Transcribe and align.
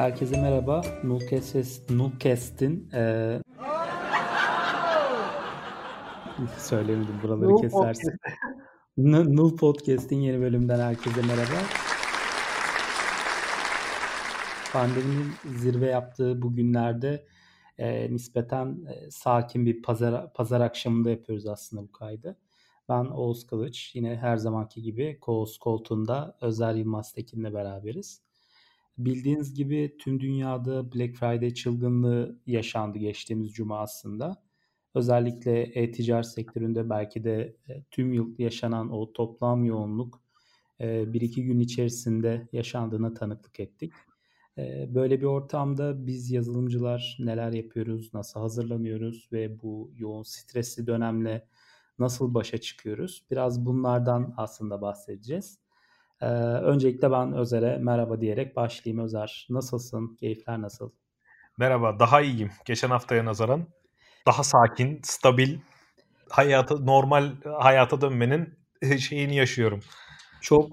Herkese 0.00 0.40
merhaba. 0.40 0.82
Nulcast, 1.04 1.90
Nulcast'in 1.90 2.90
e... 2.94 3.42
söylemedim 6.58 7.14
buraları 7.22 7.50
Null 7.50 7.62
kesersin. 7.62 8.18
N- 8.96 9.36
Null 9.36 9.56
Podcast'in 9.56 10.16
yeni 10.16 10.40
bölümünden 10.40 10.80
herkese 10.80 11.22
merhaba. 11.22 11.66
Pandeminin 14.72 15.32
zirve 15.56 15.86
yaptığı 15.86 16.42
bu 16.42 16.54
günlerde 16.54 17.26
e, 17.78 18.12
nispeten 18.12 18.78
e, 18.88 19.10
sakin 19.10 19.66
bir 19.66 19.82
pazar 19.82 20.32
pazar 20.32 20.60
akşamında 20.60 21.10
yapıyoruz 21.10 21.46
aslında 21.46 21.82
bu 21.82 21.92
kaydı. 21.92 22.36
Ben 22.88 23.04
Oğuz 23.04 23.46
Kılıç. 23.46 23.94
Yine 23.94 24.16
her 24.16 24.36
zamanki 24.36 24.82
gibi 24.82 25.18
Koğuz 25.20 25.58
koltuğunda 25.58 26.36
Özer 26.40 26.74
Yılmaz 26.74 27.12
Tekin'le 27.12 27.54
beraberiz. 27.54 28.29
Bildiğiniz 29.04 29.54
gibi 29.54 29.96
tüm 29.98 30.20
dünyada 30.20 30.92
Black 30.92 31.16
Friday 31.16 31.54
çılgınlığı 31.54 32.40
yaşandı 32.46 32.98
geçtiğimiz 32.98 33.52
cuma 33.52 33.78
aslında. 33.80 34.42
Özellikle 34.94 35.62
e-ticaret 35.62 36.26
sektöründe 36.26 36.90
belki 36.90 37.24
de 37.24 37.56
e, 37.68 37.82
tüm 37.90 38.12
yıl 38.12 38.34
yaşanan 38.38 38.92
o 38.92 39.12
toplam 39.12 39.64
yoğunluk 39.64 40.22
e, 40.80 41.12
bir 41.12 41.20
iki 41.20 41.44
gün 41.44 41.60
içerisinde 41.60 42.48
yaşandığına 42.52 43.14
tanıklık 43.14 43.60
ettik. 43.60 43.92
E, 44.58 44.94
böyle 44.94 45.20
bir 45.20 45.26
ortamda 45.26 46.06
biz 46.06 46.30
yazılımcılar 46.30 47.16
neler 47.20 47.52
yapıyoruz, 47.52 48.14
nasıl 48.14 48.40
hazırlanıyoruz 48.40 49.28
ve 49.32 49.62
bu 49.62 49.92
yoğun 49.96 50.22
stresli 50.22 50.86
dönemle 50.86 51.48
nasıl 51.98 52.34
başa 52.34 52.58
çıkıyoruz? 52.58 53.24
Biraz 53.30 53.66
bunlardan 53.66 54.34
aslında 54.36 54.80
bahsedeceğiz. 54.82 55.59
Ee, 56.22 56.26
öncelikle 56.26 57.10
ben 57.10 57.32
Özer'e 57.32 57.78
merhaba 57.78 58.20
diyerek 58.20 58.56
başlayayım. 58.56 59.04
Özer 59.04 59.46
nasılsın? 59.50 60.16
Keyifler 60.20 60.62
nasıl? 60.62 60.90
Merhaba, 61.58 61.98
daha 61.98 62.20
iyiyim. 62.20 62.50
Geçen 62.64 62.90
haftaya 62.90 63.24
nazaran 63.24 63.66
daha 64.26 64.44
sakin, 64.44 65.00
stabil, 65.02 65.58
hayata 66.28 66.78
normal 66.78 67.32
hayata 67.58 68.00
dönmenin 68.00 68.58
şeyini 68.98 69.36
yaşıyorum. 69.36 69.80
Çok 70.40 70.68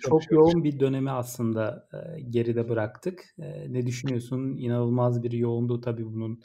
çok 0.00 0.32
yoğun 0.32 0.64
bir 0.64 0.80
dönemi 0.80 1.10
aslında 1.10 1.88
e, 1.92 2.20
geride 2.20 2.68
bıraktık. 2.68 3.34
E, 3.38 3.72
ne 3.72 3.86
düşünüyorsun? 3.86 4.56
İnanılmaz 4.56 5.22
bir 5.22 5.32
yoğunluğu 5.32 5.80
tabii 5.80 6.06
bunun 6.06 6.42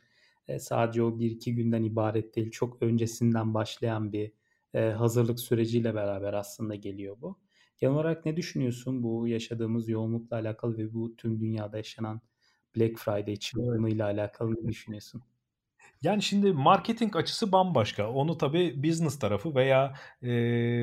e, 0.48 0.60
sadece 0.60 1.04
o 1.04 1.20
bir 1.20 1.32
iki 1.32 1.56
günden 1.56 1.84
ibaret 1.84 2.36
değil. 2.36 2.52
Çok 2.52 2.82
öncesinden 2.82 3.54
başlayan 3.54 4.14
bir 4.14 4.32
e, 4.74 4.90
hazırlık 4.90 5.40
süreciyle 5.40 5.96
beraber 5.96 6.34
aslında 6.34 6.76
geliyor 6.76 7.18
bu. 7.22 7.45
Genel 7.78 7.94
olarak 7.94 8.26
ne 8.26 8.38
düşünüyorsun 8.38 9.04
bu 9.04 9.28
yaşadığımız 9.28 9.90
yoğunlukla 9.90 10.36
alakalı 10.36 10.78
ve 10.78 10.94
bu 10.94 11.16
tüm 11.16 11.40
dünyada 11.40 11.78
yaşanan 11.78 12.22
Black 12.78 13.00
Friday 13.00 13.36
çılgınlığıyla 13.36 14.12
evet. 14.12 14.20
alakalı 14.20 14.56
ne 14.62 14.68
düşünüyorsun? 14.68 15.24
Yani 16.02 16.22
şimdi 16.22 16.54
marketing 16.54 17.16
açısı 17.16 17.52
bambaşka. 17.52 18.10
Onu 18.10 18.38
tabii 18.38 18.84
business 18.84 19.20
tarafı 19.20 19.56
veya 19.56 19.94
e, 20.22 20.30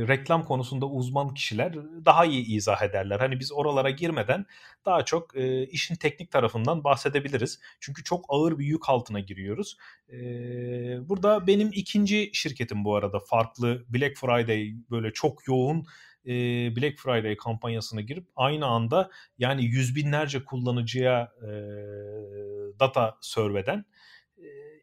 reklam 0.09 0.45
konusunda 0.45 0.87
uzman 0.87 1.35
kişiler 1.35 1.75
daha 2.05 2.25
iyi 2.25 2.47
izah 2.47 2.83
ederler. 2.83 3.21
Hani 3.21 3.41
biz 3.41 3.53
oralara 3.53 3.91
girmeden 3.91 4.47
daha 4.87 5.05
çok 5.05 5.37
e, 5.37 5.67
işin 5.67 5.95
teknik 5.95 6.31
tarafından 6.31 6.85
bahsedebiliriz. 6.85 7.61
Çünkü 7.81 8.05
çok 8.05 8.25
ağır 8.29 8.59
bir 8.59 8.67
yük 8.67 8.89
altına 8.89 9.21
giriyoruz. 9.21 9.77
E, 10.13 10.19
burada 11.09 11.47
benim 11.47 11.71
ikinci 11.73 12.31
şirketim 12.33 12.85
bu 12.85 12.97
arada 12.97 13.19
farklı 13.19 13.85
Black 13.89 14.17
Friday 14.17 14.75
böyle 14.91 15.13
çok 15.13 15.49
yoğun 15.49 15.87
Black 16.77 16.99
Friday 16.99 17.37
kampanyasına 17.37 18.01
girip 18.01 18.27
aynı 18.37 18.67
anda 18.67 19.11
yani 19.39 19.65
yüz 19.65 19.97
binlerce 19.97 20.45
kullanıcıya 20.45 21.33
e, 21.43 21.51
data 22.81 23.19
serveden 23.21 23.85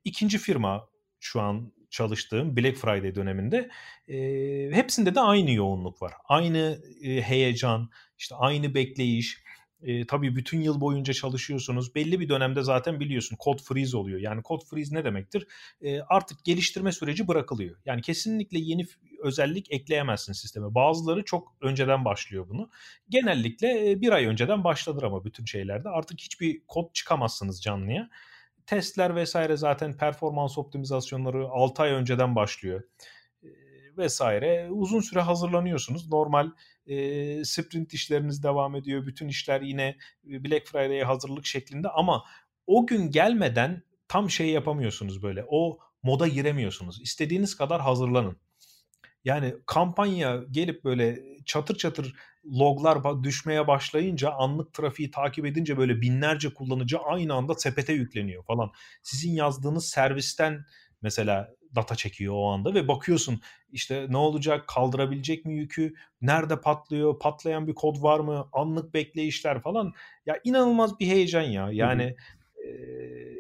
ikinci 0.04 0.38
firma 0.38 0.90
şu 1.20 1.42
an 1.42 1.74
çalıştığım 1.90 2.58
Black 2.58 2.78
Friday 2.78 3.16
döneminde 3.16 3.70
e, 4.08 4.18
hepsinde 4.76 5.16
de 5.16 5.20
aynı 5.20 5.52
yoğunluk 5.52 6.02
var. 6.02 6.14
Aynı 6.26 6.82
e, 7.04 7.22
heyecan, 7.22 7.90
işte 8.18 8.36
aynı 8.36 8.76
bekleyiş. 8.76 9.44
E, 9.82 10.08
tabii 10.08 10.36
bütün 10.36 10.62
yıl 10.62 10.82
boyunca 10.82 11.14
çalışıyorsunuz. 11.14 11.96
Belli 11.96 12.20
bir 12.20 12.30
dönemde 12.30 12.64
zaten 12.64 13.00
biliyorsun 13.00 13.38
code 13.44 13.62
freeze 13.64 13.98
oluyor. 13.98 14.20
Yani 14.20 14.42
code 14.44 14.66
freeze 14.66 14.96
ne 14.96 15.06
demektir? 15.06 15.48
E, 15.82 16.00
artık 16.02 16.46
geliştirme 16.46 16.92
süreci 16.92 17.28
bırakılıyor. 17.28 17.76
Yani 17.86 18.02
kesinlikle 18.02 18.60
yeni 18.60 18.86
özellik 19.24 19.72
ekleyemezsin 19.72 20.34
sisteme. 20.34 20.76
Bazıları 20.76 21.24
çok 21.26 21.56
önceden 21.62 22.06
başlıyor 22.06 22.50
bunu. 22.50 22.70
Genellikle 23.10 24.02
bir 24.02 24.12
ay 24.12 24.26
önceden 24.26 24.64
başladır 24.64 25.04
ama 25.04 25.26
bütün 25.26 25.46
şeylerde. 25.46 25.90
Artık 25.90 26.20
hiçbir 26.20 26.62
kod 26.68 26.94
çıkamazsınız 26.94 27.62
canlıya 27.62 28.10
testler 28.66 29.16
vesaire 29.16 29.58
zaten 29.58 29.98
performans 29.98 30.58
optimizasyonları 30.58 31.48
6 31.48 31.84
ay 31.84 31.92
önceden 31.92 32.36
başlıyor 32.36 32.84
vesaire. 34.00 34.70
Uzun 34.72 35.00
süre 35.00 35.20
hazırlanıyorsunuz. 35.20 36.10
Normal 36.10 36.52
e, 36.88 37.46
sprint 37.46 37.94
işleriniz 37.94 38.44
devam 38.44 38.76
ediyor. 38.76 39.06
Bütün 39.06 39.28
işler 39.28 39.62
yine 39.62 39.98
Black 40.24 40.68
Friday'e 40.68 41.04
hazırlık 41.04 41.46
şeklinde 41.46 41.90
ama 41.90 42.24
o 42.68 42.88
gün 42.88 43.12
gelmeden 43.12 43.84
tam 44.08 44.30
şey 44.30 44.50
yapamıyorsunuz 44.50 45.24
böyle. 45.24 45.46
O 45.48 45.80
moda 46.04 46.28
giremiyorsunuz. 46.28 47.02
İstediğiniz 47.02 47.58
kadar 47.58 47.82
hazırlanın. 47.82 48.38
Yani 49.26 49.56
kampanya 49.66 50.44
gelip 50.52 50.84
böyle 50.84 51.24
çatır 51.46 51.76
çatır 51.76 52.16
loglar 52.46 53.24
düşmeye 53.24 53.68
başlayınca 53.68 54.32
anlık 54.32 54.74
trafiği 54.74 55.12
takip 55.12 55.46
edince 55.46 55.78
böyle 55.78 56.02
binlerce 56.02 56.54
kullanıcı 56.54 56.98
aynı 57.00 57.34
anda 57.34 57.54
sepete 57.56 57.94
yükleniyor 57.94 58.44
falan. 58.44 58.72
Sizin 59.04 59.32
yazdığınız 59.32 59.90
servisten 59.90 60.66
mesela 61.02 61.50
data 61.76 61.96
çekiyor 61.96 62.34
o 62.38 62.52
anda 62.52 62.74
ve 62.74 62.88
bakıyorsun 62.88 63.42
işte 63.72 64.06
ne 64.10 64.18
olacak 64.18 64.68
kaldırabilecek 64.68 65.46
mi 65.46 65.54
yükü 65.54 65.94
nerede 66.22 66.62
patlıyor 66.62 67.20
patlayan 67.20 67.68
bir 67.68 67.76
kod 67.76 68.04
var 68.04 68.20
mı 68.20 68.50
anlık 68.54 68.94
bekleyişler 68.94 69.62
falan 69.62 69.94
ya 70.26 70.40
inanılmaz 70.44 71.00
bir 71.00 71.08
heyecan 71.08 71.42
ya 71.42 71.70
yani 71.72 72.16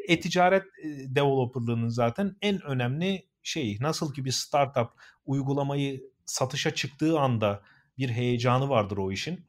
e-ticaret 0.08 0.64
developerlığının 1.06 1.90
zaten 1.90 2.36
en 2.42 2.62
önemli 2.62 3.26
şey 3.44 3.78
nasıl 3.82 4.14
ki 4.14 4.26
bir 4.26 4.32
startup 4.32 4.90
uygulamayı 5.26 6.04
satışa 6.26 6.74
çıktığı 6.74 7.20
anda 7.20 7.64
bir 7.98 8.10
heyecanı 8.10 8.70
vardır 8.70 8.98
o 8.98 9.12
işin. 9.12 9.46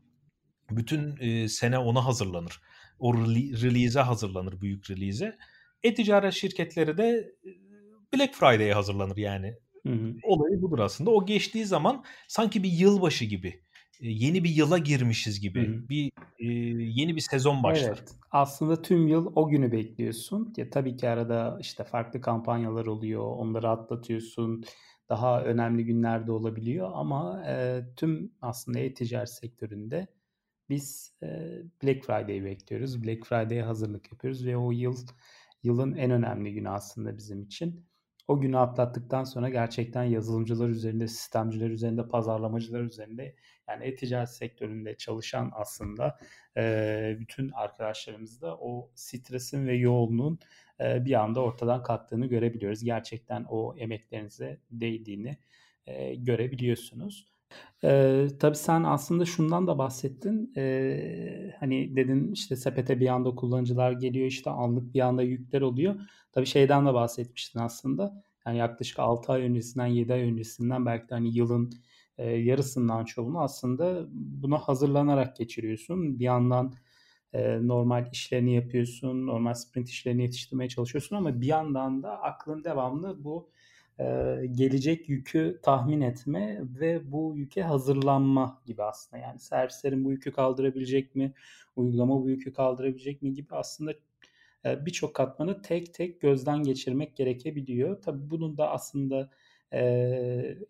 Bütün 0.70 1.16
e, 1.20 1.48
sene 1.48 1.78
ona 1.78 2.04
hazırlanır. 2.04 2.60
O 2.98 3.14
release'e 3.14 4.02
hazırlanır, 4.02 4.60
büyük 4.60 4.90
release'e. 4.90 5.38
E-ticaret 5.82 6.34
şirketleri 6.34 6.98
de 6.98 7.32
Black 8.14 8.34
Friday'e 8.34 8.72
hazırlanır 8.72 9.16
yani. 9.16 9.56
Hı 9.86 9.92
hı. 9.92 10.14
Olayı 10.22 10.62
budur 10.62 10.78
aslında. 10.78 11.10
O 11.10 11.26
geçtiği 11.26 11.64
zaman 11.64 12.04
sanki 12.28 12.62
bir 12.62 12.70
yılbaşı 12.70 13.24
gibi 13.24 13.62
yeni 14.00 14.44
bir 14.44 14.50
yıla 14.50 14.78
girmişiz 14.78 15.40
gibi 15.40 15.68
Hı-hı. 15.68 15.88
bir 15.88 16.12
e, 16.38 16.46
yeni 17.00 17.16
bir 17.16 17.20
sezon 17.20 17.62
başlar. 17.62 17.98
Evet. 17.98 18.14
Aslında 18.30 18.82
tüm 18.82 19.08
yıl 19.08 19.32
o 19.34 19.48
günü 19.48 19.72
bekliyorsun. 19.72 20.54
Ya 20.56 20.70
tabii 20.70 20.96
ki 20.96 21.08
arada 21.08 21.58
işte 21.60 21.84
farklı 21.84 22.20
kampanyalar 22.20 22.86
oluyor. 22.86 23.22
Onları 23.22 23.68
atlatıyorsun. 23.68 24.64
Daha 25.08 25.44
önemli 25.44 25.84
günlerde 25.84 26.32
olabiliyor 26.32 26.90
ama 26.94 27.44
e, 27.46 27.82
tüm 27.96 28.32
aslında 28.42 28.78
e-ticaret 28.78 29.30
sektöründe 29.30 30.06
biz 30.68 31.14
e, 31.22 31.26
Black 31.82 32.04
Friday'i 32.04 32.44
bekliyoruz. 32.44 33.04
Black 33.04 33.26
Friday'e 33.26 33.62
hazırlık 33.62 34.12
yapıyoruz 34.12 34.46
ve 34.46 34.56
o 34.56 34.70
yıl 34.70 34.96
yılın 35.62 35.94
en 35.94 36.10
önemli 36.10 36.54
günü 36.54 36.68
aslında 36.68 37.16
bizim 37.16 37.42
için 37.42 37.86
o 38.30 38.40
günü 38.40 38.58
atlattıktan 38.58 39.24
sonra 39.24 39.48
gerçekten 39.48 40.04
yazılımcılar 40.04 40.68
üzerinde, 40.68 41.08
sistemciler 41.08 41.70
üzerinde, 41.70 42.08
pazarlamacılar 42.08 42.80
üzerinde 42.80 43.34
yani 43.68 43.84
e-ticaret 43.84 44.30
sektöründe 44.30 44.96
çalışan 44.96 45.50
aslında 45.54 46.18
e, 46.56 47.16
bütün 47.18 47.50
arkadaşlarımız 47.50 48.42
da 48.42 48.56
o 48.56 48.90
stresin 48.94 49.66
ve 49.66 49.74
yoğunluğun 49.74 50.38
e, 50.80 51.04
bir 51.04 51.12
anda 51.12 51.40
ortadan 51.40 51.82
kalktığını 51.82 52.26
görebiliyoruz. 52.26 52.84
Gerçekten 52.84 53.46
o 53.48 53.74
emeklerinize 53.76 54.60
değdiğini 54.70 55.38
e, 55.86 56.14
görebiliyorsunuz. 56.14 57.26
Ee, 57.84 58.26
tabii 58.40 58.56
sen 58.56 58.82
aslında 58.82 59.24
şundan 59.24 59.66
da 59.66 59.78
bahsettin. 59.78 60.52
Ee, 60.56 61.54
hani 61.60 61.96
dedin 61.96 62.32
işte 62.32 62.56
sepete 62.56 63.00
bir 63.00 63.08
anda 63.08 63.30
kullanıcılar 63.34 63.92
geliyor 63.92 64.26
işte 64.26 64.50
anlık 64.50 64.94
bir 64.94 65.00
anda 65.00 65.22
yükler 65.22 65.60
oluyor. 65.60 65.94
Tabii 66.32 66.46
şeyden 66.46 66.86
de 66.86 66.94
bahsetmiştin 66.94 67.60
aslında. 67.60 68.24
Yani 68.46 68.58
yaklaşık 68.58 68.98
6 68.98 69.32
ay 69.32 69.42
öncesinden 69.42 69.86
7 69.86 70.12
ay 70.12 70.20
öncesinden 70.20 70.86
belki 70.86 71.08
de 71.08 71.14
hani 71.14 71.36
yılın 71.36 71.70
e, 72.18 72.30
yarısından 72.30 73.04
çoğunu 73.04 73.40
aslında 73.40 74.06
buna 74.12 74.58
hazırlanarak 74.58 75.36
geçiriyorsun. 75.36 76.18
Bir 76.18 76.24
yandan 76.24 76.74
e, 77.32 77.66
normal 77.68 78.08
işlerini 78.12 78.54
yapıyorsun, 78.54 79.26
normal 79.26 79.54
sprint 79.54 79.88
işlerini 79.88 80.22
yetiştirmeye 80.22 80.68
çalışıyorsun 80.68 81.16
ama 81.16 81.40
bir 81.40 81.46
yandan 81.46 82.02
da 82.02 82.22
aklın 82.22 82.64
devamlı 82.64 83.24
bu 83.24 83.50
gelecek 84.52 85.08
yükü 85.08 85.60
tahmin 85.62 86.00
etme 86.00 86.60
ve 86.80 87.12
bu 87.12 87.32
yüke 87.36 87.62
hazırlanma 87.62 88.62
gibi 88.66 88.82
aslında. 88.82 89.22
Yani 89.22 89.38
servislerin 89.38 90.04
bu 90.04 90.12
yükü 90.12 90.32
kaldırabilecek 90.32 91.16
mi? 91.16 91.32
Uygulama 91.76 92.22
bu 92.22 92.30
yükü 92.30 92.52
kaldırabilecek 92.52 93.22
mi 93.22 93.34
gibi 93.34 93.54
aslında 93.54 93.94
birçok 94.64 95.14
katmanı 95.14 95.62
tek 95.62 95.94
tek 95.94 96.20
gözden 96.20 96.62
geçirmek 96.62 97.16
gerekebiliyor. 97.16 98.02
Tabii 98.02 98.30
bunun 98.30 98.58
da 98.58 98.70
aslında 98.70 99.30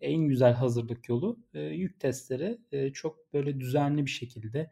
en 0.01 0.27
güzel 0.27 0.53
hazırlık 0.53 1.09
yolu 1.09 1.39
yük 1.53 1.99
testleri 1.99 2.57
çok 2.93 3.33
böyle 3.33 3.59
düzenli 3.59 4.05
bir 4.05 4.11
şekilde 4.11 4.71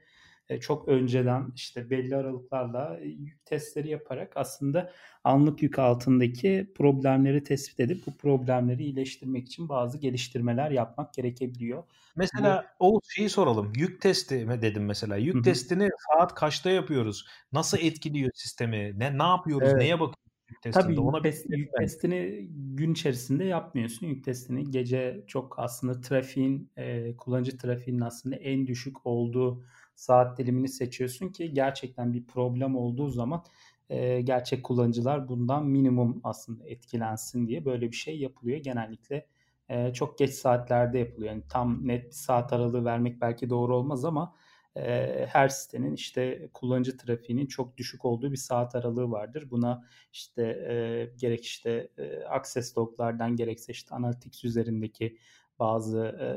çok 0.58 0.88
önceden 0.88 1.52
işte 1.56 1.90
belli 1.90 2.16
aralıklarla 2.16 3.00
yük 3.04 3.46
testleri 3.46 3.90
yaparak 3.90 4.38
aslında 4.38 4.92
anlık 5.24 5.64
yük 5.64 5.80
altındaki 5.80 6.72
problemleri 6.76 7.44
tespit 7.44 7.80
edip 7.80 8.08
bu 8.08 8.18
problemleri 8.18 8.84
iyileştirmek 8.84 9.48
için 9.48 9.70
bazı 9.70 9.98
geliştirmeler 9.98 10.72
yapmak 10.72 11.14
gerekebiliyor. 11.14 11.84
Mesela 12.16 12.66
bu... 12.80 12.98
o 12.98 13.00
şeyi 13.10 13.30
soralım. 13.30 13.74
Yük 13.76 14.02
testi 14.02 14.46
mi 14.46 14.62
dedim 14.62 14.86
mesela. 14.86 15.18
Yük 15.18 15.36
Hı-hı. 15.36 15.44
testini 15.44 15.90
saat 16.10 16.36
kaçta 16.36 16.70
yapıyoruz? 16.70 17.26
Nasıl 17.54 17.78
etkiliyor 17.78 18.32
sistemi? 18.34 19.00
Ne 19.00 19.18
ne 19.18 19.24
yapıyoruz? 19.24 19.70
Evet. 19.72 19.82
Neye 19.82 19.94
bakıyoruz? 19.94 20.30
Yük 20.50 20.62
testinde. 20.62 20.86
Tabii 20.86 21.00
Ona 21.00 21.22
test, 21.22 21.46
yük 21.50 21.74
testini 21.80 22.48
gün 22.52 22.92
içerisinde 22.92 23.44
yapmıyorsun. 23.44 24.08
Yük 24.08 24.24
testini 24.26 24.72
gece 24.72 25.24
çok 25.28 25.60
aslında 25.60 26.02
trafiğin, 26.02 26.72
e, 26.78 27.16
kullanıcı 27.18 27.58
trafiğinin 27.58 28.02
aslında 28.02 28.36
en 28.36 28.68
düşük 28.68 29.06
olduğu 29.06 29.64
saat 30.00 30.38
dilimini 30.38 30.70
seçiyorsun 30.70 31.30
ki 31.30 31.54
gerçekten 31.54 32.14
bir 32.14 32.26
problem 32.28 32.76
olduğu 32.76 33.10
zaman 33.10 33.44
e, 33.90 34.22
gerçek 34.22 34.64
kullanıcılar 34.64 35.28
bundan 35.28 35.66
minimum 35.66 36.22
aslında 36.24 36.68
etkilensin 36.68 37.48
diye 37.48 37.66
böyle 37.66 37.92
bir 37.92 37.96
şey 37.96 38.20
yapılıyor. 38.20 38.58
Genellikle 38.58 39.26
e, 39.70 39.94
çok 39.94 40.18
geç 40.18 40.34
saatlerde 40.34 41.00
yapılıyor. 41.00 41.32
Yani 41.32 41.44
tam 41.50 41.88
net 41.88 42.06
bir 42.06 42.12
saat 42.12 42.54
aralığı 42.54 42.86
vermek 42.86 43.22
belki 43.22 43.50
doğru 43.50 43.76
olmaz 43.78 44.06
ama 44.06 44.36
e, 44.76 45.26
her 45.30 45.50
sitenin 45.50 45.94
işte 45.94 46.50
kullanıcı 46.54 46.98
trafiğinin 46.98 47.46
çok 47.46 47.78
düşük 47.78 48.06
olduğu 48.06 48.32
bir 48.32 48.38
saat 48.38 48.76
aralığı 48.76 49.12
vardır. 49.12 49.52
Buna 49.52 49.84
işte 50.14 50.44
e, 50.44 51.06
gerek 51.18 51.46
işte 51.46 51.90
e, 51.98 52.24
access 52.24 52.78
loglardan 52.78 53.36
gerekse 53.36 53.72
işte 53.72 53.96
analytics 53.96 54.44
üzerindeki 54.44 55.18
bazı 55.60 56.00
e, 56.06 56.28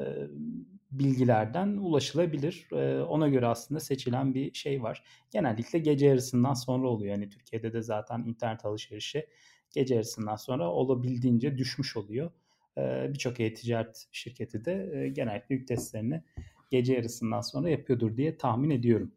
bilgilerden 0.91 1.69
ulaşılabilir. 1.69 2.69
E, 2.73 3.03
ona 3.03 3.29
göre 3.29 3.47
aslında 3.47 3.81
seçilen 3.81 4.35
bir 4.35 4.55
şey 4.55 4.83
var. 4.83 5.05
Genellikle 5.31 5.79
gece 5.79 6.07
yarısından 6.07 6.55
sonra 6.55 6.89
oluyor. 6.89 7.15
Yani 7.15 7.31
Türkiye'de 7.31 7.73
de 7.73 7.83
zaten 7.83 8.19
internet 8.19 8.65
alışverişi 8.65 9.27
gece 9.75 9.95
yarısından 9.95 10.37
sonra 10.37 10.71
olabildiğince 10.71 11.59
düşmüş 11.59 11.97
oluyor. 11.97 12.31
E, 12.79 13.07
Birçok 13.13 13.41
e-ticaret 13.41 14.09
şirketi 14.13 14.65
de 14.65 14.91
e, 14.95 15.09
genellikle 15.09 15.55
yük 15.55 15.69
testlerini 15.69 16.23
gece 16.71 16.95
yarısından 16.95 17.41
sonra 17.41 17.71
yapıyordur 17.71 18.17
diye 18.17 18.37
tahmin 18.37 18.71
ediyorum. 18.71 19.13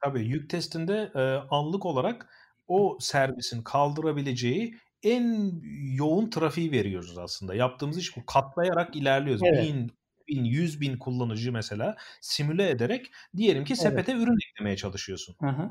Tabii 0.00 0.24
yük 0.26 0.50
testinde 0.50 1.10
e, 1.14 1.20
anlık 1.50 1.86
olarak 1.86 2.28
o 2.68 2.98
servisin 3.00 3.62
kaldırabileceği 3.62 4.74
en 5.02 5.52
yoğun 5.94 6.30
trafiği 6.30 6.72
veriyoruz 6.72 7.18
aslında. 7.18 7.54
Yaptığımız 7.54 7.98
iş 7.98 8.16
bu. 8.16 8.26
Katlayarak 8.26 8.96
ilerliyoruz. 8.96 9.42
Evet. 9.44 9.64
Bin, 9.64 9.90
bin, 10.28 10.44
yüz 10.44 10.80
bin 10.80 10.98
kullanıcı 10.98 11.52
mesela 11.52 11.96
simüle 12.20 12.70
ederek 12.70 13.10
diyelim 13.36 13.64
ki 13.64 13.76
sepete 13.76 14.12
evet. 14.12 14.22
ürün 14.22 14.38
eklemeye 14.50 14.76
çalışıyorsun. 14.76 15.36
Hı 15.40 15.70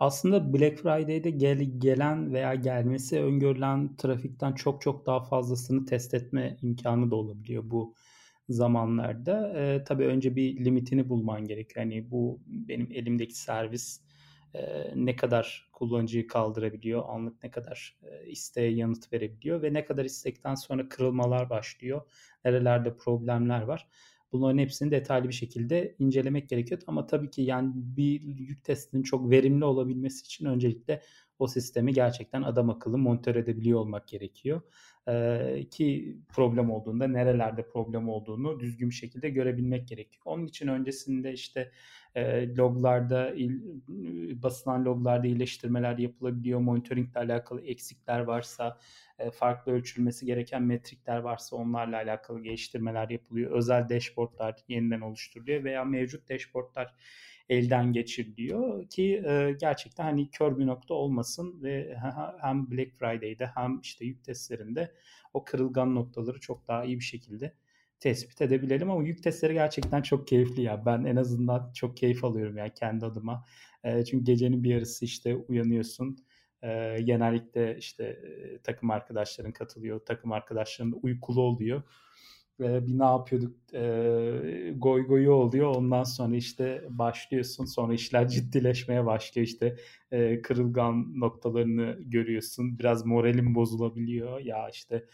Aslında 0.00 0.54
Black 0.54 0.78
Friday'de 0.78 1.30
gel, 1.30 1.58
gelen 1.78 2.32
veya 2.32 2.54
gelmesi 2.54 3.20
öngörülen 3.20 3.96
trafikten 3.96 4.52
çok 4.52 4.82
çok 4.82 5.06
daha 5.06 5.24
fazlasını 5.24 5.86
test 5.86 6.14
etme 6.14 6.56
imkanı 6.62 7.10
da 7.10 7.16
olabiliyor 7.16 7.62
bu 7.66 7.94
zamanlarda. 8.48 9.52
Ee, 9.56 9.84
tabii 9.84 10.04
önce 10.04 10.36
bir 10.36 10.64
limitini 10.64 11.08
bulman 11.08 11.44
gerekiyor. 11.44 11.84
Hani 11.84 12.10
bu 12.10 12.40
benim 12.46 12.88
elimdeki 12.92 13.34
servis 13.34 14.05
ne 14.94 15.16
kadar 15.16 15.68
kullanıcıyı 15.72 16.26
kaldırabiliyor, 16.26 17.04
anlık 17.08 17.42
ne 17.42 17.50
kadar 17.50 17.98
isteğe 18.26 18.70
yanıt 18.70 19.12
verebiliyor 19.12 19.62
ve 19.62 19.72
ne 19.72 19.84
kadar 19.84 20.04
istekten 20.04 20.54
sonra 20.54 20.88
kırılmalar 20.88 21.50
başlıyor, 21.50 22.02
nerelerde 22.44 22.96
problemler 22.96 23.62
var. 23.62 23.88
Bunların 24.32 24.58
hepsini 24.58 24.90
detaylı 24.90 25.28
bir 25.28 25.34
şekilde 25.34 25.96
incelemek 25.98 26.48
gerekiyor. 26.48 26.80
Ama 26.86 27.06
tabii 27.06 27.30
ki 27.30 27.42
yani 27.42 27.72
bir 27.74 28.20
yük 28.22 28.64
testinin 28.64 29.02
çok 29.02 29.30
verimli 29.30 29.64
olabilmesi 29.64 30.24
için 30.24 30.46
öncelikle 30.46 31.02
o 31.38 31.46
sistemi 31.46 31.92
gerçekten 31.92 32.42
adam 32.42 32.70
akıllı 32.70 32.98
monitör 32.98 33.36
edebiliyor 33.36 33.80
olmak 33.80 34.08
gerekiyor. 34.08 34.60
Ee, 35.08 35.66
ki 35.70 36.16
problem 36.28 36.70
olduğunda 36.70 37.08
nerelerde 37.08 37.68
problem 37.68 38.08
olduğunu 38.08 38.60
düzgün 38.60 38.90
bir 38.90 38.94
şekilde 38.94 39.28
görebilmek 39.30 39.88
gerekiyor. 39.88 40.22
Onun 40.24 40.46
için 40.46 40.68
öncesinde 40.68 41.32
işte 41.32 41.72
e, 42.14 42.54
loglarda 42.56 43.34
il, 43.34 43.60
basılan 44.42 44.84
loglarda 44.84 45.26
iyileştirmeler 45.26 45.98
yapılabiliyor. 45.98 46.60
Monitoringle 46.60 47.20
alakalı 47.20 47.62
eksikler 47.62 48.20
varsa 48.20 48.78
e, 49.18 49.30
farklı 49.30 49.72
ölçülmesi 49.72 50.26
gereken 50.26 50.62
metrikler 50.62 51.18
varsa 51.18 51.56
onlarla 51.56 51.96
alakalı 51.96 52.42
geliştirmeler 52.42 53.08
yapılıyor. 53.10 53.50
Özel 53.50 53.88
dashboardlar 53.88 54.56
yeniden 54.68 55.00
oluşturuluyor 55.00 55.64
veya 55.64 55.84
mevcut 55.84 56.28
dashboardlar 56.28 56.94
elden 57.48 57.92
geçiriliyor 57.92 58.88
ki 58.88 59.22
e, 59.26 59.56
gerçekten 59.60 60.04
hani 60.04 60.30
kör 60.30 60.58
bir 60.58 60.66
nokta 60.66 60.94
olmasın 60.94 61.62
ve 61.62 61.96
hem 62.40 62.70
Black 62.70 62.92
Friday'de 62.98 63.46
hem 63.46 63.80
işte 63.80 64.04
yük 64.04 64.24
testlerinde 64.24 64.92
o 65.34 65.44
kırılgan 65.44 65.94
noktaları 65.94 66.40
çok 66.40 66.68
daha 66.68 66.84
iyi 66.84 66.98
bir 66.98 67.04
şekilde 67.04 67.52
tespit 68.00 68.42
edebilelim 68.42 68.90
ama 68.90 69.04
yük 69.04 69.22
testleri 69.22 69.52
gerçekten 69.54 70.02
çok 70.02 70.28
keyifli 70.28 70.62
ya. 70.62 70.86
Ben 70.86 71.04
en 71.04 71.16
azından 71.16 71.72
çok 71.72 71.96
keyif 71.96 72.24
alıyorum 72.24 72.56
yani 72.56 72.72
kendi 72.74 73.06
adıma. 73.06 73.44
E, 73.84 74.04
çünkü 74.04 74.24
gecenin 74.24 74.64
bir 74.64 74.70
yarısı 74.70 75.04
işte 75.04 75.36
uyanıyorsun. 75.36 76.18
E, 76.62 77.02
genellikle 77.04 77.76
işte 77.78 78.04
e, 78.04 78.58
takım 78.58 78.90
arkadaşların 78.90 79.52
katılıyor. 79.52 80.00
Takım 80.00 80.32
arkadaşların 80.32 80.92
da 80.92 80.96
uykulu 80.96 81.40
oluyor 81.40 81.82
e, 82.60 82.86
bir 82.86 82.98
ne 82.98 83.04
yapıyorduk? 83.04 83.56
E, 83.74 84.72
goy 84.76 85.06
goyu 85.06 85.32
oluyor. 85.32 85.74
Ondan 85.76 86.04
sonra 86.04 86.36
işte 86.36 86.84
başlıyorsun. 86.88 87.64
Sonra 87.64 87.94
işler 87.94 88.28
ciddileşmeye 88.30 89.06
başlıyor. 89.06 89.46
İşte 89.46 89.76
e, 90.10 90.42
kırılgan 90.42 91.20
noktalarını 91.20 91.98
görüyorsun. 92.00 92.78
Biraz 92.78 93.06
moralin 93.06 93.54
bozulabiliyor. 93.54 94.40
Ya 94.40 94.68
işte 94.68 95.06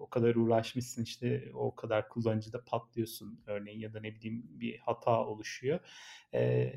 o 0.00 0.08
kadar 0.10 0.34
uğraşmışsın 0.34 1.02
işte 1.02 1.50
o 1.54 1.74
kadar 1.74 2.08
kullanıcıda 2.08 2.64
patlıyorsun 2.64 3.40
örneğin 3.46 3.80
ya 3.80 3.94
da 3.94 4.00
ne 4.00 4.14
bileyim 4.14 4.42
bir 4.48 4.78
hata 4.78 5.26
oluşuyor. 5.26 5.80
Ee, 6.34 6.72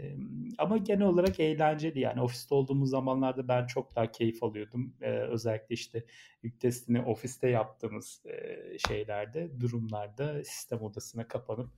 ama 0.58 0.78
genel 0.78 1.08
olarak 1.08 1.40
eğlenceli 1.40 2.00
yani 2.00 2.22
ofiste 2.22 2.56
olduğumuz 2.56 2.90
zamanlarda 2.90 3.48
ben 3.48 3.66
çok 3.66 3.96
daha 3.96 4.12
keyif 4.12 4.44
alıyordum. 4.44 4.94
Ee, 5.02 5.10
özellikle 5.12 5.76
işte 5.76 6.06
yük 6.44 6.60
testini 6.60 7.02
ofiste 7.02 7.50
yaptığımız 7.50 8.26
e, 8.26 8.78
şeylerde 8.88 9.60
durumlarda 9.60 10.44
sistem 10.44 10.82
odasına 10.82 11.28
kapanıp 11.28 11.70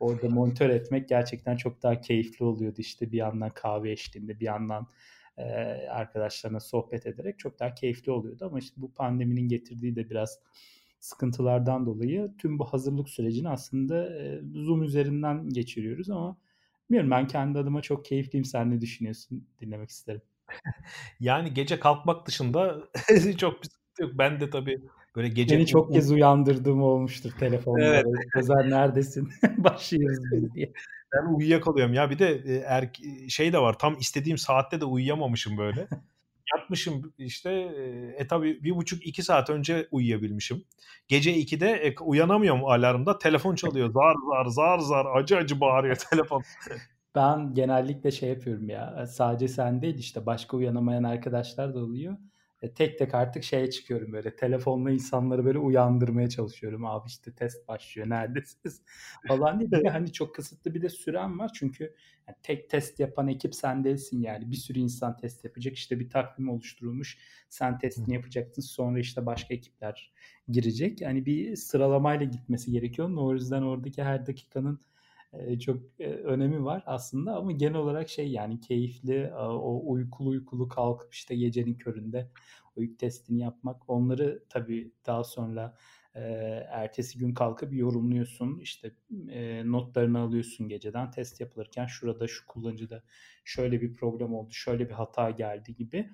orada 0.00 0.28
monitör 0.28 0.70
etmek 0.70 1.08
gerçekten 1.08 1.56
çok 1.56 1.82
daha 1.82 2.00
keyifli 2.00 2.44
oluyordu 2.44 2.76
işte 2.78 3.12
bir 3.12 3.18
yandan 3.18 3.50
kahve 3.50 3.90
eşliğinde 3.90 4.40
bir 4.40 4.46
yandan 4.46 4.86
e, 5.36 5.42
arkadaşlarına 5.88 6.60
sohbet 6.60 7.06
ederek 7.06 7.38
çok 7.38 7.60
daha 7.60 7.74
keyifli 7.74 8.12
oluyordu. 8.12 8.44
Ama 8.44 8.58
işte 8.58 8.74
bu 8.82 8.94
pandeminin 8.94 9.48
getirdiği 9.48 9.96
de 9.96 10.10
biraz 10.10 10.38
sıkıntılardan 11.00 11.86
dolayı 11.86 12.30
tüm 12.38 12.58
bu 12.58 12.64
hazırlık 12.64 13.08
sürecini 13.08 13.48
aslında 13.48 14.18
e, 14.18 14.40
Zoom 14.54 14.82
üzerinden 14.82 15.48
geçiriyoruz 15.48 16.10
ama 16.10 16.36
bilmiyorum 16.90 17.10
ben 17.10 17.26
kendi 17.26 17.58
adıma 17.58 17.82
çok 17.82 18.04
keyifliyim. 18.04 18.44
Sen 18.44 18.70
ne 18.70 18.80
düşünüyorsun? 18.80 19.46
Dinlemek 19.60 19.90
isterim. 19.90 20.22
yani 21.20 21.54
gece 21.54 21.80
kalkmak 21.80 22.26
dışında 22.26 22.88
çok 23.38 23.62
bir 23.62 23.68
sıkıntı 23.68 24.02
yok. 24.02 24.12
Ben 24.14 24.40
de 24.40 24.50
tabii 24.50 24.80
böyle 25.16 25.28
gece... 25.28 25.56
Beni 25.56 25.66
çok 25.66 25.92
kez 25.92 26.10
uyandırdığım 26.10 26.82
olmuştur 26.82 27.32
telefonda. 27.38 27.84
Evet. 27.84 28.06
Özel 28.36 28.68
neredesin? 28.68 29.28
Başlıyoruz 29.58 30.24
biz 30.32 30.54
diye. 30.54 30.72
Ben 31.14 31.34
uyuyakalıyorum 31.34 31.94
ya 31.94 32.10
bir 32.10 32.18
de 32.18 32.62
er, 32.66 32.90
şey 33.28 33.52
de 33.52 33.58
var 33.58 33.78
tam 33.78 33.98
istediğim 33.98 34.38
saatte 34.38 34.80
de 34.80 34.84
uyuyamamışım 34.84 35.58
böyle. 35.58 35.88
Yatmışım 36.56 37.12
işte 37.18 37.50
e 38.18 38.26
tabi 38.26 38.64
bir 38.64 38.76
buçuk 38.76 39.06
iki 39.06 39.22
saat 39.22 39.50
önce 39.50 39.88
uyuyabilmişim. 39.90 40.64
Gece 41.08 41.34
2'de 41.34 41.70
e, 41.70 41.94
uyanamıyorum 42.00 42.64
alarmda 42.64 43.18
telefon 43.18 43.54
çalıyor 43.54 43.92
zar 43.92 44.14
zar 44.30 44.46
zar 44.46 44.78
zar 44.78 45.06
acı 45.16 45.36
acı 45.36 45.60
bağırıyor 45.60 45.96
telefon. 46.10 46.42
Ben 47.14 47.54
genellikle 47.54 48.10
şey 48.10 48.28
yapıyorum 48.28 48.68
ya 48.68 49.06
sadece 49.06 49.48
sen 49.48 49.82
değil 49.82 49.98
işte 49.98 50.26
başka 50.26 50.56
uyanamayan 50.56 51.04
arkadaşlar 51.04 51.74
da 51.74 51.78
oluyor. 51.78 52.16
E, 52.62 52.74
tek 52.74 52.98
tek 52.98 53.14
artık 53.14 53.44
şeye 53.44 53.70
çıkıyorum 53.70 54.12
böyle 54.12 54.36
telefonla 54.36 54.90
insanları 54.90 55.44
böyle 55.44 55.58
uyandırmaya 55.58 56.28
çalışıyorum. 56.28 56.86
Abi 56.86 57.08
işte 57.08 57.34
test 57.34 57.68
başlıyor 57.68 58.08
neredesiniz 58.08 58.82
falan 59.28 59.60
diye. 59.60 59.70
De 59.70 59.88
hani 59.88 60.12
çok 60.12 60.34
kısıtlı 60.34 60.74
bir 60.74 60.82
de 60.82 60.88
süren 60.88 61.38
var 61.38 61.50
çünkü 61.54 61.94
yani 62.28 62.36
tek 62.42 62.70
test 62.70 63.00
yapan 63.00 63.28
ekip 63.28 63.54
sen 63.54 63.84
değilsin 63.84 64.22
yani. 64.22 64.50
Bir 64.50 64.56
sürü 64.56 64.78
insan 64.78 65.16
test 65.16 65.44
yapacak 65.44 65.76
işte 65.76 66.00
bir 66.00 66.10
takvim 66.10 66.48
oluşturulmuş. 66.48 67.18
Sen 67.48 67.78
testini 67.78 68.14
yapacaksın 68.14 68.62
sonra 68.62 68.98
işte 68.98 69.26
başka 69.26 69.54
ekipler 69.54 70.12
girecek. 70.48 71.00
Yani 71.00 71.26
bir 71.26 71.56
sıralamayla 71.56 72.26
gitmesi 72.26 72.70
gerekiyor. 72.70 73.10
O 73.16 73.34
yüzden 73.34 73.62
oradaki 73.62 74.02
her 74.02 74.26
dakikanın 74.26 74.80
çok 75.60 76.00
önemi 76.00 76.64
var 76.64 76.82
aslında 76.86 77.36
ama 77.36 77.52
genel 77.52 77.76
olarak 77.76 78.08
şey 78.08 78.30
yani 78.30 78.60
keyifli 78.60 79.32
o 79.34 79.92
uykulu 79.92 80.28
uykulu 80.28 80.68
kalkıp 80.68 81.14
işte 81.14 81.36
gecenin 81.36 81.74
köründe 81.74 82.30
yük 82.76 82.98
testini 82.98 83.40
yapmak. 83.40 83.90
Onları 83.90 84.44
tabii 84.48 84.92
daha 85.06 85.24
sonra 85.24 85.76
ertesi 86.70 87.18
gün 87.18 87.34
kalkıp 87.34 87.72
yorumluyorsun. 87.72 88.58
İşte 88.58 88.94
notlarını 89.64 90.18
alıyorsun 90.18 90.68
geceden. 90.68 91.10
Test 91.10 91.40
yapılırken 91.40 91.86
şurada 91.86 92.28
şu 92.28 92.46
kullanıcıda 92.46 93.02
şöyle 93.44 93.80
bir 93.80 93.94
problem 93.94 94.34
oldu 94.34 94.52
şöyle 94.52 94.88
bir 94.88 94.94
hata 94.94 95.30
geldi 95.30 95.74
gibi. 95.74 96.10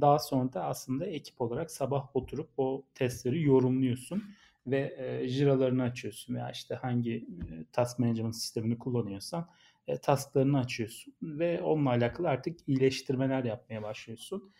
Daha 0.00 0.18
sonra 0.18 0.52
da 0.52 0.64
aslında 0.64 1.06
ekip 1.06 1.40
olarak 1.40 1.70
sabah 1.70 2.16
oturup 2.16 2.50
o 2.56 2.86
testleri 2.94 3.42
yorumluyorsun 3.42 4.22
ve 4.66 4.96
e, 4.98 5.28
jiralarını 5.28 5.82
açıyorsun 5.82 6.34
veya 6.34 6.50
işte 6.50 6.74
hangi 6.74 7.14
e, 7.14 7.64
task 7.72 7.98
management 7.98 8.36
sistemini 8.36 8.78
kullanıyorsan 8.78 9.48
e, 9.86 9.98
tasklarını 9.98 10.58
açıyorsun 10.58 11.14
ve 11.22 11.62
onunla 11.62 11.90
alakalı 11.90 12.28
artık 12.28 12.68
iyileştirmeler 12.68 13.44
yapmaya 13.44 13.82
başlıyorsun. 13.82 14.52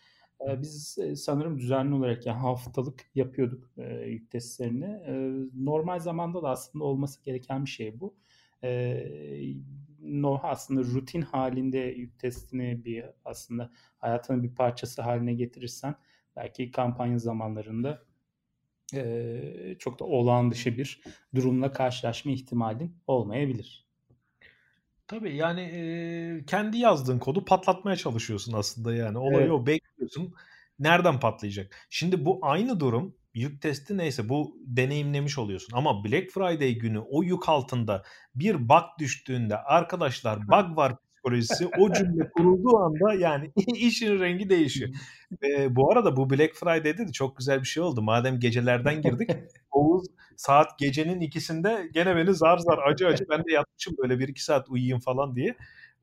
E, 0.47 0.61
biz 0.61 0.97
e, 0.97 1.15
sanırım 1.15 1.59
düzenli 1.59 1.95
olarak 1.95 2.25
yani 2.25 2.37
haftalık 2.39 3.05
yapıyorduk 3.15 3.71
e, 3.77 3.93
yük 3.93 4.31
testlerini. 4.31 4.85
E, 4.85 5.13
normal 5.65 5.99
zamanda 5.99 6.43
da 6.43 6.49
aslında 6.49 6.83
olması 6.85 7.23
gereken 7.23 7.65
bir 7.65 7.69
şey 7.69 7.99
bu. 7.99 8.15
E, 8.63 9.03
no, 9.99 10.39
aslında 10.43 10.81
rutin 10.83 11.21
halinde 11.21 11.77
yük 11.77 12.19
testini 12.19 12.85
bir 12.85 13.05
aslında 13.25 13.71
hayatının 13.97 14.43
bir 14.43 14.55
parçası 14.55 15.01
haline 15.01 15.33
getirirsen 15.33 15.95
belki 16.35 16.71
kampanya 16.71 17.19
zamanlarında 17.19 18.06
e, 18.93 19.75
çok 19.79 19.99
da 19.99 20.05
olağan 20.05 20.51
dışı 20.51 20.77
bir 20.77 21.01
durumla 21.35 21.73
karşılaşma 21.73 22.31
ihtimalin 22.31 22.97
olmayabilir. 23.07 23.87
Tabii 25.07 25.35
yani 25.35 25.61
e, 25.61 26.45
kendi 26.45 26.77
yazdığın 26.77 27.19
kodu 27.19 27.45
patlatmaya 27.45 27.95
çalışıyorsun 27.95 28.53
aslında 28.53 28.95
yani. 28.95 29.17
Olayı 29.17 29.39
evet. 29.39 29.51
o 29.51 29.65
bekliyorsun. 29.65 30.33
Nereden 30.79 31.19
patlayacak? 31.19 31.87
Şimdi 31.89 32.25
bu 32.25 32.39
aynı 32.41 32.79
durum 32.79 33.15
yük 33.33 33.61
testi 33.61 33.97
neyse 33.97 34.29
bu 34.29 34.57
deneyimlemiş 34.65 35.37
oluyorsun. 35.37 35.77
Ama 35.77 36.03
Black 36.03 36.31
Friday 36.31 36.73
günü 36.73 36.99
o 36.99 37.23
yük 37.23 37.49
altında 37.49 38.03
bir 38.35 38.69
bug 38.69 38.83
düştüğünde 38.99 39.57
arkadaşlar 39.57 40.47
bug 40.47 40.77
var 40.77 40.95
psikolojisi 41.27 41.67
o 41.79 41.93
cümle 41.93 42.29
kurulduğu 42.29 42.77
anda 42.77 43.13
yani 43.13 43.51
işin 43.75 44.19
rengi 44.19 44.49
değişiyor. 44.49 44.89
e, 45.43 45.75
bu 45.75 45.91
arada 45.91 46.17
bu 46.17 46.29
Black 46.29 46.55
Friday'de 46.55 47.07
de 47.07 47.11
çok 47.11 47.37
güzel 47.37 47.59
bir 47.59 47.67
şey 47.67 47.83
oldu. 47.83 48.01
Madem 48.01 48.39
gecelerden 48.39 49.01
girdik 49.01 49.29
Oğuz 49.71 50.07
saat 50.35 50.79
gecenin 50.79 51.21
ikisinde 51.21 51.89
gene 51.93 52.15
beni 52.15 52.33
zar 52.33 52.57
zar 52.57 52.77
acı 52.77 53.07
acı 53.07 53.25
ben 53.29 53.39
de 53.45 53.51
yatmışım 53.51 53.95
böyle 54.03 54.19
bir 54.19 54.27
iki 54.27 54.43
saat 54.43 54.69
uyuyayım 54.69 54.99
falan 54.99 55.35
diye. 55.35 55.55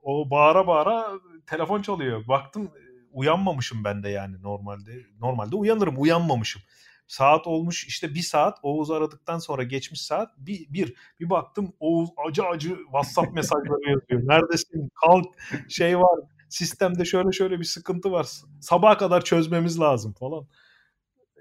O 0.03 0.31
bağıra 0.31 0.67
bağıra 0.67 1.11
telefon 1.47 1.83
çalıyor. 1.83 2.29
Baktım 2.29 2.71
uyanmamışım 3.13 3.85
ben 3.85 4.03
de 4.03 4.09
yani 4.09 4.43
normalde. 4.43 4.91
Normalde 5.21 5.57
uyanırım 5.57 5.95
uyanmamışım. 5.99 6.63
Saat 7.07 7.47
olmuş 7.47 7.87
işte 7.87 8.15
bir 8.15 8.23
saat 8.23 8.59
Oğuz 8.63 8.91
aradıktan 8.91 9.39
sonra 9.39 9.63
geçmiş 9.63 10.01
saat 10.03 10.39
bir, 10.39 10.73
bir, 10.73 10.95
bir 11.21 11.31
baktım 11.31 11.73
Oğuz 11.81 12.11
acı 12.29 12.45
acı 12.45 12.77
WhatsApp 12.77 13.33
mesajları 13.35 13.91
yazıyor. 13.91 14.29
Neredesin? 14.29 14.91
Kalk 14.95 15.27
şey 15.69 15.99
var 15.99 16.21
sistemde 16.55 17.05
şöyle 17.05 17.33
şöyle 17.33 17.59
bir 17.59 17.65
sıkıntı 17.65 18.13
var. 18.13 18.27
Sabaha 18.61 18.99
kadar 18.99 19.25
çözmemiz 19.25 19.81
lazım 19.81 20.13
falan. 20.13 20.47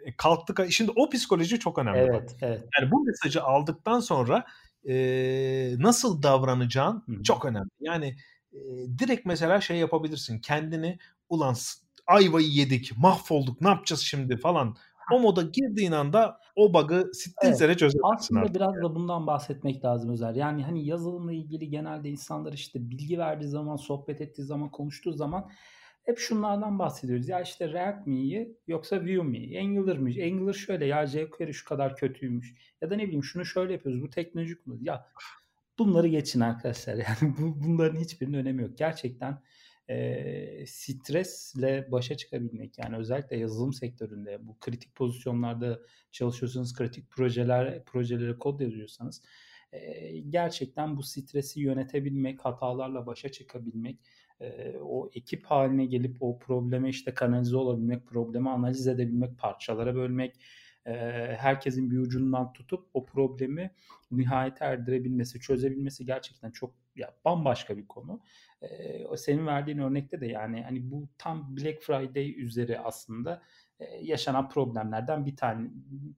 E, 0.05 0.15
kalktık. 0.17 0.71
Şimdi 0.71 0.91
o 0.95 1.09
psikoloji 1.09 1.59
çok 1.59 1.79
önemli. 1.79 1.99
Evet, 1.99 2.35
evet. 2.41 2.63
Yani 2.79 2.91
bu 2.91 3.03
mesajı 3.03 3.43
aldıktan 3.43 3.99
sonra 3.99 4.45
e, 4.87 4.95
nasıl 5.79 6.23
davranacağın 6.23 7.03
Hı. 7.07 7.23
çok 7.23 7.45
önemli. 7.45 7.69
Yani 7.79 8.15
e, 8.53 8.59
direkt 8.99 9.25
mesela 9.25 9.61
şey 9.61 9.77
yapabilirsin. 9.77 10.39
Kendini 10.39 10.97
ulan 11.29 11.55
ayvayı 12.07 12.47
yedik, 12.47 12.97
mahvolduk, 12.97 13.61
ne 13.61 13.69
yapacağız 13.69 14.01
şimdi 14.01 14.37
falan 14.37 14.75
o 15.11 15.19
moda 15.19 15.41
girdiğin 15.41 15.91
anda 15.91 16.39
o 16.55 16.73
bug'ı 16.73 17.09
sittin 17.13 17.47
evet. 17.47 17.57
sene 17.57 17.77
çözersin 17.77 18.15
Aslında 18.15 18.39
artık. 18.39 18.55
biraz 18.55 18.75
da 18.75 18.95
bundan 18.95 19.27
bahsetmek 19.27 19.85
lazım 19.85 20.11
Özer. 20.11 20.33
Yani 20.33 20.63
hani 20.63 20.85
yazılımla 20.85 21.33
ilgili 21.33 21.69
genelde 21.69 22.09
insanlar 22.09 22.53
işte 22.53 22.89
bilgi 22.89 23.19
verdiği 23.19 23.47
zaman, 23.47 23.75
sohbet 23.75 24.21
ettiği 24.21 24.43
zaman, 24.43 24.71
konuştuğu 24.71 25.13
zaman 25.13 25.49
hep 26.03 26.17
şunlardan 26.19 26.79
bahsediyoruz. 26.79 27.29
Ya 27.29 27.41
işte 27.41 27.73
React 27.73 28.07
mi 28.07 28.15
iyi 28.15 28.57
yoksa 28.67 29.01
Vue 29.01 29.23
mi? 29.23 29.59
Angular 29.59 29.97
mı? 29.97 30.09
Angular 30.23 30.53
şöyle 30.53 30.85
ya 30.85 31.07
jQuery 31.07 31.53
şu 31.53 31.65
kadar 31.65 31.95
kötüymüş. 31.95 32.53
Ya 32.81 32.89
da 32.89 32.95
ne 32.95 33.03
bileyim 33.03 33.23
şunu 33.23 33.45
şöyle 33.45 33.73
yapıyoruz. 33.73 34.01
Bu 34.01 34.09
teknolojik 34.09 34.67
mi? 34.67 34.77
Ya 34.81 35.07
bunları 35.79 36.07
geçin 36.07 36.39
arkadaşlar. 36.39 36.95
Yani 37.21 37.33
bu, 37.37 37.63
bunların 37.63 37.99
hiçbirinin 37.99 38.37
önemi 38.37 38.61
yok. 38.61 38.77
Gerçekten 38.77 39.41
e, 39.89 40.65
stresle 40.67 41.87
başa 41.91 42.17
çıkabilmek 42.17 42.77
yani 42.77 42.97
özellikle 42.97 43.37
yazılım 43.37 43.73
sektöründe 43.73 44.47
bu 44.47 44.59
kritik 44.59 44.95
pozisyonlarda 44.95 45.79
çalışıyorsanız 46.11 46.73
kritik 46.73 47.11
projeler 47.11 47.85
projelere 47.85 48.37
kod 48.37 48.59
yazıyorsanız 48.59 49.21
e, 49.71 50.19
gerçekten 50.19 50.97
bu 50.97 51.03
stresi 51.03 51.61
yönetebilmek 51.61 52.45
hatalarla 52.45 53.05
başa 53.05 53.29
çıkabilmek 53.29 53.99
e, 54.39 54.77
o 54.77 55.09
ekip 55.13 55.45
haline 55.45 55.85
gelip 55.85 56.17
o 56.19 56.39
probleme 56.39 56.89
işte 56.89 57.13
kanalize 57.13 57.57
olabilmek 57.57 58.07
problemi 58.07 58.49
analiz 58.49 58.87
edebilmek 58.87 59.37
parçalara 59.39 59.95
bölmek 59.95 60.35
herkesin 61.37 61.91
bir 61.91 61.97
ucundan 61.97 62.53
tutup 62.53 62.87
o 62.93 63.05
problemi 63.05 63.71
nihayete 64.11 64.65
erdirebilmesi, 64.65 65.39
çözebilmesi 65.39 66.05
gerçekten 66.05 66.51
çok 66.51 66.73
ya 66.95 67.13
bambaşka 67.25 67.77
bir 67.77 67.87
konu. 67.87 68.21
Ee, 68.63 69.17
senin 69.17 69.47
verdiğin 69.47 69.77
örnekte 69.77 70.21
de 70.21 70.27
yani 70.27 70.61
hani 70.63 70.91
bu 70.91 71.09
tam 71.17 71.57
Black 71.57 71.81
Friday 71.81 72.41
üzeri 72.41 72.79
aslında 72.79 73.41
yaşanan 74.01 74.49
problemlerden 74.49 75.25
bir 75.25 75.35
tane 75.35 75.69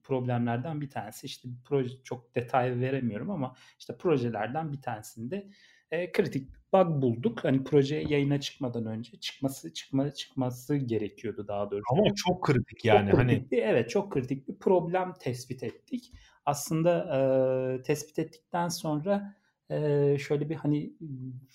problemlerden 0.04 0.82
bir 0.82 0.90
tanesi 0.90 1.28
işte 1.28 1.50
proje 1.66 2.04
çok 2.04 2.36
detay 2.36 2.80
veremiyorum 2.80 3.32
ama 3.32 3.56
işte 3.80 3.98
projelerden 3.98 4.74
bir 4.74 4.82
tanesinde 4.82 5.50
e, 5.92 6.12
kritik 6.12 6.50
bug 6.74 7.02
bulduk. 7.02 7.44
Hani 7.44 7.64
proje 7.64 7.96
yayına 7.96 8.40
çıkmadan 8.40 8.86
önce 8.86 9.20
çıkması 9.20 9.74
çıkma 9.74 10.12
çıkması 10.12 10.76
gerekiyordu 10.76 11.48
daha 11.48 11.72
doğrusu. 11.72 11.86
Ama 11.92 12.14
çok 12.16 12.46
kritik 12.46 12.86
yani 12.86 13.12
çok 13.12 13.20
kritik 13.20 13.52
hani 13.52 13.62
evet 13.62 13.90
çok 13.90 14.12
kritik 14.12 14.48
bir 14.48 14.60
problem 14.60 15.14
tespit 15.14 15.64
ettik. 15.64 16.12
Aslında 16.46 17.00
e, 17.80 17.82
tespit 17.84 18.20
ettikten 18.20 18.68
sonra 18.68 19.36
e, 19.70 20.18
şöyle 20.20 20.50
bir 20.50 20.56
hani 20.56 20.94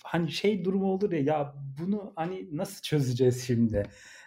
hani 0.04 0.30
şey 0.30 0.64
durumu 0.64 0.92
olur 0.92 1.12
ya 1.12 1.20
ya 1.20 1.54
bunu 1.80 2.12
hani 2.16 2.56
nasıl 2.56 2.82
çözeceğiz 2.82 3.46
şimdi? 3.46 3.82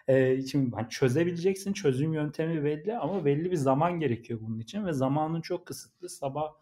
E, 0.08 0.42
şimdi 0.42 0.76
hani 0.76 0.90
çözebileceksin 0.90 1.74
çözüm 1.74 2.14
yöntemi 2.14 2.64
belli 2.64 2.98
ama 2.98 3.26
belli 3.26 3.52
bir 3.52 3.56
zaman 3.56 4.00
gerekiyor 4.00 4.40
bunun 4.44 4.60
için 4.60 4.86
ve 4.86 4.94
zamanın 4.94 5.42
çok 5.42 5.66
kısıtlı. 5.66 6.10
Sabah 6.10 6.54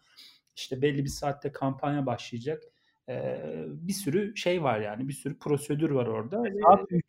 işte 0.56 0.82
belli 0.82 1.04
bir 1.04 1.08
saatte 1.08 1.52
kampanya 1.52 2.06
başlayacak 2.06 2.62
bir 3.66 3.92
sürü 3.92 4.36
şey 4.36 4.62
var 4.62 4.80
yani 4.80 5.08
bir 5.08 5.12
sürü 5.12 5.38
prosedür 5.38 5.90
var 5.90 6.06
orada. 6.06 6.42
Saat 6.66 6.86
3. 6.90 7.04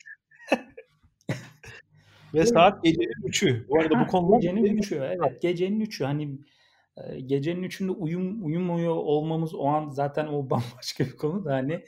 Ve 2.33 2.45
saat 2.45 2.83
gecenin 2.83 3.27
3'ü. 3.27 3.67
Bu 3.69 3.79
arada 3.79 3.99
bu 3.99 4.07
konuda 4.07 4.35
gecenin 4.35 4.77
3'ü 4.77 4.95
evet 4.95 5.41
gecenin 5.41 5.79
3'ü 5.79 6.05
hani 6.05 6.37
gecenin 7.25 7.63
3'ünde 7.63 7.91
uyum 7.91 8.45
uyumuyor 8.45 8.95
olmamız 8.95 9.55
o 9.55 9.65
an 9.65 9.89
zaten 9.89 10.27
o 10.27 10.49
bambaşka 10.49 11.05
bir 11.05 11.15
konu 11.17 11.45
da 11.45 11.53
hani 11.53 11.85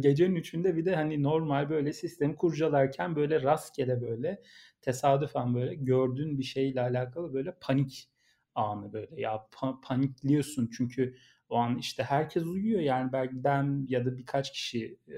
gecenin 0.00 0.34
3'ünde 0.36 0.76
bir 0.76 0.84
de 0.84 0.94
hani 0.96 1.22
normal 1.22 1.70
böyle 1.70 1.92
sistemi 1.92 2.36
kurcalarken 2.36 3.16
böyle 3.16 3.42
rastgele 3.42 4.00
böyle 4.02 4.42
tesadüfen 4.82 5.54
böyle 5.54 5.74
gördüğün 5.74 6.38
bir 6.38 6.42
şeyle 6.44 6.80
alakalı 6.80 7.34
böyle 7.34 7.54
panik 7.60 8.10
anı 8.54 8.92
böyle. 8.92 9.20
Ya 9.20 9.46
pa- 9.52 9.80
panikliyorsun 9.80 10.70
çünkü 10.76 11.16
o 11.48 11.56
an 11.56 11.78
işte 11.78 12.02
herkes 12.02 12.42
uyuyor. 12.44 12.80
Yani 12.80 13.12
belki 13.12 13.44
ben 13.44 13.86
ya 13.88 14.04
da 14.06 14.16
birkaç 14.18 14.52
kişi 14.52 14.98
e, 15.08 15.14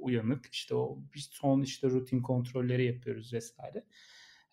uyanık. 0.00 0.46
İşte 0.52 0.74
o 0.74 0.98
bir 1.14 1.28
son 1.32 1.62
işte 1.62 1.88
rutin 1.90 2.22
kontrolleri 2.22 2.84
yapıyoruz 2.84 3.32
vesaire. 3.32 3.84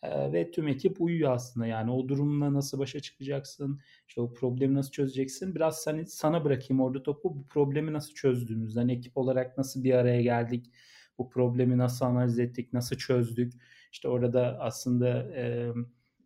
Ve 0.03 0.51
tüm 0.51 0.67
ekip 0.67 1.01
uyuyor 1.01 1.31
aslında. 1.31 1.65
Yani 1.65 1.91
o 1.91 2.07
durumla 2.07 2.53
nasıl 2.53 2.79
başa 2.79 2.99
çıkacaksın 2.99 3.79
işte 4.07 4.21
o 4.21 4.33
problemi 4.33 4.75
nasıl 4.75 4.91
çözeceksin? 4.91 5.55
Biraz 5.55 5.87
hani 5.87 6.05
sana 6.05 6.45
bırakayım 6.45 6.81
orada 6.81 7.03
topu. 7.03 7.35
Bu 7.35 7.47
problemi 7.47 7.93
nasıl 7.93 8.13
çözdüğümüzden 8.13 8.87
ekip 8.87 9.17
olarak 9.17 9.57
nasıl 9.57 9.83
bir 9.83 9.93
araya 9.93 10.21
geldik? 10.21 10.71
Bu 11.17 11.29
problemi 11.29 11.77
nasıl 11.77 12.05
analiz 12.05 12.39
ettik? 12.39 12.73
Nasıl 12.73 12.95
çözdük? 12.95 13.53
İşte 13.91 14.07
orada 14.07 14.57
aslında 14.59 15.07
e, 15.35 15.71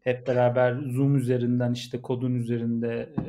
hep 0.01 0.27
beraber 0.27 0.73
Zoom 0.73 1.15
üzerinden 1.17 1.73
işte 1.73 2.01
kodun 2.01 2.35
üzerinde 2.35 3.13
e, 3.17 3.23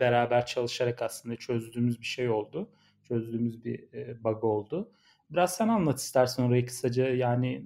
beraber 0.00 0.46
çalışarak 0.46 1.02
aslında 1.02 1.36
çözdüğümüz 1.36 2.00
bir 2.00 2.06
şey 2.06 2.28
oldu. 2.30 2.70
Çözdüğümüz 3.08 3.64
bir 3.64 3.92
e, 3.92 4.24
bug 4.24 4.44
oldu. 4.44 4.90
Biraz 5.30 5.56
sen 5.56 5.68
anlat 5.68 5.98
istersen 5.98 6.42
orayı 6.42 6.66
kısaca. 6.66 7.08
Yani 7.08 7.64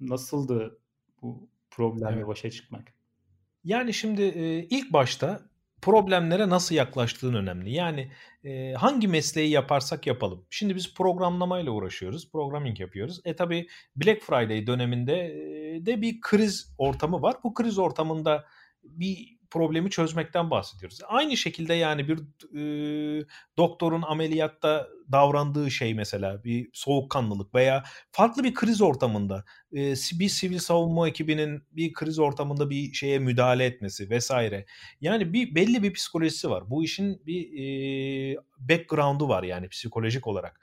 nasıldı 0.00 0.78
bu 1.22 1.48
problemle 1.70 2.16
evet. 2.16 2.26
başa 2.26 2.50
çıkmak? 2.50 2.92
Yani 3.64 3.94
şimdi 3.94 4.22
e, 4.22 4.64
ilk 4.64 4.92
başta 4.92 5.40
problemlere 5.82 6.48
nasıl 6.48 6.74
yaklaştığın 6.74 7.34
önemli. 7.34 7.72
Yani 7.72 8.10
e, 8.44 8.72
hangi 8.72 9.08
mesleği 9.08 9.50
yaparsak 9.50 10.06
yapalım. 10.06 10.46
Şimdi 10.50 10.76
biz 10.76 10.94
programlamayla 10.94 11.72
uğraşıyoruz, 11.72 12.32
programming 12.32 12.80
yapıyoruz. 12.80 13.20
E 13.24 13.36
tabi 13.36 13.68
Black 13.96 14.22
Friday 14.22 14.66
döneminde 14.66 15.14
e, 15.14 15.86
de 15.86 16.02
bir 16.02 16.20
kriz 16.20 16.74
ortamı 16.78 17.22
var. 17.22 17.36
Bu 17.44 17.54
kriz 17.54 17.78
ortamında 17.78 18.44
bir 18.82 19.37
problemi 19.50 19.90
çözmekten 19.90 20.50
bahsediyoruz. 20.50 20.98
Aynı 21.08 21.36
şekilde 21.36 21.74
yani 21.74 22.08
bir 22.08 22.18
e, 22.54 23.26
doktorun 23.56 24.02
ameliyatta 24.02 24.88
davrandığı 25.12 25.70
şey 25.70 25.94
mesela 25.94 26.44
bir 26.44 26.70
soğukkanlılık 26.72 27.54
veya 27.54 27.84
farklı 28.12 28.44
bir 28.44 28.54
kriz 28.54 28.80
ortamında 28.80 29.44
e, 29.72 29.94
bir 30.12 30.28
sivil 30.28 30.58
savunma 30.58 31.08
ekibinin 31.08 31.62
bir 31.72 31.92
kriz 31.92 32.18
ortamında 32.18 32.70
bir 32.70 32.92
şeye 32.92 33.18
müdahale 33.18 33.64
etmesi 33.64 34.10
vesaire. 34.10 34.66
Yani 35.00 35.32
bir 35.32 35.54
belli 35.54 35.82
bir 35.82 35.92
psikolojisi 35.92 36.50
var. 36.50 36.70
Bu 36.70 36.84
işin 36.84 37.22
bir 37.26 37.52
e, 37.52 38.36
background'u 38.58 39.28
var 39.28 39.42
yani 39.42 39.68
psikolojik 39.68 40.26
olarak. 40.26 40.60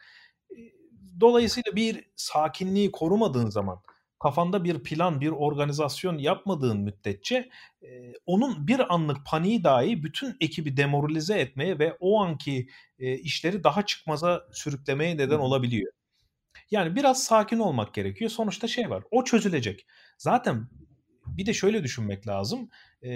Dolayısıyla 1.19 1.75
bir 1.75 2.05
sakinliği 2.15 2.91
korumadığın 2.91 3.49
zaman 3.49 3.81
kafanda 4.25 4.63
bir 4.63 4.83
plan, 4.83 5.21
bir 5.21 5.29
organizasyon 5.29 6.17
yapmadığın 6.17 6.79
müddetçe 6.79 7.49
e, 7.81 8.13
onun 8.25 8.67
bir 8.67 8.93
anlık 8.93 9.25
paniği 9.25 9.63
dahi 9.63 10.03
bütün 10.03 10.37
ekibi 10.41 10.77
demoralize 10.77 11.39
etmeye 11.39 11.79
ve 11.79 11.97
o 11.99 12.21
anki 12.23 12.67
e, 12.99 13.17
işleri 13.17 13.63
daha 13.63 13.85
çıkmaza 13.85 14.43
sürüklemeye 14.51 15.17
neden 15.17 15.39
olabiliyor. 15.39 15.93
Yani 16.71 16.95
biraz 16.95 17.23
sakin 17.23 17.59
olmak 17.59 17.93
gerekiyor. 17.93 18.31
Sonuçta 18.31 18.67
şey 18.67 18.89
var. 18.89 19.03
O 19.11 19.23
çözülecek. 19.23 19.85
Zaten 20.17 20.67
bir 21.27 21.45
de 21.45 21.53
şöyle 21.53 21.83
düşünmek 21.83 22.27
lazım. 22.27 22.69
E, 23.03 23.09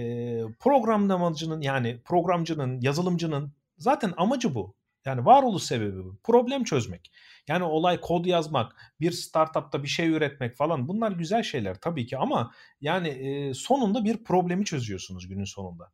programlamacının 0.59 1.61
yani 1.61 2.01
programcının, 2.05 2.81
yazılımcının 2.81 3.53
zaten 3.77 4.13
amacı 4.17 4.55
bu. 4.55 4.75
Yani 5.09 5.25
varoluş 5.25 5.63
sebebi 5.63 6.03
bu. 6.03 6.19
Problem 6.23 6.63
çözmek. 6.63 7.11
Yani 7.47 7.63
olay 7.63 8.01
kod 8.01 8.25
yazmak, 8.25 8.93
bir 8.99 9.11
startupta 9.11 9.83
bir 9.83 9.87
şey 9.87 10.09
üretmek 10.09 10.55
falan 10.55 10.87
bunlar 10.87 11.11
güzel 11.11 11.43
şeyler 11.43 11.81
tabii 11.81 12.05
ki 12.05 12.17
ama 12.17 12.51
yani 12.81 13.07
e, 13.07 13.53
sonunda 13.53 14.03
bir 14.03 14.23
problemi 14.23 14.65
çözüyorsunuz 14.65 15.27
günün 15.27 15.43
sonunda. 15.43 15.91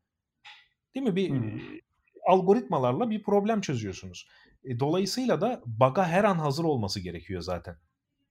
Değil 0.95 1.05
mi? 1.05 1.15
Bir 1.15 1.29
hmm. 1.29 1.59
algoritmalarla 2.27 3.09
bir 3.09 3.23
problem 3.23 3.61
çözüyorsunuz. 3.61 4.27
E, 4.63 4.79
dolayısıyla 4.79 5.41
da 5.41 5.61
baga 5.65 6.07
her 6.07 6.23
an 6.23 6.35
hazır 6.35 6.63
olması 6.63 6.99
gerekiyor 6.99 7.41
zaten 7.41 7.75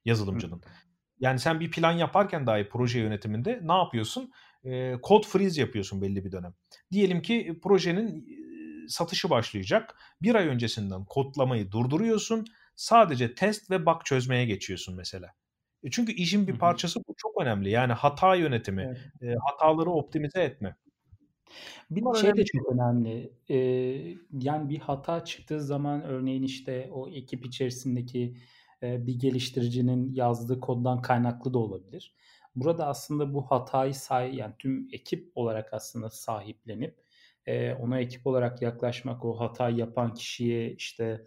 yazılımcının. 0.05 0.57
Hmm. 0.57 0.73
Yani 1.21 1.39
sen 1.39 1.61
bir 1.61 1.71
plan 1.71 1.93
yaparken 1.93 2.47
dahi 2.47 2.69
proje 2.69 3.01
yönetiminde 3.01 3.61
ne 3.63 3.73
yapıyorsun? 3.73 4.33
E, 4.65 4.97
code 5.03 5.27
freeze 5.27 5.61
yapıyorsun 5.61 6.03
belli 6.03 6.25
bir 6.25 6.33
dönem. 6.33 6.55
Diyelim 6.93 7.23
ki 7.23 7.61
projenin 7.63 8.27
satışı 8.89 9.31
başlayacak. 9.31 9.97
Bir 10.23 10.35
ay 10.35 10.49
öncesinden 10.49 11.05
kodlamayı 11.05 11.71
durduruyorsun. 11.71 12.45
Sadece 12.77 13.35
test 13.35 13.71
ve 13.71 13.87
bug 13.87 14.05
çözmeye 14.05 14.45
geçiyorsun 14.45 14.97
mesela. 14.97 15.35
E 15.83 15.91
çünkü 15.91 16.13
işin 16.13 16.47
bir 16.47 16.59
parçası 16.59 17.01
bu 17.09 17.15
çok 17.17 17.43
önemli. 17.43 17.71
Yani 17.71 17.93
hata 17.93 18.35
yönetimi, 18.35 18.83
evet. 19.23 19.35
e, 19.35 19.39
hataları 19.51 19.91
optimize 19.91 20.43
etme. 20.43 20.77
Bir 21.91 22.03
Bunlar 22.03 22.15
şey 22.15 22.31
önemli. 22.31 22.41
de 22.41 22.45
çok 22.45 22.73
önemli. 22.73 23.33
Ee, 23.49 23.57
yani 24.33 24.69
bir 24.69 24.79
hata 24.79 25.25
çıktığı 25.25 25.61
zaman 25.61 26.03
örneğin 26.03 26.43
işte 26.43 26.89
o 26.93 27.09
ekip 27.09 27.47
içerisindeki 27.47 28.37
e, 28.83 29.07
bir 29.07 29.19
geliştiricinin 29.19 30.15
yazdığı 30.15 30.61
koddan 30.61 31.03
kaynaklı 31.03 31.55
da 31.55 31.59
olabilir. 31.59 32.15
Burada 32.57 32.87
aslında 32.87 33.35
bu 33.35 33.43
hatayı 33.51 33.95
say 33.95 34.35
yani 34.35 34.55
tüm 34.59 34.89
ekip 34.93 35.33
olarak 35.35 35.73
aslında 35.73 36.11
sahiplenip 36.11 37.04
e, 37.47 37.75
ona 37.75 38.01
ekip 38.01 38.27
olarak 38.27 38.63
yaklaşmak, 38.63 39.25
o 39.25 39.41
hata 39.41 39.71
yapan 39.71 40.15
kişiye 40.15 40.73
işte 40.73 41.25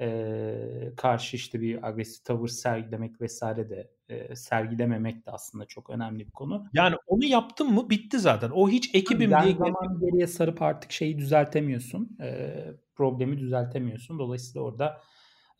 e, 0.00 0.92
karşı 0.96 1.36
işte 1.36 1.60
bir 1.60 1.88
agresif 1.88 2.24
tavır 2.24 2.48
sergilemek 2.48 3.20
vesaire 3.20 3.70
de 3.70 3.90
e, 4.08 4.36
sergilememek 4.36 5.26
de 5.26 5.30
aslında 5.30 5.64
çok 5.64 5.90
önemli 5.90 6.26
bir 6.26 6.32
konu. 6.32 6.66
Yani 6.72 6.96
onu 7.06 7.24
yaptın 7.24 7.72
mı 7.74 7.90
bitti 7.90 8.18
zaten. 8.18 8.50
O 8.50 8.68
hiç 8.68 8.94
ekibim 8.94 9.30
yani 9.30 9.44
diye 9.44 9.56
zaman 9.56 10.00
geriye 10.00 10.26
sarıp 10.26 10.62
artık 10.62 10.92
şeyi 10.92 11.18
düzeltemiyorsun. 11.18 12.18
E, 12.20 12.54
problemi 12.94 13.38
düzeltemiyorsun. 13.38 14.18
Dolayısıyla 14.18 14.60
orada 14.60 15.00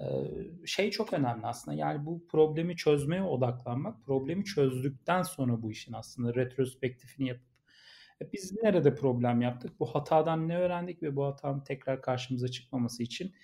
e, 0.00 0.06
şey 0.66 0.90
çok 0.90 1.12
önemli 1.12 1.46
aslında. 1.46 1.76
Yani 1.76 2.06
bu 2.06 2.26
problemi 2.28 2.76
çözmeye 2.76 3.22
odaklanmak. 3.22 4.04
Problemi 4.04 4.44
çözdükten 4.44 5.22
sonra 5.22 5.62
bu 5.62 5.70
işin 5.70 5.92
aslında 5.92 6.34
retrospektifini 6.34 7.28
yapıp 7.28 7.47
biz 8.32 8.62
nerede 8.62 8.94
problem 8.94 9.40
yaptık? 9.40 9.80
Bu 9.80 9.86
hatadan 9.86 10.48
ne 10.48 10.58
öğrendik 10.58 11.02
ve 11.02 11.16
bu 11.16 11.24
hatanın 11.24 11.60
tekrar 11.60 12.02
karşımıza 12.02 12.48
çıkmaması 12.48 13.02
için 13.02 13.34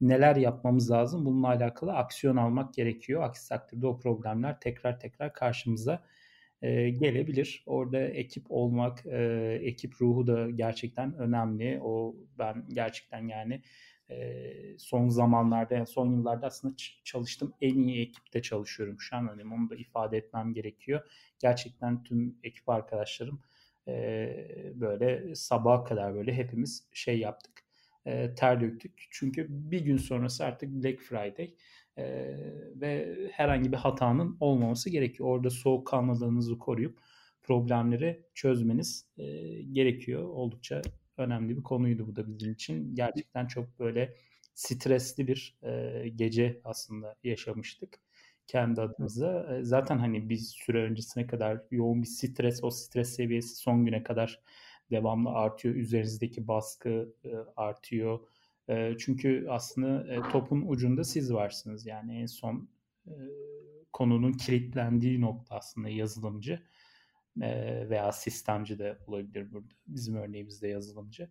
neler 0.00 0.36
yapmamız 0.36 0.90
lazım? 0.90 1.24
Bununla 1.24 1.48
alakalı 1.48 1.92
aksiyon 1.92 2.36
almak 2.36 2.74
gerekiyor. 2.74 3.22
Aksi 3.22 3.48
takdirde 3.48 3.86
o 3.86 3.98
problemler 3.98 4.60
tekrar 4.60 5.00
tekrar 5.00 5.32
karşımıza 5.32 6.04
e, 6.62 6.90
gelebilir. 6.90 7.62
Orada 7.66 8.00
ekip 8.00 8.46
olmak, 8.48 9.06
e, 9.06 9.58
ekip 9.62 9.94
ruhu 10.00 10.26
da 10.26 10.50
gerçekten 10.50 11.14
önemli. 11.14 11.80
O 11.82 12.16
ben 12.38 12.64
gerçekten 12.68 13.28
yani 13.28 13.62
e, 14.10 14.78
son 14.78 15.08
zamanlarda, 15.08 15.74
yani 15.74 15.86
son 15.86 16.10
yıllarda 16.10 16.46
aslında 16.46 16.74
çalıştım 17.04 17.54
en 17.60 17.78
iyi 17.78 18.02
ekipte 18.02 18.42
çalışıyorum 18.42 19.00
şu 19.00 19.16
an. 19.16 19.26
Hani 19.26 19.54
onu 19.54 19.70
da 19.70 19.76
ifade 19.76 20.16
etmem 20.16 20.54
gerekiyor. 20.54 21.00
Gerçekten 21.38 22.02
tüm 22.02 22.38
ekip 22.42 22.68
arkadaşlarım 22.68 23.40
e, 23.88 24.72
böyle 24.74 25.34
sabaha 25.34 25.84
kadar 25.84 26.14
böyle 26.14 26.32
hepimiz 26.32 26.88
şey 26.92 27.18
yaptık. 27.18 27.64
E, 28.06 28.34
ter 28.34 28.60
döktük. 28.60 29.08
Çünkü 29.10 29.46
bir 29.50 29.80
gün 29.80 29.96
sonrası 29.96 30.44
artık 30.44 30.70
Black 30.70 31.00
Friday 31.00 31.54
e, 31.96 32.04
ve 32.80 33.16
herhangi 33.32 33.72
bir 33.72 33.76
hatanın 33.76 34.36
olmaması 34.40 34.90
gerekiyor. 34.90 35.28
Orada 35.28 35.50
soğukkanlılığınızı 35.50 36.58
koruyup 36.58 36.98
problemleri 37.42 38.26
çözmeniz 38.34 39.06
e, 39.18 39.24
gerekiyor. 39.62 40.22
Oldukça 40.22 40.82
önemli 41.16 41.56
bir 41.56 41.62
konuydu 41.62 42.06
bu 42.06 42.16
da 42.16 42.28
bizim 42.28 42.52
için. 42.52 42.94
Gerçekten 42.94 43.46
çok 43.46 43.78
böyle 43.78 44.14
stresli 44.54 45.28
bir 45.28 45.58
e, 45.62 46.08
gece 46.08 46.60
aslında 46.64 47.16
yaşamıştık 47.24 48.00
kendi 48.46 48.80
adımıza. 48.80 49.58
Zaten 49.62 49.98
hani 49.98 50.28
bir 50.28 50.36
süre 50.36 50.82
öncesine 50.82 51.26
kadar 51.26 51.62
yoğun 51.70 52.02
bir 52.02 52.06
stres, 52.06 52.64
o 52.64 52.70
stres 52.70 53.16
seviyesi 53.16 53.56
son 53.56 53.84
güne 53.84 54.02
kadar 54.02 54.40
devamlı 54.90 55.30
artıyor. 55.30 55.74
Üzerinizdeki 55.74 56.48
baskı 56.48 57.14
artıyor. 57.56 58.20
Çünkü 58.98 59.46
aslında 59.48 60.22
topun 60.28 60.64
ucunda 60.66 61.04
siz 61.04 61.32
varsınız. 61.32 61.86
Yani 61.86 62.20
en 62.20 62.26
son 62.26 62.68
konunun 63.92 64.32
kilitlendiği 64.32 65.20
nokta 65.20 65.56
aslında 65.56 65.88
yazılımcı 65.88 66.62
veya 67.90 68.12
sistemci 68.12 68.78
de 68.78 68.98
olabilir 69.06 69.52
burada. 69.52 69.74
Bizim 69.86 70.14
örneğimizde 70.14 70.68
yazılımcı. 70.68 71.30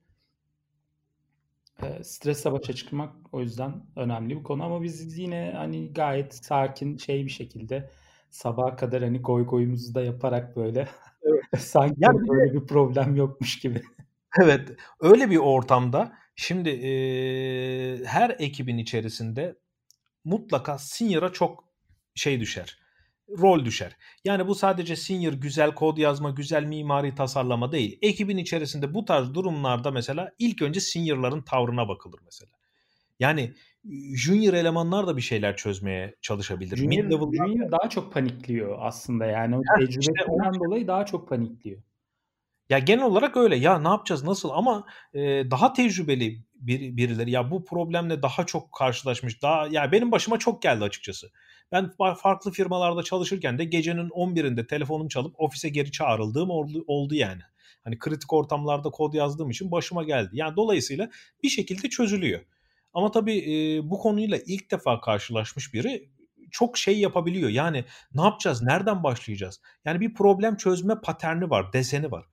E, 1.84 2.04
stresle 2.04 2.52
başa 2.52 2.74
çıkmak 2.74 3.16
o 3.32 3.42
yüzden 3.42 3.86
önemli 3.96 4.38
bir 4.38 4.44
konu 4.44 4.64
ama 4.64 4.84
biz 4.84 5.18
yine 5.18 5.54
hani 5.56 5.94
gayet 5.94 6.34
sakin 6.34 6.98
şey 6.98 7.26
bir 7.26 7.32
şekilde 7.32 7.90
sabaha 8.30 8.76
kadar 8.76 9.04
hani 9.04 9.22
goy 9.22 9.46
goyumuzu 9.46 9.96
da 9.96 10.02
yaparak 10.02 10.56
böyle 10.56 10.88
evet. 11.24 11.44
sanki 11.58 11.96
yani 11.98 12.28
böyle 12.28 12.54
bir 12.54 12.68
problem 12.68 13.16
yokmuş 13.16 13.60
gibi. 13.60 13.82
Evet 14.42 14.70
öyle 15.00 15.30
bir 15.30 15.38
ortamda 15.38 16.14
şimdi 16.36 16.70
e, 16.70 16.92
her 18.06 18.36
ekibin 18.40 18.78
içerisinde 18.78 19.56
mutlaka 20.24 20.78
senior'a 20.78 21.32
çok 21.34 21.64
şey 22.16 22.40
düşer 22.40 22.81
rol 23.38 23.66
düşer. 23.66 23.98
Yani 24.26 24.48
bu 24.48 24.56
sadece 24.56 24.96
senior 24.96 25.34
güzel 25.34 25.76
kod 25.76 25.98
yazma, 25.98 26.30
güzel 26.30 26.64
mimari 26.64 27.16
tasarlama 27.16 27.72
değil. 27.72 28.00
Ekibin 28.02 28.38
içerisinde 28.38 28.94
bu 28.94 29.06
tarz 29.06 29.34
durumlarda 29.34 29.92
mesela 29.92 30.32
ilk 30.40 30.62
önce 30.62 30.80
senior'ların 30.80 31.42
tavrına 31.42 31.88
bakılır 31.88 32.20
mesela. 32.26 32.52
Yani 33.20 33.54
junior 34.16 34.54
elemanlar 34.54 35.08
da 35.08 35.18
bir 35.18 35.22
şeyler 35.22 35.58
çözmeye 35.58 36.16
çalışabilir. 36.22 36.78
Junior, 36.78 37.04
junior 37.34 37.72
daha 37.72 37.90
çok 37.90 38.14
panikliyor 38.14 38.78
aslında 38.82 39.26
yani 39.26 39.58
o 39.58 39.62
tecrübesinden 39.80 40.52
işte 40.52 40.66
dolayı 40.66 40.88
daha 40.88 41.06
çok 41.06 41.30
panikliyor. 41.30 41.82
Ya 42.70 42.80
genel 42.80 43.06
olarak 43.06 43.38
öyle. 43.38 43.56
Ya 43.56 43.80
ne 43.80 43.88
yapacağız 43.88 44.24
nasıl 44.24 44.50
ama 44.50 44.86
e, 45.14 45.20
daha 45.52 45.74
tecrübeli 45.74 46.44
bir, 46.56 46.98
birileri 46.98 47.32
ya 47.32 47.52
bu 47.52 47.66
problemle 47.66 48.22
daha 48.22 48.46
çok 48.46 48.72
karşılaşmış. 48.72 49.42
Daha 49.42 49.68
ya 49.68 49.92
benim 49.92 50.12
başıma 50.12 50.40
çok 50.40 50.62
geldi 50.62 50.84
açıkçası. 50.84 51.32
Ben 51.72 51.92
farklı 52.16 52.52
firmalarda 52.52 53.04
çalışırken 53.04 53.58
de 53.58 53.66
gecenin 53.66 54.10
11'inde 54.10 54.68
telefonum 54.68 55.08
çalıp 55.08 55.36
ofise 55.38 55.70
geri 55.70 55.92
çağrıldığım 55.92 56.50
oldu, 56.88 57.16
yani. 57.16 57.42
Hani 57.84 58.00
kritik 58.00 58.34
ortamlarda 58.34 58.90
kod 58.90 59.14
yazdığım 59.14 59.50
için 59.50 59.72
başıma 59.72 60.04
geldi. 60.04 60.30
Yani 60.34 60.56
dolayısıyla 60.56 61.10
bir 61.44 61.50
şekilde 61.50 61.90
çözülüyor. 61.90 62.42
Ama 62.94 63.12
tabii 63.12 63.38
e, 63.38 63.90
bu 63.90 64.00
konuyla 64.00 64.38
ilk 64.46 64.72
defa 64.72 65.02
karşılaşmış 65.02 65.74
biri 65.74 66.10
çok 66.52 66.78
şey 66.78 67.00
yapabiliyor. 67.00 67.50
Yani 67.50 67.86
ne 68.14 68.22
yapacağız? 68.22 68.62
Nereden 68.62 69.04
başlayacağız? 69.04 69.62
Yani 69.86 70.00
bir 70.00 70.14
problem 70.14 70.58
çözme 70.58 70.96
paterni 71.04 71.50
var, 71.50 71.74
deseni 71.74 72.12
var. 72.12 72.26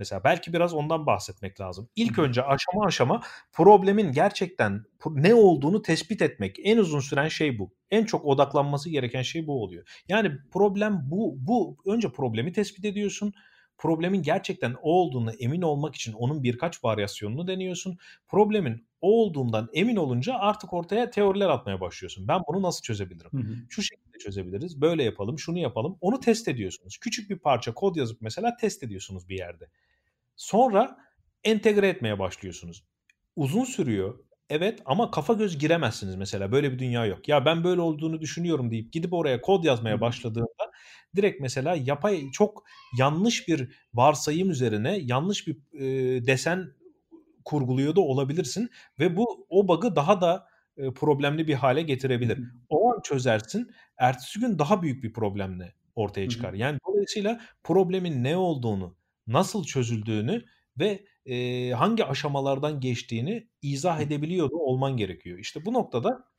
Mesela 0.00 0.24
belki 0.24 0.52
biraz 0.52 0.74
ondan 0.74 1.06
bahsetmek 1.06 1.60
lazım. 1.60 1.88
İlk 1.96 2.18
önce 2.18 2.42
aşama 2.42 2.86
aşama 2.86 3.22
problemin 3.52 4.12
gerçekten 4.12 4.84
ne 5.10 5.34
olduğunu 5.34 5.82
tespit 5.82 6.22
etmek. 6.22 6.56
En 6.64 6.76
uzun 6.78 7.00
süren 7.00 7.28
şey 7.28 7.58
bu. 7.58 7.70
En 7.90 8.04
çok 8.04 8.24
odaklanması 8.24 8.90
gereken 8.90 9.22
şey 9.22 9.46
bu 9.46 9.62
oluyor. 9.62 10.02
Yani 10.08 10.32
problem 10.52 11.00
bu 11.10 11.36
bu 11.38 11.76
önce 11.86 12.12
problemi 12.12 12.52
tespit 12.52 12.84
ediyorsun 12.84 13.34
problemin 13.80 14.22
gerçekten 14.22 14.74
o 14.82 14.92
olduğunu 14.92 15.32
emin 15.32 15.62
olmak 15.62 15.94
için 15.94 16.12
onun 16.12 16.42
birkaç 16.42 16.84
varyasyonunu 16.84 17.46
deniyorsun. 17.46 17.98
Problemin 18.28 18.86
o 19.00 19.22
olduğundan 19.22 19.68
emin 19.72 19.96
olunca 19.96 20.34
artık 20.34 20.72
ortaya 20.72 21.10
teoriler 21.10 21.48
atmaya 21.48 21.80
başlıyorsun. 21.80 22.28
Ben 22.28 22.40
bunu 22.48 22.62
nasıl 22.62 22.82
çözebilirim? 22.82 23.30
Hı 23.32 23.36
hı. 23.36 23.56
Şu 23.68 23.82
şekilde 23.82 24.18
çözebiliriz. 24.18 24.80
Böyle 24.80 25.04
yapalım, 25.04 25.38
şunu 25.38 25.58
yapalım. 25.58 25.98
Onu 26.00 26.20
test 26.20 26.48
ediyorsunuz. 26.48 26.98
Küçük 26.98 27.30
bir 27.30 27.38
parça 27.38 27.74
kod 27.74 27.96
yazıp 27.96 28.20
mesela 28.20 28.56
test 28.56 28.82
ediyorsunuz 28.82 29.28
bir 29.28 29.38
yerde. 29.38 29.70
Sonra 30.40 30.96
entegre 31.44 31.88
etmeye 31.88 32.18
başlıyorsunuz. 32.18 32.84
Uzun 33.36 33.64
sürüyor. 33.64 34.18
Evet 34.50 34.82
ama 34.84 35.10
kafa 35.10 35.32
göz 35.32 35.58
giremezsiniz 35.58 36.16
mesela. 36.16 36.52
Böyle 36.52 36.72
bir 36.72 36.78
dünya 36.78 37.06
yok. 37.06 37.28
Ya 37.28 37.44
ben 37.44 37.64
böyle 37.64 37.80
olduğunu 37.80 38.20
düşünüyorum 38.20 38.70
deyip 38.70 38.92
gidip 38.92 39.12
oraya 39.12 39.40
kod 39.40 39.64
yazmaya 39.64 40.00
başladığında 40.00 40.70
direkt 41.16 41.40
mesela 41.40 41.76
yapay 41.76 42.30
çok 42.32 42.64
yanlış 42.98 43.48
bir 43.48 43.72
varsayım 43.94 44.50
üzerine 44.50 44.98
yanlış 44.98 45.46
bir 45.46 45.56
e, 45.72 46.26
desen 46.26 46.72
kurguluyor 47.44 47.96
da 47.96 48.00
olabilirsin 48.00 48.70
ve 48.98 49.16
bu 49.16 49.46
o 49.48 49.68
bug'ı 49.68 49.96
daha 49.96 50.20
da 50.20 50.46
e, 50.76 50.92
problemli 50.92 51.48
bir 51.48 51.54
hale 51.54 51.82
getirebilir. 51.82 52.38
O 52.68 52.92
an 52.92 53.00
çözersin, 53.04 53.70
ertesi 53.98 54.40
gün 54.40 54.58
daha 54.58 54.82
büyük 54.82 55.04
bir 55.04 55.12
problemle 55.12 55.74
ortaya 55.94 56.28
çıkar. 56.28 56.52
Yani 56.54 56.78
dolayısıyla 56.88 57.40
problemin 57.64 58.24
ne 58.24 58.36
olduğunu, 58.36 58.99
nasıl 59.32 59.64
çözüldüğünü 59.64 60.44
ve 60.78 61.04
e, 61.26 61.70
hangi 61.70 62.04
aşamalardan 62.04 62.80
geçtiğini 62.80 63.48
izah 63.62 64.00
edebiliyor 64.00 64.50
da 64.50 64.56
olman 64.56 64.96
gerekiyor. 64.96 65.38
İşte 65.38 65.64
bu 65.64 65.72
noktada 65.72 66.30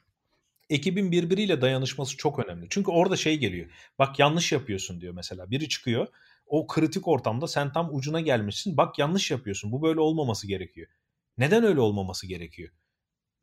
ekibin 0.69 1.11
birbiriyle 1.11 1.61
dayanışması 1.61 2.17
çok 2.17 2.39
önemli. 2.39 2.67
Çünkü 2.69 2.91
orada 2.91 3.17
şey 3.17 3.37
geliyor. 3.37 3.71
Bak 3.99 4.19
yanlış 4.19 4.51
yapıyorsun 4.51 5.01
diyor 5.01 5.13
mesela. 5.13 5.51
Biri 5.51 5.69
çıkıyor. 5.69 6.07
O 6.45 6.67
kritik 6.67 7.07
ortamda 7.07 7.47
sen 7.47 7.73
tam 7.73 7.95
ucuna 7.95 8.21
gelmişsin. 8.21 8.77
Bak 8.77 8.99
yanlış 8.99 9.31
yapıyorsun. 9.31 9.71
Bu 9.71 9.81
böyle 9.81 9.99
olmaması 9.99 10.47
gerekiyor. 10.47 10.87
Neden 11.37 11.63
öyle 11.63 11.79
olmaması 11.79 12.27
gerekiyor? 12.27 12.69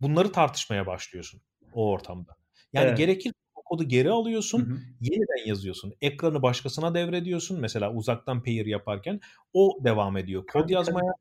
Bunları 0.01 0.33
tartışmaya 0.33 0.87
başlıyorsun 0.87 1.43
o 1.73 1.91
ortamda. 1.91 2.37
Yani 2.73 2.89
evet. 2.89 2.99
gerekir 2.99 3.33
kodu 3.68 3.85
geri 3.85 4.11
alıyorsun, 4.11 4.61
hı 4.61 4.72
hı. 4.72 4.78
yeniden 5.00 5.48
yazıyorsun. 5.48 5.94
Ekranı 6.00 6.42
başkasına 6.42 6.94
devrediyorsun. 6.94 7.61
Mesela 7.61 7.92
uzaktan 7.92 8.42
pair 8.42 8.66
yaparken 8.66 9.20
o 9.52 9.78
devam 9.85 10.16
ediyor. 10.16 10.46
Kod 10.46 10.70
yazmaya 10.70 11.12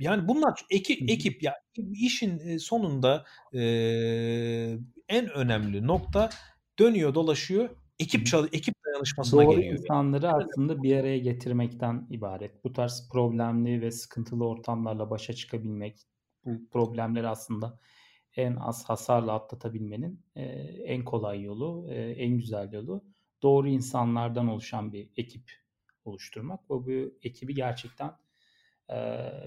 yani 0.00 0.28
bunlar 0.28 0.60
ekip, 0.70 1.10
ekip 1.10 1.42
ya 1.42 1.54
işin 1.92 2.58
sonunda 2.58 3.24
e, 3.52 3.60
en 5.08 5.30
önemli 5.30 5.86
nokta 5.86 6.30
dönüyor 6.78 7.14
dolaşıyor 7.14 7.70
ekip 7.98 8.26
çalı 8.26 8.48
ekip 8.52 8.74
dayanışmasına 8.86 9.42
Doğru 9.42 9.56
geliyor. 9.56 9.78
insanları 9.78 10.32
aslında 10.32 10.82
bir 10.82 10.96
araya 10.96 11.18
getirmekten 11.18 12.06
ibaret. 12.10 12.64
Bu 12.64 12.72
tarz 12.72 13.08
problemli 13.12 13.80
ve 13.80 13.90
sıkıntılı 13.90 14.46
ortamlarla 14.46 15.10
başa 15.10 15.32
çıkabilmek, 15.32 15.98
bu 16.44 16.68
problemleri 16.70 17.28
aslında 17.28 17.78
en 18.36 18.56
az 18.56 18.84
hasarla 18.84 19.32
atlatabilmenin 19.32 20.20
en 20.84 21.04
kolay 21.04 21.42
yolu, 21.42 21.90
en 21.92 22.36
güzel 22.36 22.72
yolu 22.72 23.04
doğru 23.42 23.68
insanlardan 23.68 24.48
oluşan 24.48 24.92
bir 24.92 25.10
ekip 25.16 25.50
oluşturmak 26.04 26.70
ve 26.70 26.74
bu 26.74 27.14
ekibi 27.22 27.54
gerçekten 27.54 28.10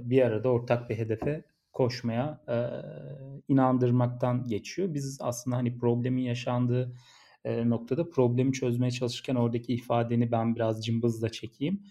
bir 0.01 0.21
arada 0.21 0.49
ortak 0.49 0.89
bir 0.89 0.97
hedefe 0.97 1.45
koşmaya 1.73 2.41
inandırmaktan 3.47 4.47
geçiyor. 4.47 4.93
Biz 4.93 5.17
aslında 5.21 5.55
hani 5.57 5.77
problemin 5.77 6.21
yaşandığı 6.21 6.95
noktada 7.45 8.09
problemi 8.09 8.53
çözmeye 8.53 8.91
çalışırken 8.91 9.35
oradaki 9.35 9.73
ifadeni 9.73 10.31
ben 10.31 10.55
biraz 10.55 10.85
cımbızla 10.85 11.29
çekeyim. 11.29 11.83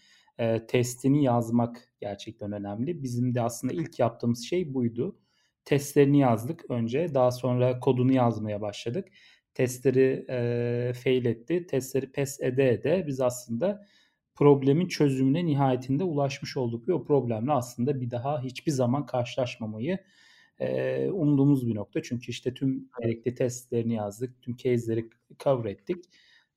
testini 0.68 1.24
yazmak 1.24 1.94
gerçekten 2.00 2.52
önemli. 2.52 3.02
Bizim 3.02 3.34
de 3.34 3.42
aslında 3.42 3.72
ilk 3.72 3.98
yaptığımız 3.98 4.44
şey 4.44 4.74
buydu. 4.74 5.18
Testlerini 5.70 6.18
yazdık 6.18 6.70
önce. 6.70 7.14
Daha 7.14 7.30
sonra 7.30 7.80
kodunu 7.80 8.12
yazmaya 8.12 8.60
başladık. 8.60 9.08
Testleri 9.54 10.26
e, 10.30 10.92
fail 11.04 11.24
etti. 11.24 11.66
Testleri 11.66 12.12
pes 12.12 12.40
ede 12.40 12.70
ede 12.70 13.04
biz 13.06 13.20
aslında 13.20 13.86
problemin 14.34 14.88
çözümüne 14.88 15.46
nihayetinde 15.46 16.04
ulaşmış 16.04 16.56
olduk 16.56 16.88
ve 16.88 16.94
o 16.94 17.04
problemle 17.04 17.52
aslında 17.52 18.00
bir 18.00 18.10
daha 18.10 18.42
hiçbir 18.42 18.72
zaman 18.72 19.06
karşılaşmamayı 19.06 19.98
e, 20.58 21.08
umduğumuz 21.08 21.66
bir 21.66 21.74
nokta. 21.74 22.02
Çünkü 22.02 22.30
işte 22.30 22.54
tüm 22.54 22.88
gerekli 23.02 23.34
testlerini 23.34 23.94
yazdık, 23.94 24.42
tüm 24.42 24.56
case'leri 24.56 25.10
cover 25.38 25.70
ettik 25.70 26.04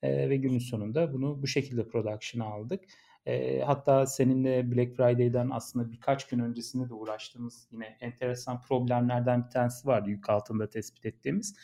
e, 0.02 0.30
ve 0.30 0.38
günün 0.38 0.60
sonunda 0.60 1.14
bunu 1.14 1.42
bu 1.42 1.48
şekilde 1.48 1.88
production'a 1.88 2.46
aldık. 2.46 2.84
E, 3.26 3.62
hatta 3.62 4.06
seninle 4.06 4.72
Black 4.72 4.96
Friday'den 4.96 5.50
aslında 5.50 5.92
birkaç 5.92 6.28
gün 6.28 6.40
öncesinde 6.40 6.90
de 6.90 6.94
uğraştığımız 6.94 7.68
yine 7.72 7.98
enteresan 8.02 8.62
problemlerden 8.62 9.46
bir 9.46 9.50
tanesi 9.50 9.88
vardı 9.88 10.10
yük 10.10 10.30
altında 10.30 10.70
tespit 10.70 11.06
ettiğimiz. 11.06 11.56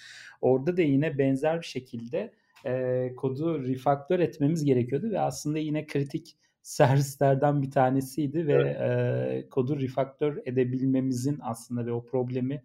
Orada 0.42 0.78
da 0.78 0.82
yine 0.82 1.18
benzer 1.18 1.62
bir 1.62 1.66
şekilde 1.66 2.34
e, 2.66 3.14
kodu 3.16 3.64
refaktör 3.68 4.20
etmemiz 4.20 4.66
gerekiyordu 4.66 5.12
ve 5.12 5.20
aslında 5.20 5.60
yine 5.60 5.88
kritik 5.88 6.38
servislerden 6.62 7.62
bir 7.62 7.72
tanesiydi 7.72 8.48
ve 8.48 8.54
evet. 8.54 9.46
e, 9.46 9.50
kodu 9.50 9.80
refaktör 9.80 10.42
edebilmemizin 10.46 11.40
aslında 11.44 11.86
ve 11.86 11.92
o 11.92 12.06
problemi 12.06 12.64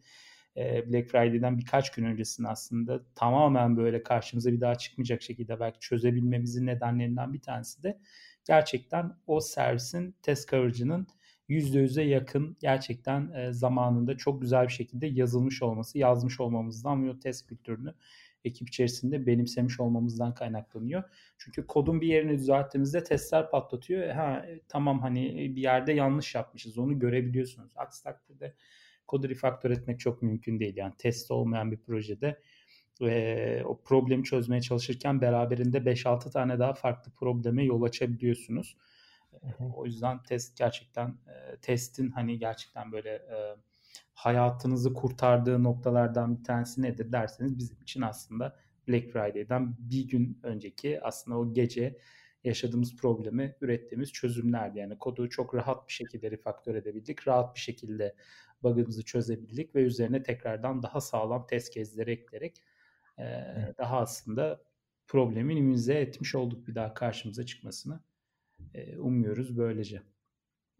e, 0.56 0.92
Black 0.92 1.08
Friday'den 1.10 1.58
birkaç 1.58 1.90
gün 1.90 2.04
öncesinde 2.04 2.48
aslında 2.48 3.00
tamamen 3.14 3.76
böyle 3.76 4.02
karşımıza 4.02 4.52
bir 4.52 4.60
daha 4.60 4.74
çıkmayacak 4.74 5.22
şekilde 5.22 5.60
belki 5.60 5.80
çözebilmemizin 5.80 6.66
nedenlerinden 6.66 7.32
bir 7.32 7.40
tanesi 7.40 7.82
de 7.82 7.98
gerçekten 8.44 9.12
o 9.26 9.40
servisin 9.40 10.14
test 10.22 10.50
coverage'ının 10.50 11.06
%100'e 11.48 12.04
yakın 12.04 12.56
gerçekten 12.60 13.32
e, 13.32 13.52
zamanında 13.52 14.16
çok 14.16 14.42
güzel 14.42 14.64
bir 14.64 14.72
şekilde 14.72 15.06
yazılmış 15.06 15.62
olması, 15.62 15.98
yazmış 15.98 16.40
olmamızdan 16.40 17.08
ve 17.08 17.20
test 17.20 17.46
kültürünü 17.46 17.94
ekip 18.44 18.68
içerisinde 18.68 19.26
benimsemiş 19.26 19.80
olmamızdan 19.80 20.34
kaynaklanıyor. 20.34 21.02
Çünkü 21.38 21.66
kodun 21.66 22.00
bir 22.00 22.06
yerini 22.06 22.38
düzelttiğimizde 22.38 23.04
testler 23.04 23.50
patlatıyor. 23.50 24.08
Ha, 24.08 24.46
e, 24.48 24.60
tamam 24.68 25.00
hani 25.00 25.56
bir 25.56 25.62
yerde 25.62 25.92
yanlış 25.92 26.34
yapmışız 26.34 26.78
onu 26.78 26.98
görebiliyorsunuz. 26.98 27.72
Aksi 27.76 28.02
takdirde 28.02 28.54
kodu 29.06 29.28
refaktör 29.28 29.70
etmek 29.70 30.00
çok 30.00 30.22
mümkün 30.22 30.60
değil. 30.60 30.76
Yani 30.76 30.92
test 30.98 31.30
olmayan 31.30 31.72
bir 31.72 31.76
projede 31.76 32.40
e, 33.00 33.62
o 33.64 33.80
problemi 33.80 34.24
çözmeye 34.24 34.60
çalışırken 34.60 35.20
beraberinde 35.20 35.78
5-6 35.78 36.30
tane 36.30 36.58
daha 36.58 36.74
farklı 36.74 37.12
probleme 37.12 37.64
yol 37.64 37.82
açabiliyorsunuz. 37.82 38.76
O 39.74 39.86
yüzden 39.86 40.22
test 40.22 40.58
gerçekten 40.58 41.08
e, 41.08 41.56
testin 41.56 42.10
hani 42.10 42.38
gerçekten 42.38 42.92
böyle 42.92 43.10
e, 43.10 43.56
hayatınızı 44.14 44.94
kurtardığı 44.94 45.62
noktalardan 45.62 46.38
bir 46.38 46.44
tanesi 46.44 46.82
nedir 46.82 47.12
derseniz 47.12 47.58
bizim 47.58 47.82
için 47.82 48.02
aslında 48.02 48.56
Black 48.88 49.12
Friday'den 49.12 49.76
bir 49.78 50.08
gün 50.08 50.40
önceki 50.42 51.00
aslında 51.02 51.38
o 51.38 51.52
gece 51.52 51.98
yaşadığımız 52.44 52.96
problemi 52.96 53.56
ürettiğimiz 53.60 54.12
çözümlerdi. 54.12 54.78
Yani 54.78 54.98
kodu 54.98 55.28
çok 55.28 55.54
rahat 55.54 55.88
bir 55.88 55.92
şekilde 55.92 56.30
refaktör 56.30 56.74
edebildik. 56.74 57.28
Rahat 57.28 57.54
bir 57.54 57.60
şekilde 57.60 58.14
bug'ımızı 58.62 59.04
çözebildik 59.04 59.74
ve 59.74 59.82
üzerine 59.82 60.22
tekrardan 60.22 60.82
daha 60.82 61.00
sağlam 61.00 61.46
test 61.46 61.74
case'leri 61.74 62.10
ekleyerek 62.10 62.62
e, 63.18 63.24
daha 63.78 63.98
aslında 63.98 64.60
problemi 65.06 65.54
minimize 65.54 65.94
etmiş 65.94 66.34
olduk 66.34 66.68
bir 66.68 66.74
daha 66.74 66.94
karşımıza 66.94 67.46
çıkmasını. 67.46 68.00
E, 68.74 68.96
umuyoruz 68.98 69.56
böylece. 69.56 70.02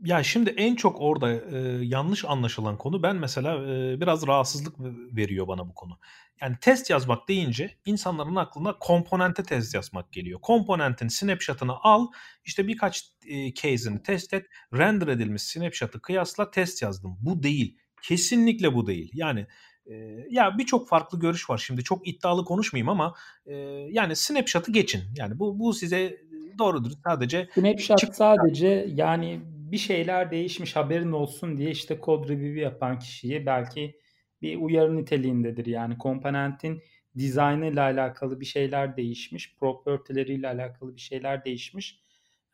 Ya 0.00 0.22
şimdi 0.22 0.50
en 0.50 0.76
çok 0.76 1.00
orada 1.00 1.32
e, 1.32 1.58
yanlış 1.84 2.24
anlaşılan 2.24 2.78
konu 2.78 3.02
ben 3.02 3.16
mesela 3.16 3.56
e, 3.56 4.00
biraz 4.00 4.26
rahatsızlık 4.26 4.74
veriyor 5.16 5.48
bana 5.48 5.68
bu 5.68 5.74
konu. 5.74 5.98
Yani 6.40 6.56
test 6.60 6.90
yazmak 6.90 7.28
deyince 7.28 7.78
insanların 7.84 8.36
aklına 8.36 8.78
komponente 8.78 9.42
test 9.42 9.74
yazmak 9.74 10.12
geliyor. 10.12 10.40
Komponentin 10.40 11.08
snapshot'ını 11.08 11.72
al, 11.82 12.06
işte 12.44 12.68
birkaç 12.68 13.04
e, 13.26 13.54
case'ini 13.54 14.02
test 14.02 14.34
et, 14.34 14.46
render 14.72 15.08
edilmiş 15.08 15.42
snapshot'ı 15.42 16.00
kıyasla 16.00 16.50
test 16.50 16.82
yazdım. 16.82 17.16
Bu 17.20 17.42
değil. 17.42 17.78
Kesinlikle 18.02 18.74
bu 18.74 18.86
değil. 18.86 19.10
Yani 19.14 19.46
E, 19.86 19.94
ya 20.30 20.58
birçok 20.58 20.88
farklı 20.88 21.20
görüş 21.20 21.50
var. 21.50 21.58
Şimdi 21.58 21.84
çok 21.84 22.08
iddialı 22.08 22.44
konuşmayayım 22.44 22.88
ama 22.88 23.14
e, 23.46 23.54
yani 23.90 24.16
snapshot'ı 24.16 24.72
geçin. 24.72 25.02
Yani 25.16 25.38
bu 25.38 25.58
bu 25.58 25.72
size 25.72 26.20
doğrudur. 26.58 26.90
Sadece 27.04 27.48
snapshot 27.54 27.98
çık- 27.98 28.14
sadece 28.14 28.86
yani 28.94 29.40
bir 29.44 29.78
şeyler 29.78 30.30
değişmiş 30.30 30.76
haberin 30.76 31.12
olsun 31.12 31.58
diye 31.58 31.70
işte 31.70 32.00
kod 32.00 32.28
review 32.28 32.60
yapan 32.60 32.98
kişiye 32.98 33.46
belki 33.46 33.98
bir 34.42 34.56
uyarı 34.56 34.96
niteliğindedir. 34.96 35.66
Yani 35.66 35.98
komponentin 35.98 36.82
dizaynı 37.18 37.66
ile 37.66 37.80
alakalı 37.80 38.40
bir 38.40 38.44
şeyler 38.44 38.96
değişmiş, 38.96 39.56
propertileriyle 39.56 40.48
alakalı 40.48 40.96
bir 40.96 41.00
şeyler 41.00 41.44
değişmiş. 41.44 42.00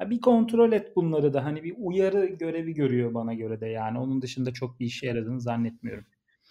Ya 0.00 0.10
bir 0.10 0.20
kontrol 0.20 0.72
et 0.72 0.96
bunları 0.96 1.34
da 1.34 1.44
hani 1.44 1.64
bir 1.64 1.74
uyarı 1.78 2.26
görevi 2.26 2.74
görüyor 2.74 3.14
bana 3.14 3.34
göre 3.34 3.60
de 3.60 3.66
yani 3.66 3.98
onun 3.98 4.22
dışında 4.22 4.52
çok 4.52 4.80
bir 4.80 4.86
işe 4.86 5.06
yaradığını 5.06 5.40
zannetmiyorum. 5.40 6.04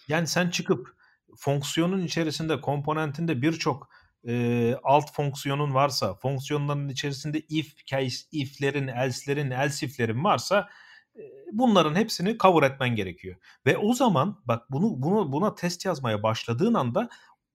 Yani 0.10 0.28
sen 0.28 0.50
çıkıp 0.50 0.96
fonksiyonun 1.38 2.02
içerisinde 2.02 2.62
komponentinde 2.62 3.42
birçok 3.42 3.90
e, 4.28 4.76
alt 4.84 5.14
fonksiyonun 5.14 5.74
varsa, 5.74 6.16
fonksiyonların 6.16 6.90
içerisinde 6.90 7.40
if 7.50 7.86
case, 7.86 8.18
if'lerin, 8.32 8.88
else'lerin, 8.88 9.52
else 9.52 9.86
if'lerin 9.86 10.24
varsa 10.24 10.70
e, 11.16 11.22
bunların 11.52 11.96
hepsini 11.96 12.38
cover 12.38 12.72
etmen 12.72 12.96
gerekiyor. 12.96 13.36
Ve 13.66 13.78
o 13.78 13.94
zaman 13.94 14.42
bak 14.46 14.72
bunu 14.72 15.02
bunu 15.02 15.32
buna 15.32 15.56
test 15.56 15.86
yazmaya 15.86 16.24
başladığın 16.24 16.74
anda 16.74 17.10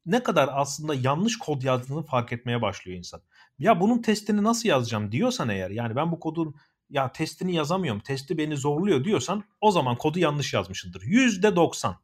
ne 0.06 0.22
kadar 0.22 0.50
aslında 0.52 0.94
yanlış 0.94 1.38
kod 1.38 1.62
yazdığını 1.62 2.02
fark 2.02 2.32
etmeye 2.32 2.62
başlıyor 2.62 2.98
insan. 2.98 3.22
Ya 3.58 3.80
bunun 3.80 4.02
testini 4.02 4.42
nasıl 4.42 4.68
yazacağım 4.68 5.12
diyorsan 5.12 5.48
eğer 5.48 5.70
yani 5.70 5.96
ben 5.96 6.12
bu 6.12 6.20
kodun 6.20 6.54
ya 6.90 7.12
testini 7.12 7.54
yazamıyorum, 7.54 8.00
testi 8.00 8.38
beni 8.38 8.56
zorluyor 8.56 9.04
diyorsan 9.04 9.44
o 9.60 9.70
zaman 9.70 9.96
kodu 9.96 10.18
yanlış 10.18 10.54
yazmışındır. 10.54 11.02
%90. 11.02 11.94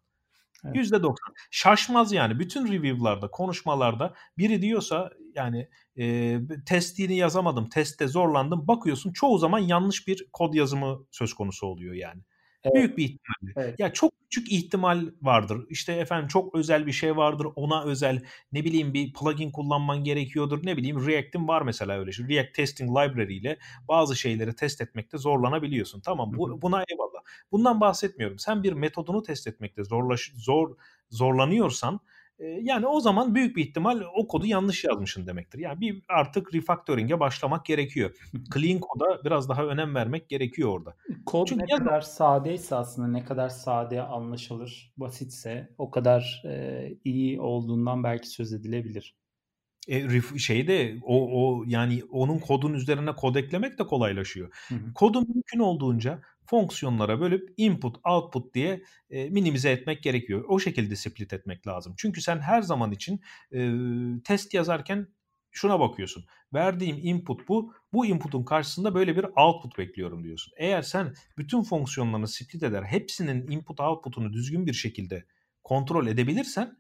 Evet. 0.64 0.76
%90. 0.76 1.14
Şaşmaz 1.50 2.12
yani. 2.12 2.38
Bütün 2.38 2.72
review'larda, 2.72 3.30
konuşmalarda 3.30 4.14
biri 4.38 4.62
diyorsa 4.62 5.10
yani 5.34 5.68
e, 5.98 6.36
testini 6.66 7.16
yazamadım, 7.16 7.68
testte 7.68 8.08
zorlandım. 8.08 8.68
Bakıyorsun 8.68 9.12
çoğu 9.12 9.38
zaman 9.38 9.58
yanlış 9.58 10.06
bir 10.08 10.28
kod 10.32 10.54
yazımı 10.54 10.98
söz 11.10 11.34
konusu 11.34 11.66
oluyor 11.66 11.94
yani. 11.94 12.22
Evet. 12.64 12.74
Büyük 12.74 12.98
bir 12.98 13.04
ihtimalle. 13.04 13.52
Evet. 13.56 13.80
Ya 13.80 13.92
çok 13.92 14.12
küçük 14.24 14.52
ihtimal 14.52 15.06
vardır. 15.22 15.66
İşte 15.70 15.92
efendim 15.92 16.28
çok 16.28 16.54
özel 16.54 16.86
bir 16.86 16.92
şey 16.92 17.16
vardır. 17.16 17.46
Ona 17.56 17.84
özel 17.84 18.22
ne 18.52 18.64
bileyim 18.64 18.94
bir 18.94 19.12
plugin 19.12 19.50
kullanman 19.50 20.04
gerekiyordur. 20.04 20.66
Ne 20.66 20.76
bileyim 20.76 21.06
React'in 21.06 21.48
var 21.48 21.62
mesela 21.62 21.98
öyle 21.98 22.12
şey. 22.12 22.28
React 22.28 22.54
Testing 22.54 22.90
Library 22.90 23.36
ile 23.36 23.58
bazı 23.88 24.16
şeyleri 24.16 24.56
test 24.56 24.80
etmekte 24.80 25.18
zorlanabiliyorsun. 25.18 26.00
Tamam 26.00 26.32
bu, 26.34 26.62
buna 26.62 26.84
eyvallah. 26.92 27.20
Bundan 27.52 27.80
bahsetmiyorum. 27.80 28.38
Sen 28.38 28.62
bir 28.62 28.72
metodunu 28.72 29.22
test 29.22 29.46
etmekte 29.46 29.84
zorlaş, 29.84 30.32
zor 30.36 30.76
zorlanıyorsan 31.10 32.00
yani 32.40 32.86
o 32.86 33.00
zaman 33.00 33.34
büyük 33.34 33.56
bir 33.56 33.62
ihtimal 33.62 34.02
o 34.14 34.28
kodu 34.28 34.46
yanlış 34.46 34.84
yazmışsın 34.84 35.26
demektir. 35.26 35.58
Yani 35.58 35.80
bir 35.80 36.02
artık 36.08 36.54
refactoring'e 36.54 37.20
başlamak 37.20 37.64
gerekiyor. 37.64 38.10
Clean 38.54 38.78
koda 38.78 39.24
biraz 39.24 39.48
daha 39.48 39.64
önem 39.64 39.94
vermek 39.94 40.28
gerekiyor 40.28 40.68
orada. 40.68 40.96
Kod 41.26 41.46
Çünkü 41.46 41.64
ne 41.64 41.72
ya... 41.72 41.78
kadar 41.78 42.00
sadeyse 42.00 42.74
aslında 42.74 43.08
ne 43.08 43.24
kadar 43.24 43.48
sade 43.48 44.02
anlaşılır, 44.02 44.92
basitse 44.96 45.74
o 45.78 45.90
kadar 45.90 46.42
e, 46.46 46.88
iyi 47.04 47.40
olduğundan 47.40 48.04
belki 48.04 48.28
söz 48.28 48.52
edilebilir. 48.52 49.16
E, 49.88 50.20
şeyde 50.38 50.96
o, 51.02 51.28
o 51.32 51.64
yani 51.66 52.02
onun 52.10 52.38
kodun 52.38 52.74
üzerine 52.74 53.14
kod 53.14 53.34
eklemek 53.34 53.78
de 53.78 53.86
kolaylaşıyor. 53.86 54.48
Hı 54.68 54.74
hı. 54.74 54.94
Kodu 54.94 55.20
mümkün 55.20 55.58
olduğunca 55.58 56.22
fonksiyonlara 56.50 57.20
bölüp 57.20 57.54
input 57.56 57.96
output 58.04 58.54
diye 58.54 58.82
e, 59.10 59.30
minimize 59.30 59.70
etmek 59.70 60.02
gerekiyor. 60.02 60.44
O 60.48 60.58
şekilde 60.58 60.96
split 60.96 61.32
etmek 61.32 61.66
lazım. 61.66 61.94
Çünkü 61.96 62.20
sen 62.20 62.38
her 62.38 62.62
zaman 62.62 62.92
için 62.92 63.20
e, 63.52 63.70
test 64.24 64.54
yazarken 64.54 65.06
şuna 65.50 65.80
bakıyorsun. 65.80 66.24
Verdiğim 66.54 66.98
input 67.02 67.48
bu. 67.48 67.74
Bu 67.92 68.06
input'un 68.06 68.44
karşısında 68.44 68.94
böyle 68.94 69.16
bir 69.16 69.24
output 69.24 69.78
bekliyorum 69.78 70.24
diyorsun. 70.24 70.52
Eğer 70.56 70.82
sen 70.82 71.14
bütün 71.38 71.62
fonksiyonlarını 71.62 72.28
split 72.28 72.62
eder, 72.62 72.82
hepsinin 72.82 73.50
input 73.50 73.80
output'unu 73.80 74.32
düzgün 74.32 74.66
bir 74.66 74.72
şekilde 74.72 75.24
kontrol 75.64 76.06
edebilirsen 76.06 76.76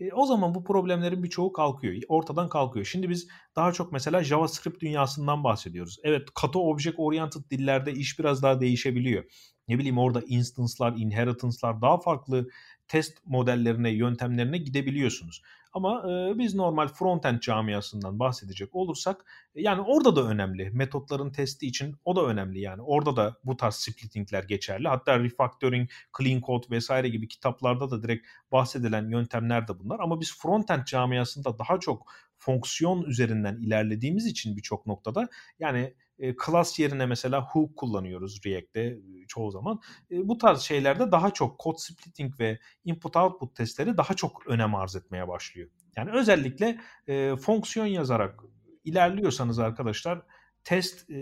e, 0.00 0.12
o 0.12 0.26
zaman 0.26 0.54
bu 0.54 0.64
problemlerin 0.64 1.22
birçoğu 1.22 1.52
kalkıyor. 1.52 2.02
Ortadan 2.08 2.48
kalkıyor. 2.48 2.86
Şimdi 2.86 3.08
biz 3.08 3.28
daha 3.56 3.72
çok 3.72 3.92
mesela 3.92 4.24
JavaScript 4.24 4.82
dünyasından 4.82 5.44
bahsediyoruz. 5.44 5.98
Evet 6.02 6.28
katı 6.34 6.58
object 6.58 6.94
oriented 6.98 7.40
dillerde 7.50 7.92
iş 7.92 8.18
biraz 8.18 8.42
daha 8.42 8.60
değişebiliyor. 8.60 9.24
Ne 9.68 9.78
bileyim 9.78 9.98
orada 9.98 10.22
instance'lar, 10.26 10.94
inheritance'lar 10.96 11.82
daha 11.82 12.00
farklı 12.00 12.48
test 12.88 13.18
modellerine, 13.26 13.90
yöntemlerine 13.90 14.58
gidebiliyorsunuz. 14.58 15.42
Ama 15.72 16.02
e, 16.10 16.38
biz 16.38 16.54
normal 16.54 16.88
frontend 16.88 17.40
camiasından 17.40 18.18
bahsedecek 18.18 18.74
olursak 18.74 19.24
e, 19.54 19.62
yani 19.62 19.80
orada 19.80 20.16
da 20.16 20.22
önemli. 20.22 20.70
Metotların 20.70 21.32
testi 21.32 21.66
için 21.66 21.96
o 22.04 22.16
da 22.16 22.26
önemli 22.26 22.60
yani. 22.60 22.82
Orada 22.82 23.16
da 23.16 23.36
bu 23.44 23.56
tarz 23.56 23.74
splittingler 23.74 24.44
geçerli. 24.44 24.88
Hatta 24.88 25.18
refactoring, 25.18 25.90
clean 26.18 26.40
code 26.40 26.66
vesaire 26.70 27.08
gibi 27.08 27.28
kitaplarda 27.28 27.90
da 27.90 28.02
direkt 28.02 28.26
bahsedilen 28.52 29.10
yöntemler 29.10 29.68
de 29.68 29.78
bunlar. 29.78 30.00
Ama 30.00 30.20
biz 30.20 30.38
frontend 30.38 30.84
camiasında 30.84 31.58
daha 31.58 31.80
çok 31.80 32.06
fonksiyon 32.38 33.02
üzerinden 33.02 33.56
ilerlediğimiz 33.56 34.26
için 34.26 34.56
birçok 34.56 34.86
noktada 34.86 35.28
yani 35.58 35.94
e, 36.20 36.34
class 36.46 36.78
yerine 36.78 37.06
mesela 37.06 37.46
hook 37.46 37.76
kullanıyoruz 37.76 38.40
React'te 38.46 38.98
çoğu 39.28 39.50
zaman. 39.50 39.80
E, 40.10 40.28
bu 40.28 40.38
tarz 40.38 40.60
şeylerde 40.60 41.12
daha 41.12 41.30
çok 41.30 41.60
code 41.60 41.78
splitting 41.78 42.40
ve 42.40 42.58
input 42.84 43.16
output 43.16 43.56
testleri 43.56 43.96
daha 43.96 44.14
çok 44.14 44.46
önem 44.46 44.74
arz 44.74 44.96
etmeye 44.96 45.28
başlıyor. 45.28 45.68
Yani 45.96 46.10
özellikle 46.10 46.80
e, 47.06 47.36
fonksiyon 47.36 47.86
yazarak 47.86 48.40
ilerliyorsanız 48.84 49.58
arkadaşlar 49.58 50.22
test 50.64 51.10
e, 51.10 51.14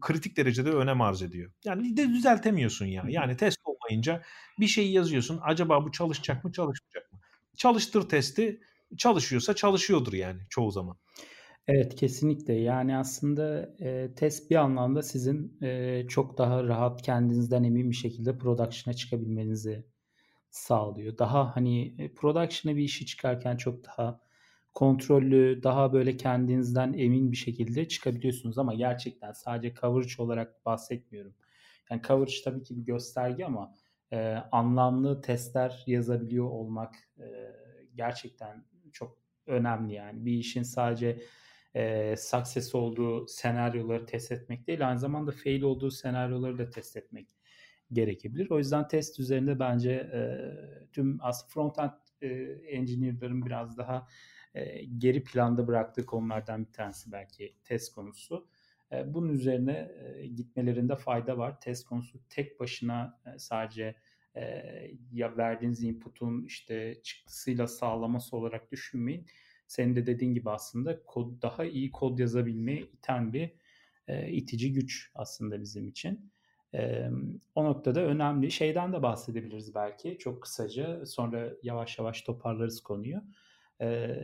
kritik 0.00 0.36
derecede 0.36 0.70
önem 0.70 1.00
arz 1.00 1.22
ediyor. 1.22 1.52
Yani 1.64 1.96
de 1.96 2.08
düzeltemiyorsun 2.08 2.86
ya. 2.86 3.04
Yani 3.08 3.36
test 3.36 3.58
olmayınca 3.64 4.22
bir 4.60 4.66
şey 4.66 4.90
yazıyorsun. 4.90 5.40
Acaba 5.42 5.84
bu 5.84 5.92
çalışacak 5.92 6.44
mı, 6.44 6.52
çalışmayacak 6.52 7.12
mı? 7.12 7.18
Çalıştır 7.56 8.08
testi. 8.08 8.60
Çalışıyorsa 8.98 9.54
çalışıyordur 9.54 10.12
yani 10.12 10.40
çoğu 10.50 10.70
zaman. 10.70 10.96
Evet, 11.68 11.94
kesinlikle. 11.96 12.52
Yani 12.54 12.96
aslında, 12.96 13.74
eee, 13.78 14.14
test 14.14 14.50
bir 14.50 14.56
anlamda 14.56 15.02
sizin, 15.02 15.58
eee, 15.62 16.06
çok 16.08 16.38
daha 16.38 16.64
rahat 16.64 17.02
kendinizden 17.02 17.64
emin 17.64 17.90
bir 17.90 17.96
şekilde 17.96 18.38
production'a 18.38 18.96
çıkabilmenizi 18.96 19.86
sağlıyor. 20.50 21.18
Daha, 21.18 21.56
hani, 21.56 21.86
eee, 21.88 22.14
production'a 22.14 22.76
bir 22.76 22.82
işi 22.84 23.06
çıkarken 23.06 23.56
çok 23.56 23.84
daha 23.86 24.20
kontrollü, 24.74 25.62
daha 25.62 25.92
böyle 25.92 26.16
kendinizden 26.16 26.92
emin 26.94 27.32
bir 27.32 27.36
şekilde 27.36 27.88
çıkabiliyorsunuz 27.88 28.58
ama 28.58 28.74
gerçekten 28.74 29.32
sadece 29.32 29.74
coverage 29.74 30.14
olarak 30.18 30.66
bahsetmiyorum. 30.66 31.34
Yani 31.90 32.02
coverage 32.08 32.34
tabii 32.44 32.62
ki 32.62 32.76
bir 32.78 32.82
gösterge 32.84 33.44
ama, 33.46 33.74
eee, 34.12 34.42
anlamlı 34.52 35.20
testler 35.22 35.84
yazabiliyor 35.86 36.46
olmak, 36.46 36.94
eee, 37.18 37.52
gerçekten 37.94 38.64
çok 38.92 39.18
önemli 39.46 39.94
yani. 39.94 40.24
Bir 40.26 40.32
işin 40.32 40.62
sadece 40.62 41.18
e, 41.74 42.14
success 42.16 42.74
olduğu 42.74 43.26
senaryoları 43.26 44.06
test 44.06 44.32
etmek 44.32 44.66
değil 44.66 44.88
aynı 44.88 44.98
zamanda 44.98 45.32
fail 45.32 45.62
olduğu 45.62 45.90
senaryoları 45.90 46.58
da 46.58 46.70
test 46.70 46.96
etmek 46.96 47.28
gerekebilir. 47.92 48.50
O 48.50 48.58
yüzden 48.58 48.88
test 48.88 49.20
üzerinde 49.20 49.58
bence 49.58 49.92
e, 49.92 50.20
tüm 50.92 51.18
aslında 51.20 51.50
frontend 51.50 51.90
e, 52.22 52.28
engineer'ların 52.68 53.46
biraz 53.46 53.78
daha 53.78 54.08
e, 54.54 54.84
geri 54.84 55.24
planda 55.24 55.66
bıraktığı 55.66 56.06
konulardan 56.06 56.66
bir 56.66 56.72
tanesi 56.72 57.12
belki 57.12 57.54
test 57.64 57.94
konusu. 57.94 58.48
E, 58.92 59.14
bunun 59.14 59.28
üzerine 59.28 59.92
e, 60.04 60.26
gitmelerinde 60.26 60.96
fayda 60.96 61.38
var. 61.38 61.60
Test 61.60 61.84
konusu 61.84 62.18
tek 62.28 62.60
başına 62.60 63.20
e, 63.26 63.38
sadece 63.38 63.94
e, 64.36 64.64
ya 65.12 65.36
verdiğiniz 65.36 65.82
input'un 65.82 66.44
işte 66.44 67.00
çıktısıyla 67.02 67.66
sağlaması 67.66 68.36
olarak 68.36 68.72
düşünmeyin 68.72 69.26
senin 69.66 69.96
de 69.96 70.06
dediğin 70.06 70.34
gibi 70.34 70.50
aslında 70.50 71.02
kod 71.04 71.42
daha 71.42 71.64
iyi 71.64 71.92
kod 71.92 72.18
yazabilmeye 72.18 72.80
iten 72.82 73.32
bir 73.32 73.52
e, 74.08 74.32
itici 74.32 74.72
güç 74.72 75.10
aslında 75.14 75.60
bizim 75.60 75.88
için. 75.88 76.32
E, 76.74 77.10
o 77.54 77.64
noktada 77.64 78.00
önemli 78.00 78.50
şeyden 78.50 78.92
de 78.92 79.02
bahsedebiliriz 79.02 79.74
belki 79.74 80.18
çok 80.18 80.42
kısaca 80.42 81.06
sonra 81.06 81.50
yavaş 81.62 81.98
yavaş 81.98 82.22
toparlarız 82.22 82.80
konuyu. 82.80 83.22
E, 83.80 84.16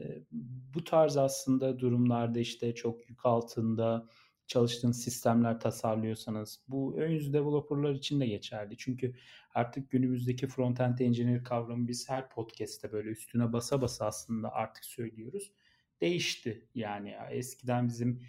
bu 0.74 0.85
tarz 0.85 1.16
aslında 1.16 1.79
durumlarda 1.79 2.38
işte 2.38 2.74
çok 2.74 3.11
yük 3.11 3.26
altında 3.26 4.09
çalıştığınız 4.51 5.03
sistemler 5.03 5.61
tasarlıyorsanız 5.61 6.61
bu 6.69 6.97
ön 6.97 7.11
yüz 7.11 7.33
developerlar 7.33 7.95
için 7.95 8.21
de 8.21 8.27
geçerli. 8.27 8.77
Çünkü 8.77 9.15
artık 9.55 9.91
günümüzdeki 9.91 10.47
front-end 10.47 11.03
engineer 11.03 11.45
kavramı 11.45 11.89
biz 11.89 12.09
her 12.09 12.29
podcast'te 12.31 12.93
böyle 12.93 13.11
üstüne 13.11 13.53
basa 13.53 13.83
basa 13.83 14.07
aslında 14.07 14.53
artık 14.53 14.85
söylüyoruz. 14.85 15.53
Değişti 16.01 16.69
yani 16.75 17.17
eskiden 17.31 17.89
bizim 17.89 18.21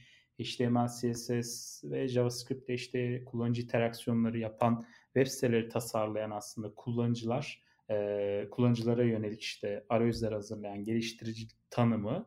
HTML, 0.41 0.87
CSS 0.87 1.83
ve 1.83 2.07
JavaScript'te 2.07 2.73
işte 2.73 3.25
kullanıcı 3.25 3.61
interaksiyonları 3.61 4.39
yapan 4.39 4.85
web 5.13 5.27
siteleri 5.27 5.69
tasarlayan 5.69 6.31
aslında 6.31 6.75
kullanıcılar 6.75 7.63
e, 7.89 8.47
kullanıcılara 8.51 9.03
yönelik 9.03 9.41
işte 9.41 9.85
arayüzler 9.89 10.31
hazırlayan 10.31 10.83
geliştirici 10.83 11.47
tanımı 11.69 12.25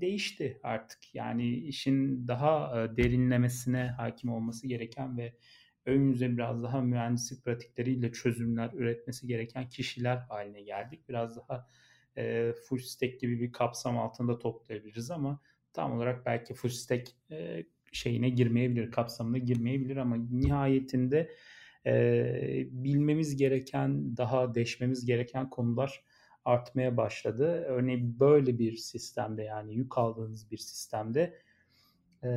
değişti 0.00 0.60
artık. 0.62 1.14
Yani 1.14 1.48
işin 1.54 2.28
daha 2.28 2.74
derinlemesine 2.96 3.94
hakim 3.96 4.30
olması 4.32 4.66
gereken 4.66 5.18
ve 5.18 5.32
ön 5.86 6.08
yüze 6.08 6.36
biraz 6.36 6.62
daha 6.62 6.80
mühendislik 6.80 7.44
pratikleriyle 7.44 8.12
çözümler 8.12 8.70
üretmesi 8.74 9.26
gereken 9.26 9.68
kişiler 9.68 10.16
haline 10.16 10.62
geldik. 10.62 11.08
Biraz 11.08 11.36
daha 11.36 11.68
e, 12.16 12.52
full 12.52 12.78
stack 12.78 13.20
gibi 13.20 13.40
bir 13.40 13.52
kapsam 13.52 13.98
altında 13.98 14.38
toplayabiliriz 14.38 15.10
ama 15.10 15.40
tam 15.72 15.92
olarak 15.92 16.26
belki 16.26 16.54
full 16.54 16.68
stack 16.68 17.08
e, 17.30 17.64
şeyine 17.92 18.28
girmeyebilir, 18.28 18.90
kapsamına 18.90 19.38
girmeyebilir 19.38 19.96
ama 19.96 20.16
nihayetinde 20.30 21.30
e, 21.86 22.66
bilmemiz 22.70 23.36
gereken, 23.36 24.16
daha 24.16 24.54
deşmemiz 24.54 25.06
gereken 25.06 25.50
konular 25.50 26.04
artmaya 26.44 26.96
başladı. 26.96 27.64
Örneğin 27.68 28.20
böyle 28.20 28.58
bir 28.58 28.76
sistemde 28.76 29.42
yani 29.42 29.74
yük 29.74 29.98
aldığınız 29.98 30.50
bir 30.50 30.56
sistemde 30.58 31.38
e, 32.24 32.28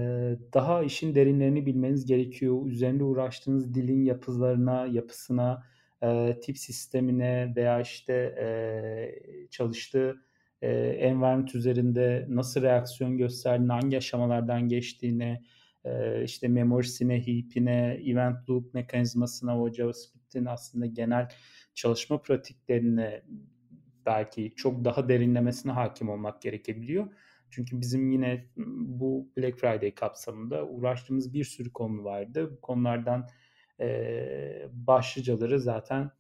daha 0.53 0.83
işin 0.83 1.15
derinlerini 1.15 1.65
bilmeniz 1.65 2.05
gerekiyor. 2.05 2.67
Üzerinde 2.67 3.03
uğraştığınız 3.03 3.73
dilin 3.73 4.03
yapılarına, 4.03 4.85
yapısına, 4.85 5.63
e, 6.03 6.39
tip 6.43 6.57
sistemine 6.57 7.53
veya 7.55 7.81
işte 7.81 8.13
e, 8.13 9.47
çalıştığı 9.49 10.15
environment 10.61 11.55
üzerinde 11.55 12.25
nasıl 12.29 12.61
reaksiyon 12.61 13.17
gösterdiğini, 13.17 13.71
hangi 13.71 13.97
aşamalardan 13.97 14.67
geçtiğini, 14.67 15.43
işte 16.23 16.47
memorisine, 16.47 17.27
heap'ine, 17.27 18.01
event 18.05 18.49
loop 18.49 18.73
mekanizmasına, 18.73 19.61
o 19.61 19.73
JavaScript'in 19.73 20.45
aslında 20.45 20.85
genel 20.85 21.29
çalışma 21.73 22.21
pratiklerine 22.21 23.23
belki 24.07 24.53
çok 24.55 24.85
daha 24.85 25.09
derinlemesine 25.09 25.71
hakim 25.71 26.09
olmak 26.09 26.41
gerekebiliyor. 26.41 27.07
Çünkü 27.49 27.81
bizim 27.81 28.11
yine 28.11 28.45
bu 28.77 29.29
Black 29.37 29.59
Friday 29.59 29.95
kapsamında 29.95 30.65
uğraştığımız 30.65 31.33
bir 31.33 31.43
sürü 31.43 31.73
konu 31.73 32.03
vardı. 32.03 32.51
Bu 32.51 32.61
konulardan 32.61 33.29
e, 33.79 34.69
başlıcaları 34.71 35.59
zaten 35.59 36.11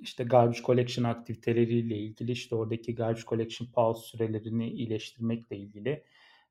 işte 0.00 0.24
garbage 0.24 0.62
collection 0.62 1.04
aktiviteleriyle 1.04 1.96
ilgili 1.96 2.32
işte 2.32 2.56
oradaki 2.56 2.94
garbage 2.94 3.22
collection 3.26 3.68
pause 3.72 4.06
sürelerini 4.06 4.70
iyileştirmekle 4.70 5.56
ilgili 5.56 6.04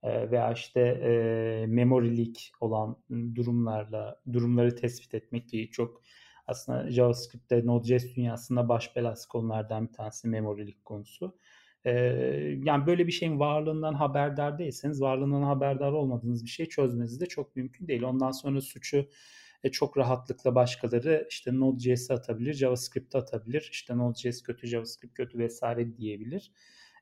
e, 0.04 0.32
veya 0.32 0.52
işte 0.52 0.80
e, 0.82 1.66
memory 1.68 2.18
leak 2.18 2.38
olan 2.62 2.98
durumlarla 3.36 4.22
durumları 4.34 4.76
tespit 4.76 5.14
etmek 5.14 5.50
gibi 5.50 5.72
çok 5.72 6.02
aslında 6.48 6.92
JavaScript'te 6.92 7.66
Node.js 7.66 8.16
dünyasında 8.16 8.70
baş 8.70 8.96
belası 8.96 9.30
konulardan 9.30 9.88
bir 9.88 9.94
tanesi 9.94 10.28
memory 10.28 10.68
leak 10.68 10.86
konusu. 10.86 11.38
E, 11.86 11.92
yani 12.64 12.88
böyle 12.88 13.08
bir 13.08 13.12
şeyin 13.12 13.40
varlığından 13.40 13.94
haberdar 13.94 14.58
değilseniz 14.60 15.02
varlığından 15.02 15.42
haberdar 15.42 15.92
olmadığınız 15.92 16.44
bir 16.44 16.50
şey 16.50 16.66
çözmeniz 16.66 17.22
de 17.22 17.26
çok 17.26 17.56
mümkün 17.56 17.88
değil. 17.88 18.04
Ondan 18.04 18.32
sonra 18.32 18.62
suçu 18.62 19.10
e, 19.64 19.72
çok 19.72 19.98
rahatlıkla 19.98 20.56
başkaları 20.56 21.28
işte 21.30 21.60
Node.js'e 21.60 22.14
atabilir, 22.14 22.54
JavaScript'e 22.54 23.18
atabilir. 23.18 23.70
İşte 23.72 23.98
Node.js 23.98 24.44
kötü, 24.44 24.68
JavaScript 24.68 25.14
kötü 25.14 25.38
vesaire 25.40 25.98
diyebilir. 25.98 26.52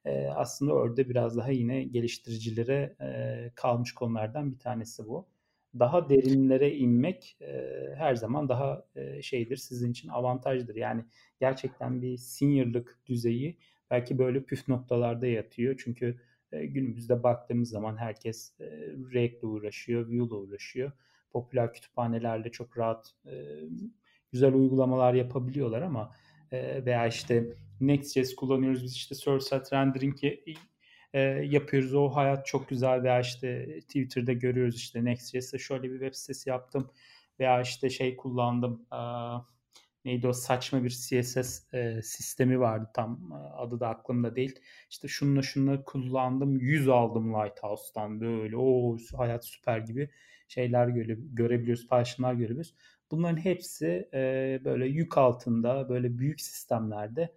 E, 0.06 0.28
aslında 0.28 0.74
orada 0.74 1.10
biraz 1.10 1.38
daha 1.38 1.52
yine 1.52 1.84
geliştiricilere 1.84 2.96
e, 3.02 3.52
kalmış 3.56 3.94
konulardan 3.94 4.52
bir 4.52 4.60
tanesi 4.60 5.08
bu. 5.08 5.33
Daha 5.80 6.10
derinlere 6.10 6.76
inmek 6.76 7.38
e, 7.42 7.80
her 7.96 8.16
zaman 8.16 8.50
daha 8.50 8.86
e, 8.96 9.22
şeydir, 9.22 9.58
sizin 9.58 9.92
için 9.92 10.10
avantajdır. 10.10 10.76
Yani 10.76 11.06
gerçekten 11.40 12.02
bir 12.02 12.18
seniorlık 12.18 13.00
düzeyi 13.06 13.58
belki 13.92 14.18
böyle 14.18 14.44
püf 14.44 14.68
noktalarda 14.68 15.28
yatıyor. 15.28 15.82
Çünkü 15.84 16.20
e, 16.52 16.66
günümüzde 16.66 17.24
baktığımız 17.24 17.70
zaman 17.70 17.98
herkes 17.98 18.60
e, 18.60 18.66
React'le 19.14 19.44
uğraşıyor, 19.44 20.08
Vue'la 20.08 20.36
uğraşıyor 20.36 20.92
popüler 21.34 21.74
kütüphanelerle 21.74 22.52
çok 22.52 22.78
rahat 22.78 23.12
e, 23.26 23.32
güzel 24.32 24.54
uygulamalar 24.54 25.14
yapabiliyorlar 25.14 25.82
ama 25.82 26.16
e, 26.52 26.86
veya 26.86 27.08
işte 27.08 27.48
Next.js 27.82 28.36
kullanıyoruz 28.36 28.84
biz 28.84 28.94
işte 28.96 29.16
server-side 29.16 29.72
rendering'i 29.72 30.44
e, 31.14 31.20
yapıyoruz. 31.22 31.94
O 31.94 32.10
hayat 32.10 32.46
çok 32.46 32.70
güzel 32.70 33.04
veya 33.04 33.20
işte 33.20 33.80
Twitter'da 33.80 34.34
görüyoruz 34.34 34.76
işte 34.76 35.06
Next.js'te 35.06 35.58
şöyle 35.58 35.84
bir 35.84 36.00
web 36.00 36.14
sitesi 36.14 36.50
yaptım 36.50 36.92
veya 37.40 37.62
işte 37.62 37.90
şey 37.90 38.16
kullandım 38.18 38.86
e, 38.92 38.98
neydi 40.06 40.28
o 40.28 40.34
saçma 40.34 40.84
bir 40.84 40.90
CSS 40.90 41.74
e, 41.74 42.02
sistemi 42.02 42.60
vardı 42.60 42.90
tam 42.94 43.32
e, 43.32 43.36
adı 43.36 43.80
da 43.80 43.88
aklımda 43.88 44.36
değil. 44.36 44.60
İşte 44.90 45.08
şununla 45.08 45.42
şununla 45.42 45.84
kullandım 45.84 46.60
100 46.60 46.90
aldım 46.90 47.34
Lighthouse'dan 47.34 48.22
böyle 48.22 48.58
o 48.58 48.98
hayat 49.18 49.46
süper 49.46 49.78
gibi 49.78 50.10
şeyler 50.48 50.88
göre, 50.88 51.18
görebiliyoruz, 51.20 51.88
paylaşımlar 51.88 52.34
görebiliyoruz. 52.34 52.76
Bunların 53.12 53.38
hepsi 53.38 54.10
e, 54.14 54.62
böyle 54.66 54.88
yük 54.88 55.18
altında, 55.18 55.90
böyle 55.90 56.18
büyük 56.18 56.42
sistemlerde 56.42 57.34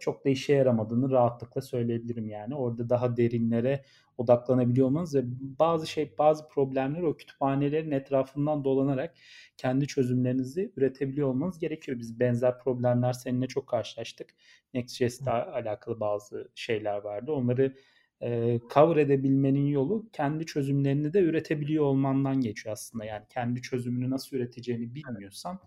çok 0.00 0.24
da 0.24 0.28
işe 0.28 0.52
yaramadığını 0.52 1.10
rahatlıkla 1.10 1.60
söyleyebilirim 1.60 2.28
yani. 2.28 2.54
Orada 2.54 2.90
daha 2.90 3.16
derinlere 3.16 3.84
odaklanabiliyor 4.18 4.86
olmanız 4.86 5.14
ve 5.14 5.22
bazı 5.58 5.86
şey 5.86 6.14
bazı 6.18 6.48
problemleri 6.48 7.06
o 7.06 7.16
kütüphanelerin 7.16 7.90
etrafından 7.90 8.64
dolanarak 8.64 9.14
kendi 9.56 9.86
çözümlerinizi 9.86 10.72
üretebiliyor 10.76 11.28
olmanız 11.28 11.58
gerekiyor. 11.58 11.98
Biz 11.98 12.20
benzer 12.20 12.58
problemler 12.58 13.12
seninle 13.12 13.46
çok 13.48 13.66
karşılaştık. 13.66 14.34
Next.js'le 14.74 15.28
alakalı 15.28 16.00
bazı 16.00 16.48
şeyler 16.54 16.98
vardı. 16.98 17.32
Onları 17.32 17.76
e, 18.22 18.60
cover 18.74 18.96
edebilmenin 18.96 19.66
yolu 19.66 20.08
kendi 20.12 20.46
çözümlerini 20.46 21.12
de 21.12 21.20
üretebiliyor 21.20 21.84
olmandan 21.84 22.40
geçiyor 22.40 22.72
aslında. 22.72 23.04
Yani 23.04 23.24
kendi 23.28 23.62
çözümünü 23.62 24.10
nasıl 24.10 24.36
üreteceğini 24.36 24.94
bilmiyorsan 24.94 25.60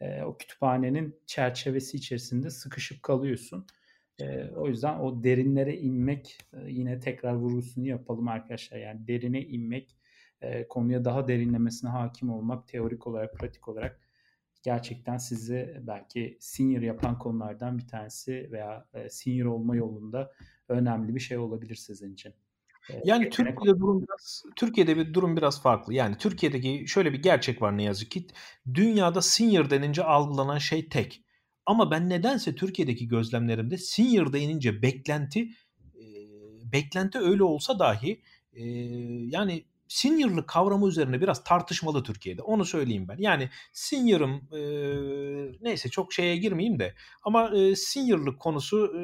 e, 0.00 0.22
o 0.22 0.36
kütüphanenin 0.36 1.20
çerçevesi 1.26 1.96
içerisinde 1.96 2.50
sıkışıp 2.50 3.02
kalıyorsun. 3.02 3.66
E, 4.20 4.50
o 4.56 4.68
yüzden 4.68 4.98
o 4.98 5.24
derinlere 5.24 5.76
inmek 5.76 6.38
e, 6.52 6.70
yine 6.70 7.00
tekrar 7.00 7.34
vurgusunu 7.34 7.86
yapalım 7.86 8.28
arkadaşlar. 8.28 8.78
Yani 8.78 9.06
derine 9.06 9.42
inmek, 9.42 9.96
e, 10.40 10.68
konuya 10.68 11.04
daha 11.04 11.28
derinlemesine 11.28 11.90
hakim 11.90 12.30
olmak 12.30 12.68
teorik 12.68 13.06
olarak, 13.06 13.34
pratik 13.34 13.68
olarak 13.68 14.00
gerçekten 14.62 15.16
sizi 15.16 15.80
belki 15.86 16.36
senior 16.40 16.82
yapan 16.82 17.18
konulardan 17.18 17.78
bir 17.78 17.86
tanesi 17.86 18.48
veya 18.52 18.88
senior 19.10 19.46
olma 19.46 19.76
yolunda 19.76 20.32
önemli 20.68 21.14
bir 21.14 21.20
şey 21.20 21.38
olabilir 21.38 21.74
sizin 21.74 22.14
için. 22.14 22.34
Yani 23.04 23.30
Türkiye'de 23.30 23.78
durum 23.80 24.02
biraz 24.02 24.42
Türkiye'de 24.56 24.96
bir 24.96 25.14
durum 25.14 25.36
biraz 25.36 25.62
farklı. 25.62 25.94
Yani 25.94 26.16
Türkiye'deki 26.18 26.84
şöyle 26.88 27.12
bir 27.12 27.22
gerçek 27.22 27.62
var 27.62 27.78
ne 27.78 27.82
yazık 27.82 28.10
ki. 28.10 28.26
Dünyada 28.74 29.22
senior 29.22 29.70
denince 29.70 30.04
algılanan 30.04 30.58
şey 30.58 30.88
tek. 30.88 31.24
Ama 31.66 31.90
ben 31.90 32.08
nedense 32.08 32.54
Türkiye'deki 32.54 33.08
gözlemlerimde 33.08 33.78
senior 33.78 34.32
denince 34.32 34.82
beklenti 34.82 35.40
e, 35.94 36.04
beklenti 36.72 37.18
öyle 37.18 37.42
olsa 37.42 37.78
dahi 37.78 38.22
e, 38.52 38.64
yani 39.26 39.64
seniorlık 39.90 40.48
kavramı 40.48 40.88
üzerine 40.88 41.20
biraz 41.20 41.44
tartışmalı 41.44 42.02
Türkiye'de. 42.02 42.42
Onu 42.42 42.64
söyleyeyim 42.64 43.08
ben. 43.08 43.16
Yani 43.18 43.50
senior'ım 43.72 44.34
e, 44.52 44.60
neyse 45.60 45.88
çok 45.88 46.12
şeye 46.12 46.36
girmeyeyim 46.36 46.78
de 46.78 46.94
ama 47.22 47.50
e, 47.56 47.76
seniorlık 47.76 48.40
konusu 48.40 48.92
e, 48.98 49.00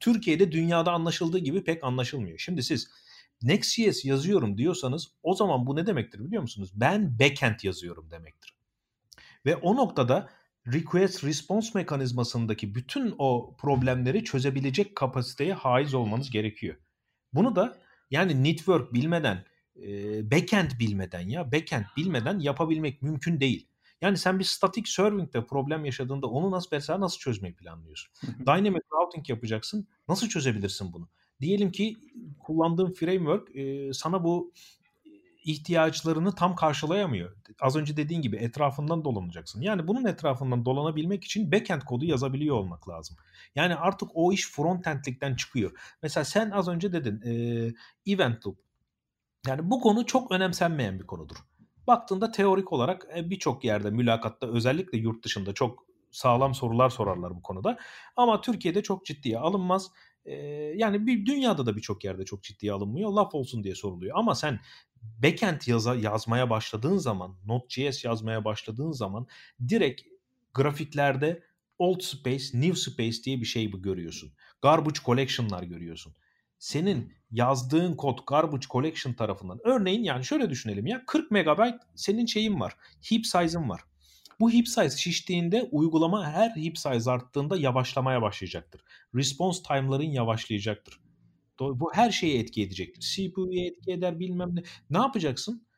Türkiye'de 0.00 0.52
dünyada 0.52 0.92
anlaşıldığı 0.92 1.38
gibi 1.38 1.64
pek 1.64 1.84
anlaşılmıyor. 1.84 2.38
Şimdi 2.38 2.62
siz 2.62 2.90
Next.js 3.42 4.04
yazıyorum 4.04 4.58
diyorsanız 4.58 5.08
o 5.22 5.34
zaman 5.34 5.66
bu 5.66 5.76
ne 5.76 5.86
demektir 5.86 6.24
biliyor 6.24 6.42
musunuz? 6.42 6.70
Ben 6.74 7.18
backend 7.18 7.60
yazıyorum 7.62 8.10
demektir. 8.10 8.54
Ve 9.46 9.56
o 9.56 9.76
noktada 9.76 10.30
request 10.72 11.24
response 11.24 11.70
mekanizmasındaki 11.74 12.74
bütün 12.74 13.14
o 13.18 13.56
problemleri 13.56 14.24
çözebilecek 14.24 14.96
kapasiteye 14.96 15.54
haiz 15.54 15.94
olmanız 15.94 16.30
gerekiyor. 16.30 16.76
Bunu 17.32 17.56
da 17.56 17.78
yani 18.10 18.44
network 18.44 18.94
bilmeden 18.94 19.44
backend 20.22 20.70
bilmeden 20.80 21.28
ya 21.28 21.52
backend 21.52 21.84
bilmeden 21.96 22.38
yapabilmek 22.38 23.02
mümkün 23.02 23.40
değil. 23.40 23.68
Yani 24.02 24.16
sen 24.16 24.38
bir 24.38 24.44
static 24.44 24.90
serving'de 24.90 25.46
problem 25.46 25.84
yaşadığında 25.84 26.26
onu 26.26 26.50
nasıl 26.50 26.68
mesela 26.72 27.00
nasıl 27.00 27.18
çözmeyi 27.18 27.54
planlıyorsun? 27.56 28.12
Dynamic 28.40 28.82
routing 28.92 29.30
yapacaksın. 29.30 29.88
Nasıl 30.08 30.28
çözebilirsin 30.28 30.92
bunu? 30.92 31.08
Diyelim 31.40 31.72
ki 31.72 31.96
kullandığın 32.38 32.92
framework 32.92 33.56
e, 33.56 33.92
sana 33.92 34.24
bu 34.24 34.52
ihtiyaçlarını 35.44 36.34
tam 36.34 36.56
karşılayamıyor. 36.56 37.36
Az 37.60 37.76
önce 37.76 37.96
dediğin 37.96 38.22
gibi 38.22 38.36
etrafından 38.36 39.04
dolanacaksın. 39.04 39.60
Yani 39.60 39.88
bunun 39.88 40.04
etrafından 40.04 40.64
dolanabilmek 40.64 41.24
için 41.24 41.52
backend 41.52 41.82
kodu 41.82 42.04
yazabiliyor 42.04 42.56
olmak 42.56 42.88
lazım. 42.88 43.16
Yani 43.54 43.74
artık 43.74 44.08
o 44.14 44.32
iş 44.32 44.50
frontendlikten 44.50 45.34
çıkıyor. 45.34 45.96
Mesela 46.02 46.24
sen 46.24 46.50
az 46.50 46.68
önce 46.68 46.92
dedin 46.92 47.20
e, 47.24 47.32
event 48.12 48.46
loop. 48.46 48.58
Yani 49.46 49.70
bu 49.70 49.80
konu 49.80 50.06
çok 50.06 50.32
önemsenmeyen 50.32 51.00
bir 51.00 51.06
konudur. 51.06 51.36
Baktığında 51.86 52.30
teorik 52.30 52.72
olarak 52.72 53.06
e, 53.16 53.30
birçok 53.30 53.64
yerde 53.64 53.90
mülakatta 53.90 54.46
özellikle 54.46 54.98
yurt 54.98 55.24
dışında 55.24 55.54
çok 55.54 55.86
sağlam 56.10 56.54
sorular 56.54 56.90
sorarlar 56.90 57.36
bu 57.36 57.42
konuda. 57.42 57.78
Ama 58.16 58.40
Türkiye'de 58.40 58.82
çok 58.82 59.06
ciddiye 59.06 59.38
alınmaz. 59.38 59.90
Yani 60.74 61.06
bir 61.06 61.26
dünyada 61.26 61.66
da 61.66 61.76
birçok 61.76 62.04
yerde 62.04 62.24
çok 62.24 62.42
ciddiye 62.42 62.72
alınmıyor. 62.72 63.10
Laf 63.10 63.34
olsun 63.34 63.64
diye 63.64 63.74
soruluyor. 63.74 64.16
Ama 64.18 64.34
sen 64.34 64.60
backend 65.22 65.60
yaza, 65.66 65.94
yazmaya 65.94 66.50
başladığın 66.50 66.96
zaman, 66.96 67.36
Node.js 67.46 68.04
yazmaya 68.04 68.44
başladığın 68.44 68.92
zaman 68.92 69.26
direkt 69.68 70.02
grafiklerde 70.54 71.42
old 71.78 72.00
space, 72.00 72.44
new 72.54 72.74
space 72.74 73.22
diye 73.24 73.40
bir 73.40 73.46
şey 73.46 73.70
görüyorsun. 73.70 74.32
Garbage 74.62 75.00
collection'lar 75.04 75.62
görüyorsun. 75.62 76.14
Senin 76.58 77.12
yazdığın 77.30 77.94
kod 77.94 78.18
garbage 78.26 78.66
collection 78.70 79.12
tarafından 79.12 79.60
örneğin 79.64 80.02
yani 80.02 80.24
şöyle 80.24 80.50
düşünelim 80.50 80.86
ya 80.86 81.04
40 81.06 81.30
megabayt 81.30 81.74
senin 81.94 82.26
şeyin 82.26 82.60
var. 82.60 82.76
Heap 83.08 83.26
size'ın 83.26 83.68
var. 83.68 83.80
Bu 84.40 84.52
heap 84.52 84.68
size 84.68 84.96
şiştiğinde 84.96 85.68
uygulama 85.72 86.30
her 86.30 86.50
heap 86.50 86.78
size 86.78 87.10
arttığında 87.10 87.56
yavaşlamaya 87.56 88.22
başlayacaktır. 88.22 88.80
Response 89.14 89.62
time'ların 89.62 90.10
yavaşlayacaktır. 90.10 91.00
Bu 91.60 91.90
her 91.94 92.10
şeye 92.10 92.38
etki 92.38 92.62
edecektir. 92.62 93.00
CPU'ya 93.00 93.66
etki 93.66 93.92
eder 93.92 94.20
bilmem 94.20 94.56
ne. 94.56 94.62
Ne 94.90 94.98
yapacaksın? 94.98 95.68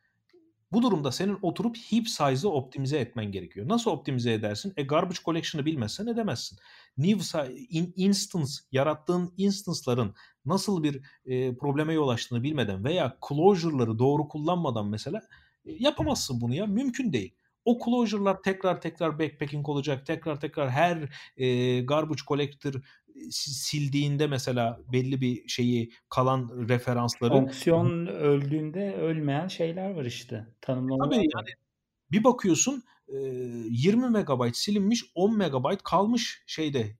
Bu 0.71 0.81
durumda 0.81 1.11
senin 1.11 1.37
oturup 1.41 1.77
heap 1.77 2.07
size'ı 2.07 2.51
optimize 2.51 2.97
etmen 2.97 3.31
gerekiyor. 3.31 3.69
Nasıl 3.69 3.91
optimize 3.91 4.33
edersin? 4.33 4.73
E 4.77 4.83
garbage 4.83 5.19
collection'ı 5.25 5.65
bilmezsen 5.65 6.07
edemezsin. 6.07 6.57
New 6.97 7.47
in, 7.69 7.93
instance 7.95 8.51
yarattığın 8.71 9.33
instance'ların 9.37 10.15
nasıl 10.45 10.83
bir 10.83 11.01
e, 11.25 11.55
probleme 11.55 11.93
yol 11.93 12.07
açtığını 12.09 12.43
bilmeden 12.43 12.83
veya 12.83 13.17
closure'ları 13.29 13.99
doğru 13.99 14.27
kullanmadan 14.27 14.87
mesela 14.87 15.21
e, 15.65 15.71
yapamazsın 15.71 16.41
bunu 16.41 16.55
ya. 16.55 16.65
Mümkün 16.65 17.13
değil. 17.13 17.35
O 17.65 17.79
closure'lar 17.85 18.41
tekrar 18.41 18.81
tekrar 18.81 19.19
backpacking 19.19 19.69
olacak. 19.69 20.05
Tekrar 20.05 20.39
tekrar 20.39 20.69
her 20.69 21.09
e, 21.37 21.81
garbage 21.81 22.21
collector 22.27 22.73
sildiğinde 23.31 24.27
mesela 24.27 24.79
belli 24.93 25.21
bir 25.21 25.47
şeyi 25.47 25.91
kalan 26.09 26.67
referansları 26.69 27.31
fonksiyon 27.31 28.07
öldüğünde 28.07 28.95
ölmeyen 28.95 29.47
şeyler 29.47 29.91
var 29.91 30.05
işte. 30.05 30.47
Tanımlamalar 30.61 31.09
Tabii 31.09 31.15
yani 31.35 31.49
bir 32.11 32.23
bakıyorsun 32.23 32.83
20 33.11 34.09
megabayt 34.09 34.57
silinmiş 34.57 35.05
10 35.15 35.37
megabayt 35.37 35.83
kalmış 35.83 36.43
şeyde 36.47 36.95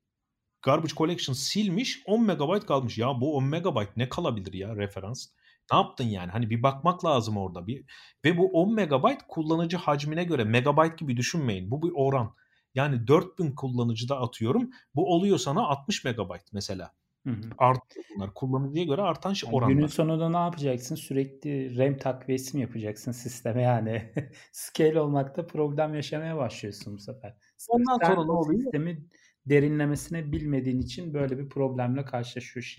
garbage 0.62 0.93
collection 0.93 1.34
silmiş 1.34 2.01
10 2.05 2.24
megabayt 2.26 2.66
kalmış. 2.66 2.97
Ya 2.97 3.22
bu 3.22 3.36
10 3.36 3.43
megabayt 3.43 3.97
ne 3.97 4.09
kalabilir 4.09 4.53
ya 4.53 4.76
referans? 4.76 5.28
Ne 5.72 5.78
yaptın 5.78 6.04
yani? 6.04 6.32
Hani 6.32 6.50
bir 6.50 6.64
bakmak 6.64 7.06
lazım 7.06 7.38
orada 7.38 7.68
bir 7.68 7.86
ve 8.26 8.38
bu 8.38 8.52
10 8.52 8.74
megabayt 8.74 9.22
kullanıcı 9.28 9.78
hacmine 9.78 10.24
göre 10.24 10.44
megabayt 10.44 10.98
gibi 10.98 11.18
düşünmeyin. 11.18 11.72
Bu 11.72 11.84
bir 11.84 11.92
oran. 11.96 12.36
Yani 12.76 13.08
4000 13.08 13.52
kullanıcıda 13.52 14.22
atıyorum. 14.22 14.70
Bu 14.96 15.14
oluyor 15.14 15.38
sana 15.38 15.68
60 15.68 16.04
megabayt 16.04 16.54
mesela. 16.54 16.92
Hı 17.28 17.30
hı. 17.30 17.42
Artıyor 17.58 18.06
bunlar. 18.16 18.34
Kullanıcıya 18.34 18.86
göre 18.86 19.02
artan 19.02 19.34
şey 19.34 19.50
oranlar. 19.54 19.74
Günün 19.74 19.88
sonunda 19.88 20.30
ne 20.30 20.38
yapacaksın? 20.38 20.96
Sürekli 20.96 21.78
RAM 21.78 21.98
takviyesi 21.98 22.58
mi 22.58 22.62
yapacaksın 22.62 23.12
sisteme 23.12 23.62
yani? 23.62 24.14
Scale 24.52 25.02
olmakta 25.02 25.48
problem 25.48 25.96
yaşamaya 25.96 26.38
başlıyorsun 26.38 26.94
bu 26.94 27.00
sefer. 27.00 27.36
Ondan 27.70 27.98
Sen 28.02 28.08
sonra 28.08 28.26
ne 28.26 28.32
oluyor? 28.32 28.62
Sistemi 28.62 29.06
derinlemesine 29.46 30.32
bilmediğin 30.32 30.80
için 30.80 31.14
böyle 31.14 31.38
bir 31.38 31.50
problemle 31.50 32.06
karşılaşıyor 32.06 32.78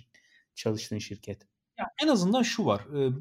çalıştığın 0.55 0.99
şirket. 0.99 1.47
En 2.03 2.09
azından 2.09 2.43
şu 2.43 2.67
var. 2.67 2.81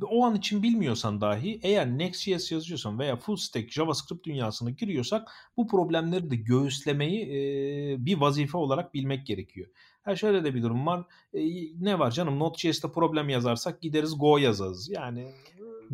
O 0.10 0.26
an 0.26 0.36
için 0.36 0.64
bilmiyorsan 0.64 1.22
dahi 1.22 1.60
eğer 1.64 1.88
Next.js 1.88 2.52
yazıyorsan 2.52 3.00
veya 3.00 3.16
full 3.16 3.36
stack 3.36 3.72
JavaScript 3.72 4.26
dünyasına 4.26 4.70
giriyorsak 4.70 5.32
bu 5.58 5.68
problemleri 5.68 6.32
de 6.32 6.36
göğüslemeyi 6.36 7.28
bir 8.06 8.18
vazife 8.18 8.58
olarak 8.58 8.94
bilmek 8.94 9.28
gerekiyor. 9.28 9.68
Ha 10.04 10.16
şöyle 10.16 10.44
de 10.44 10.56
bir 10.56 10.64
durum 10.64 10.86
var. 10.86 11.06
Ne 11.80 12.00
var 12.00 12.12
canım 12.12 12.40
Node.js'te 12.40 12.92
problem 12.92 13.30
yazarsak 13.30 13.82
gideriz 13.82 14.18
Go 14.18 14.38
yazarız. 14.38 14.90
Yani 14.90 15.32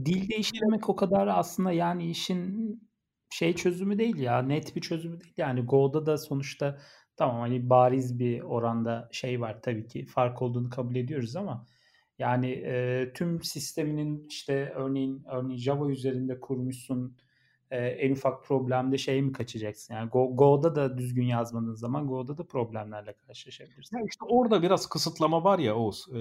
dil 0.05 0.29
değiştirmek 0.29 0.89
o 0.89 0.95
kadar 0.95 1.27
aslında 1.27 1.71
yani 1.71 2.09
işin 2.09 2.87
şey 3.29 3.55
çözümü 3.55 3.99
değil 3.99 4.17
ya. 4.17 4.41
Net 4.41 4.75
bir 4.75 4.81
çözümü 4.81 5.21
değil. 5.21 5.33
Yani 5.37 5.61
Go'da 5.61 6.05
da 6.05 6.17
sonuçta 6.17 6.79
tamam 7.17 7.39
hani 7.39 7.69
bariz 7.69 8.19
bir 8.19 8.41
oranda 8.41 9.09
şey 9.11 9.41
var 9.41 9.61
tabii 9.61 9.87
ki 9.87 10.05
fark 10.05 10.41
olduğunu 10.41 10.69
kabul 10.69 10.95
ediyoruz 10.95 11.35
ama 11.35 11.65
yani 12.19 12.51
e, 12.51 13.11
tüm 13.13 13.43
sisteminin 13.43 14.27
işte 14.29 14.73
örneğin 14.75 15.23
örneğin 15.31 15.59
Java 15.59 15.91
üzerinde 15.91 16.39
kurmuşsun 16.39 17.17
e, 17.71 17.77
en 17.77 18.11
ufak 18.11 18.43
problemde 18.43 18.97
şey 18.97 19.21
mi 19.21 19.31
kaçacaksın? 19.31 19.93
Yani 19.93 20.09
Go, 20.09 20.35
Go'da 20.35 20.75
da 20.75 20.97
düzgün 20.97 21.25
yazmadığın 21.25 21.75
zaman 21.75 22.07
Go'da 22.07 22.37
da 22.37 22.47
problemlerle 22.47 23.13
karşılaşabilirsin. 23.13 23.97
Ya 23.97 24.03
işte 24.09 24.25
orada 24.25 24.61
biraz 24.61 24.89
kısıtlama 24.89 25.43
var 25.43 25.59
ya 25.59 25.75
Oğuz 25.75 26.05
e, 26.09 26.19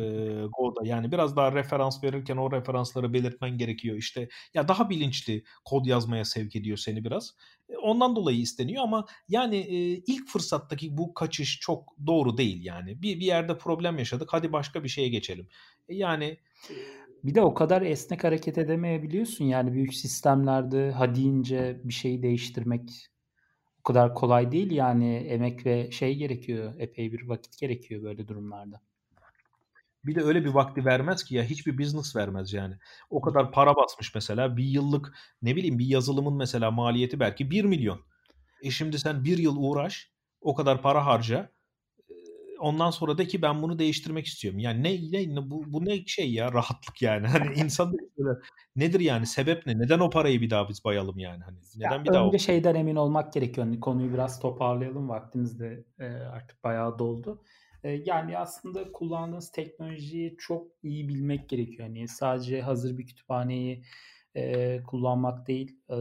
Go'da. 0.59 0.81
Yani 0.85 1.13
biraz 1.13 1.37
daha 1.37 1.53
referans 1.53 2.05
verirken 2.05 2.37
o 2.37 2.53
referansları 2.53 3.13
belirtmen 3.13 3.59
gerekiyor. 3.59 3.97
İşte 3.97 4.29
ya 4.55 4.69
daha 4.69 4.91
bilinçli 4.91 5.45
kod 5.65 5.87
yazmaya 5.87 6.25
sevk 6.25 6.57
ediyor 6.57 6.77
seni 6.77 7.05
biraz. 7.05 7.37
E, 7.69 7.77
ondan 7.77 8.17
dolayı 8.17 8.39
isteniyor 8.39 8.83
ama 8.83 9.07
yani 9.29 9.57
e, 9.57 9.77
ilk 10.07 10.29
fırsattaki 10.29 10.97
bu 10.97 11.15
kaçış 11.15 11.61
çok 11.61 11.97
doğru 12.07 12.37
değil 12.39 12.65
yani. 12.65 13.03
Bir, 13.03 13.21
bir 13.21 13.27
yerde 13.27 13.59
problem 13.59 13.99
yaşadık 13.99 14.29
hadi 14.33 14.53
başka 14.53 14.85
bir 14.85 14.89
şeye 14.89 15.09
geçelim. 15.09 15.49
E, 15.89 15.95
yani 15.95 16.39
bir 17.25 17.35
de 17.35 17.43
o 17.43 17.55
kadar 17.55 17.83
esnek 17.83 18.25
hareket 18.25 18.59
edemeyebiliyorsun. 18.59 19.45
Yani 19.45 19.73
büyük 19.73 19.95
sistemlerde 19.95 20.91
ha 20.91 21.15
deyince 21.15 21.81
bir 21.85 21.93
şeyi 21.93 22.23
değiştirmek 22.23 23.09
o 23.81 23.83
kadar 23.83 24.15
kolay 24.15 24.53
değil. 24.53 24.71
Yani 24.71 25.17
emek 25.17 25.67
ve 25.67 25.91
şey 25.91 26.17
gerekiyor. 26.17 26.75
Epey 26.79 27.13
bir 27.13 27.29
vakit 27.29 27.59
gerekiyor 27.59 28.03
böyle 28.03 28.29
durumlarda. 28.29 28.81
Bir 30.05 30.15
de 30.15 30.23
öyle 30.23 30.45
bir 30.45 30.51
vakti 30.51 30.85
vermez 30.85 31.25
ki 31.25 31.35
ya 31.35 31.45
hiçbir 31.45 31.79
business 31.79 32.17
vermez 32.17 32.53
yani. 32.53 32.75
O 33.11 33.21
kadar 33.21 33.53
para 33.53 33.77
basmış 33.77 34.15
mesela 34.15 34.57
bir 34.57 34.65
yıllık 34.65 35.15
ne 35.43 35.57
bileyim 35.57 35.79
bir 35.79 35.87
yazılımın 35.87 36.35
mesela 36.35 36.71
maliyeti 36.71 37.21
belki 37.21 37.51
1 37.51 37.65
milyon. 37.65 38.01
E 38.63 38.71
şimdi 38.71 38.99
sen 38.99 39.25
bir 39.25 39.39
yıl 39.39 39.57
uğraş 39.59 40.11
o 40.41 40.55
kadar 40.55 40.83
para 40.83 41.07
harca 41.07 41.51
ondan 42.61 42.91
sonra 42.91 43.19
da 43.19 43.25
ki 43.25 43.43
ben 43.43 43.63
bunu 43.63 43.79
değiştirmek 43.79 44.27
istiyorum. 44.27 44.61
Yani 44.61 44.83
ne, 44.83 45.25
ne 45.35 45.51
bu, 45.51 45.73
bu 45.73 45.85
ne 45.85 46.07
şey 46.07 46.33
ya 46.33 46.53
rahatlık 46.53 47.03
yani. 47.03 47.27
Hani 47.37 47.59
insan 47.59 47.93
böyle 48.19 48.39
nedir 48.77 49.01
yani 49.01 49.27
sebep 49.27 49.67
ne? 49.67 49.79
Neden 49.79 49.99
o 49.99 50.11
parayı 50.11 50.41
bir 50.41 50.51
daha 50.51 50.69
biz 50.69 50.85
bayalım 50.85 51.19
yani? 51.19 51.43
Hani 51.45 51.57
neden 51.77 51.99
ya 51.99 52.05
bir 52.05 52.13
daha 52.13 52.27
Önce 52.27 52.39
şeyden 52.39 52.75
emin 52.75 52.97
olmak 52.97 53.33
gerekiyor. 53.33 53.67
Hani 53.67 53.81
konuyu 53.81 54.13
biraz 54.13 54.41
toparlayalım. 54.41 55.09
Vaktimiz 55.09 55.61
de 55.61 55.85
e, 55.99 56.07
artık 56.07 56.65
bayağı 56.65 56.99
doldu. 56.99 57.43
E, 57.83 57.91
yani 57.91 58.39
aslında 58.39 58.93
kullandığınız 58.93 59.51
teknolojiyi 59.51 60.37
çok 60.39 60.67
iyi 60.83 61.09
bilmek 61.09 61.49
gerekiyor. 61.49 61.89
Yani 61.89 62.09
sadece 62.09 62.63
hazır 62.63 62.99
bir 62.99 63.07
kütüphaneyi 63.07 63.85
e, 64.37 64.83
kullanmak 64.83 65.49
değil. 65.49 65.79
E, 65.89 65.97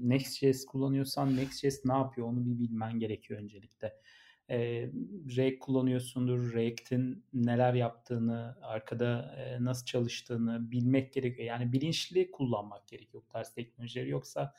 Next.js 0.00 0.64
kullanıyorsan 0.64 1.36
Next.js 1.36 1.84
ne 1.84 1.92
yapıyor 1.92 2.26
onu 2.26 2.46
bir 2.46 2.58
bilmen 2.58 2.98
gerekiyor 2.98 3.40
öncelikle 3.40 3.92
e, 4.50 4.58
React 5.36 5.58
kullanıyorsundur. 5.58 6.54
React'in 6.54 7.24
neler 7.34 7.74
yaptığını, 7.74 8.56
arkada 8.62 9.36
e, 9.38 9.64
nasıl 9.64 9.86
çalıştığını 9.86 10.70
bilmek 10.70 11.12
gerekiyor. 11.12 11.48
Yani 11.48 11.72
bilinçli 11.72 12.30
kullanmak 12.30 12.88
gerekiyor 12.88 13.22
bu 13.28 13.32
tarz 13.32 13.54
teknolojileri. 13.54 14.10
Yoksa 14.10 14.54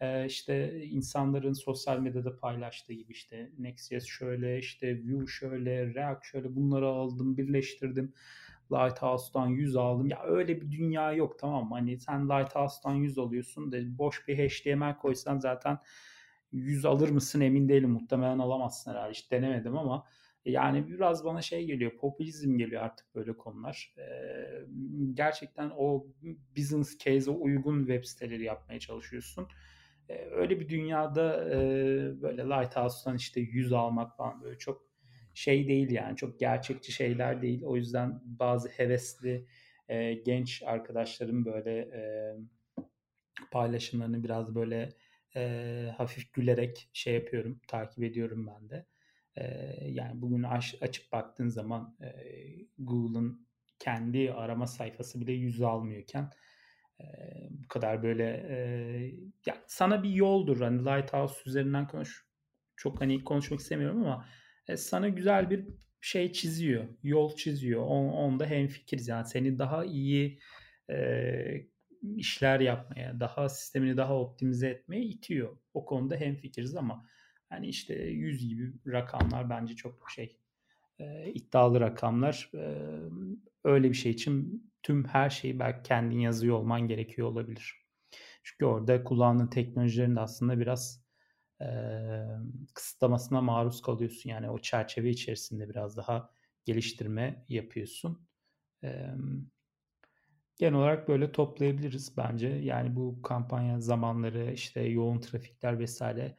e, 0.00 0.26
işte 0.26 0.84
insanların 0.84 1.52
sosyal 1.52 1.98
medyada 1.98 2.36
paylaştığı 2.36 2.92
gibi 2.92 3.12
işte 3.12 3.50
Next.js 3.58 4.04
şöyle, 4.04 4.58
işte 4.58 5.02
Vue 5.04 5.26
şöyle, 5.26 5.94
React 5.94 6.24
şöyle 6.24 6.56
bunları 6.56 6.86
aldım, 6.86 7.36
birleştirdim. 7.36 8.12
Lighthouse'dan 8.72 9.46
100 9.46 9.76
aldım. 9.76 10.06
Ya 10.06 10.22
öyle 10.22 10.60
bir 10.60 10.70
dünya 10.70 11.12
yok 11.12 11.38
tamam 11.38 11.68
mı? 11.68 11.74
Hani 11.74 11.98
sen 11.98 12.28
Lighthouse'dan 12.28 12.94
100 12.94 13.18
alıyorsun 13.18 13.72
da 13.72 13.98
boş 13.98 14.28
bir 14.28 14.38
HTML 14.38 14.96
koysan 14.98 15.38
zaten 15.38 15.78
100 16.52 16.84
alır 16.84 17.08
mısın 17.08 17.40
emin 17.40 17.68
değilim. 17.68 17.90
Muhtemelen 17.90 18.38
alamazsın 18.38 18.90
herhalde. 18.90 19.10
Hiç 19.10 19.30
denemedim 19.30 19.76
ama 19.78 20.06
yani 20.44 20.88
biraz 20.88 21.24
bana 21.24 21.42
şey 21.42 21.66
geliyor, 21.66 21.96
popülizm 21.96 22.58
geliyor 22.58 22.82
artık 22.82 23.14
böyle 23.14 23.36
konular. 23.36 23.94
Ee, 23.98 24.66
gerçekten 25.14 25.72
o 25.76 26.06
business 26.56 26.98
case'e 26.98 27.30
uygun 27.30 27.78
web 27.78 28.04
siteleri 28.04 28.44
yapmaya 28.44 28.80
çalışıyorsun. 28.80 29.48
Ee, 30.08 30.26
öyle 30.30 30.60
bir 30.60 30.68
dünyada 30.68 31.50
e, 31.50 31.56
böyle 32.22 32.42
Lighthouse'dan 32.42 33.16
işte 33.16 33.40
100 33.40 33.72
almak 33.72 34.16
falan 34.16 34.42
böyle 34.42 34.58
çok 34.58 34.86
şey 35.34 35.68
değil 35.68 35.90
yani. 35.90 36.16
Çok 36.16 36.40
gerçekçi 36.40 36.92
şeyler 36.92 37.42
değil. 37.42 37.62
O 37.64 37.76
yüzden 37.76 38.20
bazı 38.24 38.68
hevesli 38.68 39.46
e, 39.88 40.14
genç 40.14 40.62
arkadaşlarım 40.62 41.44
böyle 41.44 41.78
e, 41.78 42.02
paylaşımlarını 43.50 44.24
biraz 44.24 44.54
böyle 44.54 44.88
e, 45.36 45.94
hafif 45.96 46.32
gülerek 46.32 46.88
şey 46.92 47.14
yapıyorum, 47.14 47.60
takip 47.68 48.04
ediyorum 48.04 48.46
ben 48.46 48.70
de. 48.70 48.86
E, 49.36 49.44
yani 49.90 50.22
bugün 50.22 50.42
aç, 50.42 50.74
açıp 50.80 51.12
baktığın 51.12 51.48
zaman 51.48 51.96
e, 52.00 52.10
Google'ın 52.78 53.46
kendi 53.78 54.32
arama 54.32 54.66
sayfası 54.66 55.20
bile 55.20 55.32
yüz 55.32 55.62
almıyorken 55.62 56.30
e, 57.00 57.04
bu 57.50 57.68
kadar 57.68 58.02
böyle 58.02 58.46
e, 58.48 58.56
ya 59.46 59.56
sana 59.66 60.02
bir 60.02 60.10
yoldur. 60.10 60.60
Hani 60.60 60.84
Lighthouse 60.84 61.42
üzerinden 61.46 61.86
konuş 61.88 62.26
çok 62.76 63.00
hani 63.00 63.24
konuşmak 63.24 63.60
istemiyorum 63.60 64.04
ama 64.04 64.26
e, 64.68 64.76
sana 64.76 65.08
güzel 65.08 65.50
bir 65.50 65.68
şey 66.00 66.32
çiziyor, 66.32 66.84
yol 67.02 67.36
çiziyor. 67.36 67.82
On, 67.82 68.08
onda 68.08 68.46
hemfikiriz 68.46 69.08
yani 69.08 69.26
seni 69.26 69.58
daha 69.58 69.84
iyi 69.84 70.38
e, 70.90 70.96
işler 72.16 72.60
yapmaya, 72.60 73.20
daha 73.20 73.48
sistemini 73.48 73.96
daha 73.96 74.18
optimize 74.20 74.68
etmeye 74.68 75.02
itiyor. 75.02 75.56
O 75.74 75.84
konuda 75.84 76.16
hemfikiriz 76.16 76.76
ama 76.76 77.06
hani 77.48 77.68
işte 77.68 77.94
100 77.94 78.48
gibi 78.48 78.72
rakamlar 78.86 79.50
bence 79.50 79.76
çok 79.76 80.10
şey 80.10 80.38
e, 80.98 81.32
iddialı 81.32 81.80
rakamlar. 81.80 82.50
E, 82.54 82.74
öyle 83.64 83.88
bir 83.88 83.94
şey 83.94 84.12
için 84.12 84.64
tüm 84.82 85.04
her 85.04 85.30
şeyi 85.30 85.58
belki 85.58 85.82
kendin 85.82 86.18
yazıyor 86.20 86.56
olman 86.56 86.88
gerekiyor 86.88 87.28
olabilir. 87.28 87.86
Çünkü 88.42 88.64
orada 88.64 89.04
kullandığın 89.04 89.46
teknolojilerin 89.46 90.16
de 90.16 90.20
aslında 90.20 90.58
biraz 90.58 91.04
e, 91.60 91.66
kısıtlamasına 92.74 93.40
maruz 93.40 93.82
kalıyorsun. 93.82 94.30
Yani 94.30 94.50
o 94.50 94.58
çerçeve 94.58 95.10
içerisinde 95.10 95.68
biraz 95.68 95.96
daha 95.96 96.30
geliştirme 96.64 97.44
yapıyorsun. 97.48 98.28
E, 98.84 99.10
genel 100.56 100.74
olarak 100.74 101.08
böyle 101.08 101.32
toplayabiliriz 101.32 102.16
bence. 102.16 102.48
Yani 102.48 102.96
bu 102.96 103.22
kampanya 103.22 103.80
zamanları 103.80 104.52
işte 104.52 104.80
yoğun 104.80 105.20
trafikler 105.20 105.78
vesaire 105.78 106.36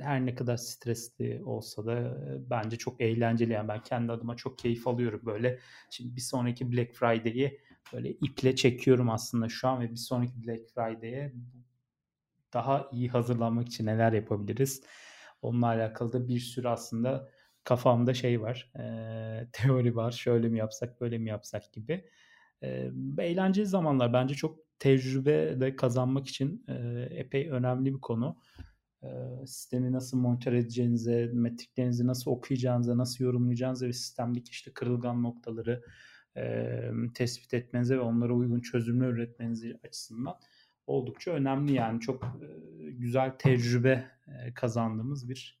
her 0.00 0.26
ne 0.26 0.34
kadar 0.34 0.56
stresli 0.56 1.42
olsa 1.44 1.86
da 1.86 2.18
bence 2.50 2.76
çok 2.78 3.00
eğlenceli. 3.00 3.52
Yani 3.52 3.68
ben 3.68 3.82
kendi 3.82 4.12
adıma 4.12 4.36
çok 4.36 4.58
keyif 4.58 4.86
alıyorum 4.88 5.20
böyle. 5.24 5.58
Şimdi 5.90 6.16
bir 6.16 6.20
sonraki 6.20 6.72
Black 6.72 6.94
Friday'i 6.94 7.60
böyle 7.92 8.10
iple 8.10 8.56
çekiyorum 8.56 9.10
aslında 9.10 9.48
şu 9.48 9.68
an 9.68 9.80
ve 9.80 9.90
bir 9.90 9.96
sonraki 9.96 10.46
Black 10.46 10.68
Friday'e 10.74 11.32
daha 12.52 12.88
iyi 12.92 13.08
hazırlanmak 13.08 13.68
için 13.68 13.86
neler 13.86 14.12
yapabiliriz? 14.12 14.82
Onunla 15.42 15.66
alakalı 15.66 16.12
da 16.12 16.28
bir 16.28 16.40
sürü 16.40 16.68
aslında 16.68 17.30
kafamda 17.64 18.14
şey 18.14 18.42
var. 18.42 18.72
E, 18.78 19.48
teori 19.52 19.96
var. 19.96 20.12
Şöyle 20.12 20.48
mi 20.48 20.58
yapsak, 20.58 21.00
böyle 21.00 21.18
mi 21.18 21.28
yapsak 21.28 21.72
gibi. 21.72 22.08
E, 22.62 22.90
eğlenceli 23.18 23.66
zamanlar. 23.66 24.12
Bence 24.12 24.34
çok 24.34 24.58
tecrübe 24.78 25.60
de 25.60 25.76
kazanmak 25.76 26.28
için 26.28 26.64
e, 26.68 26.74
epey 27.10 27.50
önemli 27.50 27.94
bir 27.94 28.00
konu. 28.00 28.40
E, 29.02 29.08
sistemi 29.46 29.92
nasıl 29.92 30.18
monitör 30.18 30.52
edeceğinize, 30.52 31.30
metriklerinizi 31.32 32.06
nasıl 32.06 32.30
okuyacağınıza, 32.30 32.98
nasıl 32.98 33.24
yorumlayacağınıza 33.24 33.86
ve 33.86 33.92
sistemdeki 33.92 34.50
işte 34.50 34.72
kırılgan 34.72 35.22
noktaları 35.22 35.82
e, 36.36 36.90
tespit 37.14 37.54
etmenize 37.54 37.96
ve 37.96 38.00
onlara 38.00 38.32
uygun 38.32 38.60
çözümler 38.60 39.08
üretmeniz 39.08 39.64
açısından 39.84 40.34
oldukça 40.86 41.30
önemli 41.30 41.72
yani 41.72 42.00
çok 42.00 42.24
e, 42.24 42.90
güzel 42.90 43.30
tecrübe 43.38 44.10
e, 44.28 44.54
kazandığımız 44.54 45.28
bir 45.28 45.60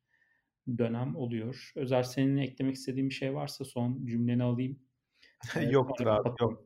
dönem 0.78 1.16
oluyor. 1.16 1.72
Özer 1.76 2.02
senin 2.02 2.36
eklemek 2.36 2.74
istediğin 2.74 3.08
bir 3.08 3.14
şey 3.14 3.34
varsa 3.34 3.64
son 3.64 4.06
cümleni 4.06 4.42
alayım. 4.42 4.78
Yoktur 5.70 6.06
abi 6.06 6.28
yok. 6.40 6.65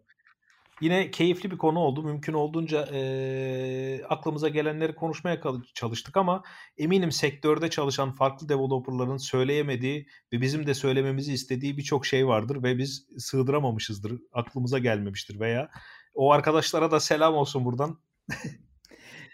Yine 0.81 1.11
keyifli 1.11 1.51
bir 1.51 1.59
konu 1.59 1.78
oldu. 1.78 2.03
Mümkün 2.03 2.33
olduğunca 2.33 2.89
e, 2.93 4.05
aklımıza 4.09 4.49
gelenleri 4.49 4.95
konuşmaya 4.95 5.41
çalıştık 5.74 6.16
ama 6.16 6.43
eminim 6.78 7.12
sektörde 7.12 7.70
çalışan 7.70 8.12
farklı 8.12 8.49
developerların 8.49 9.16
söyleyemediği 9.16 10.07
ve 10.33 10.41
bizim 10.41 10.66
de 10.66 10.74
söylememizi 10.74 11.33
istediği 11.33 11.76
birçok 11.76 12.07
şey 12.07 12.26
vardır 12.26 12.62
ve 12.62 12.78
biz 12.78 13.07
sığdıramamışızdır. 13.18 14.20
Aklımıza 14.33 14.78
gelmemiştir 14.78 15.41
veya 15.41 15.70
o 16.14 16.33
arkadaşlara 16.33 16.91
da 16.91 17.01
selam 17.01 17.35
olsun 17.35 17.64
buradan. 17.64 17.99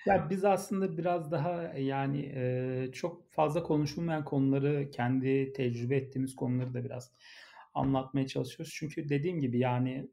ya 0.06 0.30
biz 0.30 0.44
aslında 0.44 0.98
biraz 0.98 1.32
daha 1.32 1.62
yani 1.78 2.32
e, 2.34 2.88
çok 2.92 3.32
fazla 3.32 3.62
konuşulmayan 3.62 4.24
konuları 4.24 4.90
kendi 4.90 5.52
tecrübe 5.52 5.96
ettiğimiz 5.96 6.36
konuları 6.36 6.74
da 6.74 6.84
biraz 6.84 7.12
anlatmaya 7.74 8.26
çalışıyoruz. 8.26 8.74
Çünkü 8.78 9.08
dediğim 9.08 9.40
gibi 9.40 9.58
yani 9.58 10.08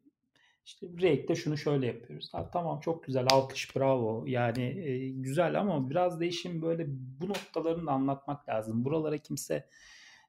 işte 0.65 0.87
React'te 1.01 1.35
şunu 1.35 1.57
şöyle 1.57 1.87
yapıyoruz. 1.87 2.33
Ha, 2.33 2.49
tamam 2.53 2.79
çok 2.79 3.03
güzel 3.03 3.27
alkış 3.31 3.75
bravo 3.75 4.25
yani 4.27 4.63
e, 4.63 5.09
güzel 5.09 5.59
ama 5.59 5.89
biraz 5.89 6.19
da 6.19 6.25
işin 6.25 6.61
böyle 6.61 6.85
bu 6.89 7.29
noktalarını 7.29 7.87
da 7.87 7.91
anlatmak 7.91 8.49
lazım. 8.49 8.85
Buralara 8.85 9.17
kimse 9.17 9.69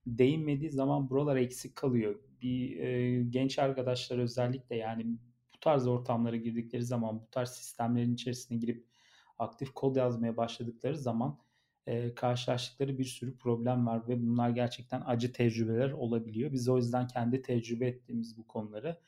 değinmediği 0.06 0.70
zaman 0.70 1.10
buralar 1.10 1.36
eksik 1.36 1.76
kalıyor. 1.76 2.20
Bir 2.42 2.78
e, 2.78 3.22
genç 3.22 3.58
arkadaşlar 3.58 4.18
özellikle 4.18 4.76
yani 4.76 5.06
bu 5.54 5.60
tarz 5.60 5.86
ortamlara 5.86 6.36
girdikleri 6.36 6.84
zaman 6.84 7.20
bu 7.20 7.30
tarz 7.30 7.50
sistemlerin 7.50 8.14
içerisine 8.14 8.58
girip 8.58 8.86
aktif 9.38 9.74
kod 9.74 9.96
yazmaya 9.96 10.36
başladıkları 10.36 10.98
zaman 10.98 11.38
e, 11.86 12.14
karşılaştıkları 12.14 12.98
bir 12.98 13.04
sürü 13.04 13.36
problem 13.36 13.86
var 13.86 14.08
ve 14.08 14.22
bunlar 14.22 14.50
gerçekten 14.50 15.02
acı 15.06 15.32
tecrübeler 15.32 15.90
olabiliyor. 15.90 16.52
Biz 16.52 16.68
o 16.68 16.76
yüzden 16.76 17.06
kendi 17.06 17.42
tecrübe 17.42 17.86
ettiğimiz 17.86 18.38
bu 18.38 18.46
konuları 18.46 18.98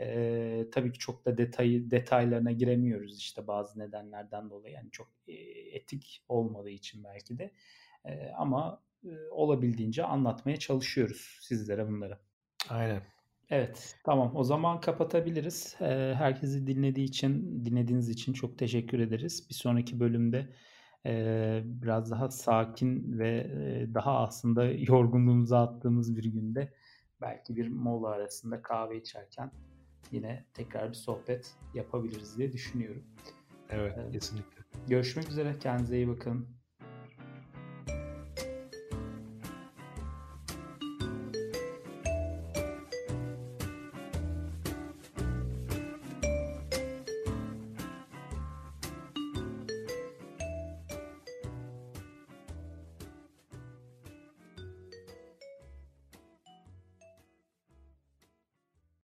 e, 0.00 0.66
tabii 0.72 0.92
ki 0.92 0.98
çok 0.98 1.26
da 1.26 1.38
detayı 1.38 1.90
detaylarına 1.90 2.52
giremiyoruz 2.52 3.18
işte 3.18 3.46
bazı 3.46 3.78
nedenlerden 3.78 4.50
dolayı 4.50 4.74
yani 4.74 4.90
çok 4.90 5.08
e, 5.28 5.32
etik 5.76 6.24
olmadığı 6.28 6.70
için 6.70 7.04
belki 7.04 7.38
de 7.38 7.50
e, 8.04 8.30
ama 8.38 8.82
e, 9.04 9.10
olabildiğince 9.30 10.04
anlatmaya 10.04 10.56
çalışıyoruz 10.56 11.38
sizlere 11.42 11.88
bunları. 11.88 12.18
Aynen. 12.68 13.02
Evet, 13.50 13.96
tamam. 14.04 14.36
O 14.36 14.44
zaman 14.44 14.80
kapatabiliriz. 14.80 15.76
Herkesi 15.78 16.66
dinlediği 16.66 17.06
için, 17.06 17.64
dinlediğiniz 17.64 18.08
için 18.08 18.32
çok 18.32 18.58
teşekkür 18.58 18.98
ederiz. 18.98 19.46
Bir 19.50 19.54
sonraki 19.54 20.00
bölümde 20.00 20.48
biraz 21.64 22.10
daha 22.10 22.30
sakin 22.30 23.18
ve 23.18 23.50
daha 23.94 24.18
aslında 24.18 24.64
yorgunluğumuzu 24.64 25.54
attığımız 25.56 26.16
bir 26.16 26.24
günde 26.24 26.72
belki 27.20 27.56
bir 27.56 27.68
mola 27.68 28.08
arasında 28.08 28.62
kahve 28.62 28.96
içerken 28.96 29.50
yine 30.12 30.44
tekrar 30.54 30.88
bir 30.88 30.94
sohbet 30.94 31.54
yapabiliriz 31.74 32.38
diye 32.38 32.52
düşünüyorum. 32.52 33.02
Evet, 33.70 33.94
kesinlikle. 34.12 34.62
Görüşmek 34.88 35.28
üzere. 35.28 35.58
Kendinize 35.60 35.96
iyi 35.96 36.08
bakın. 36.08 36.55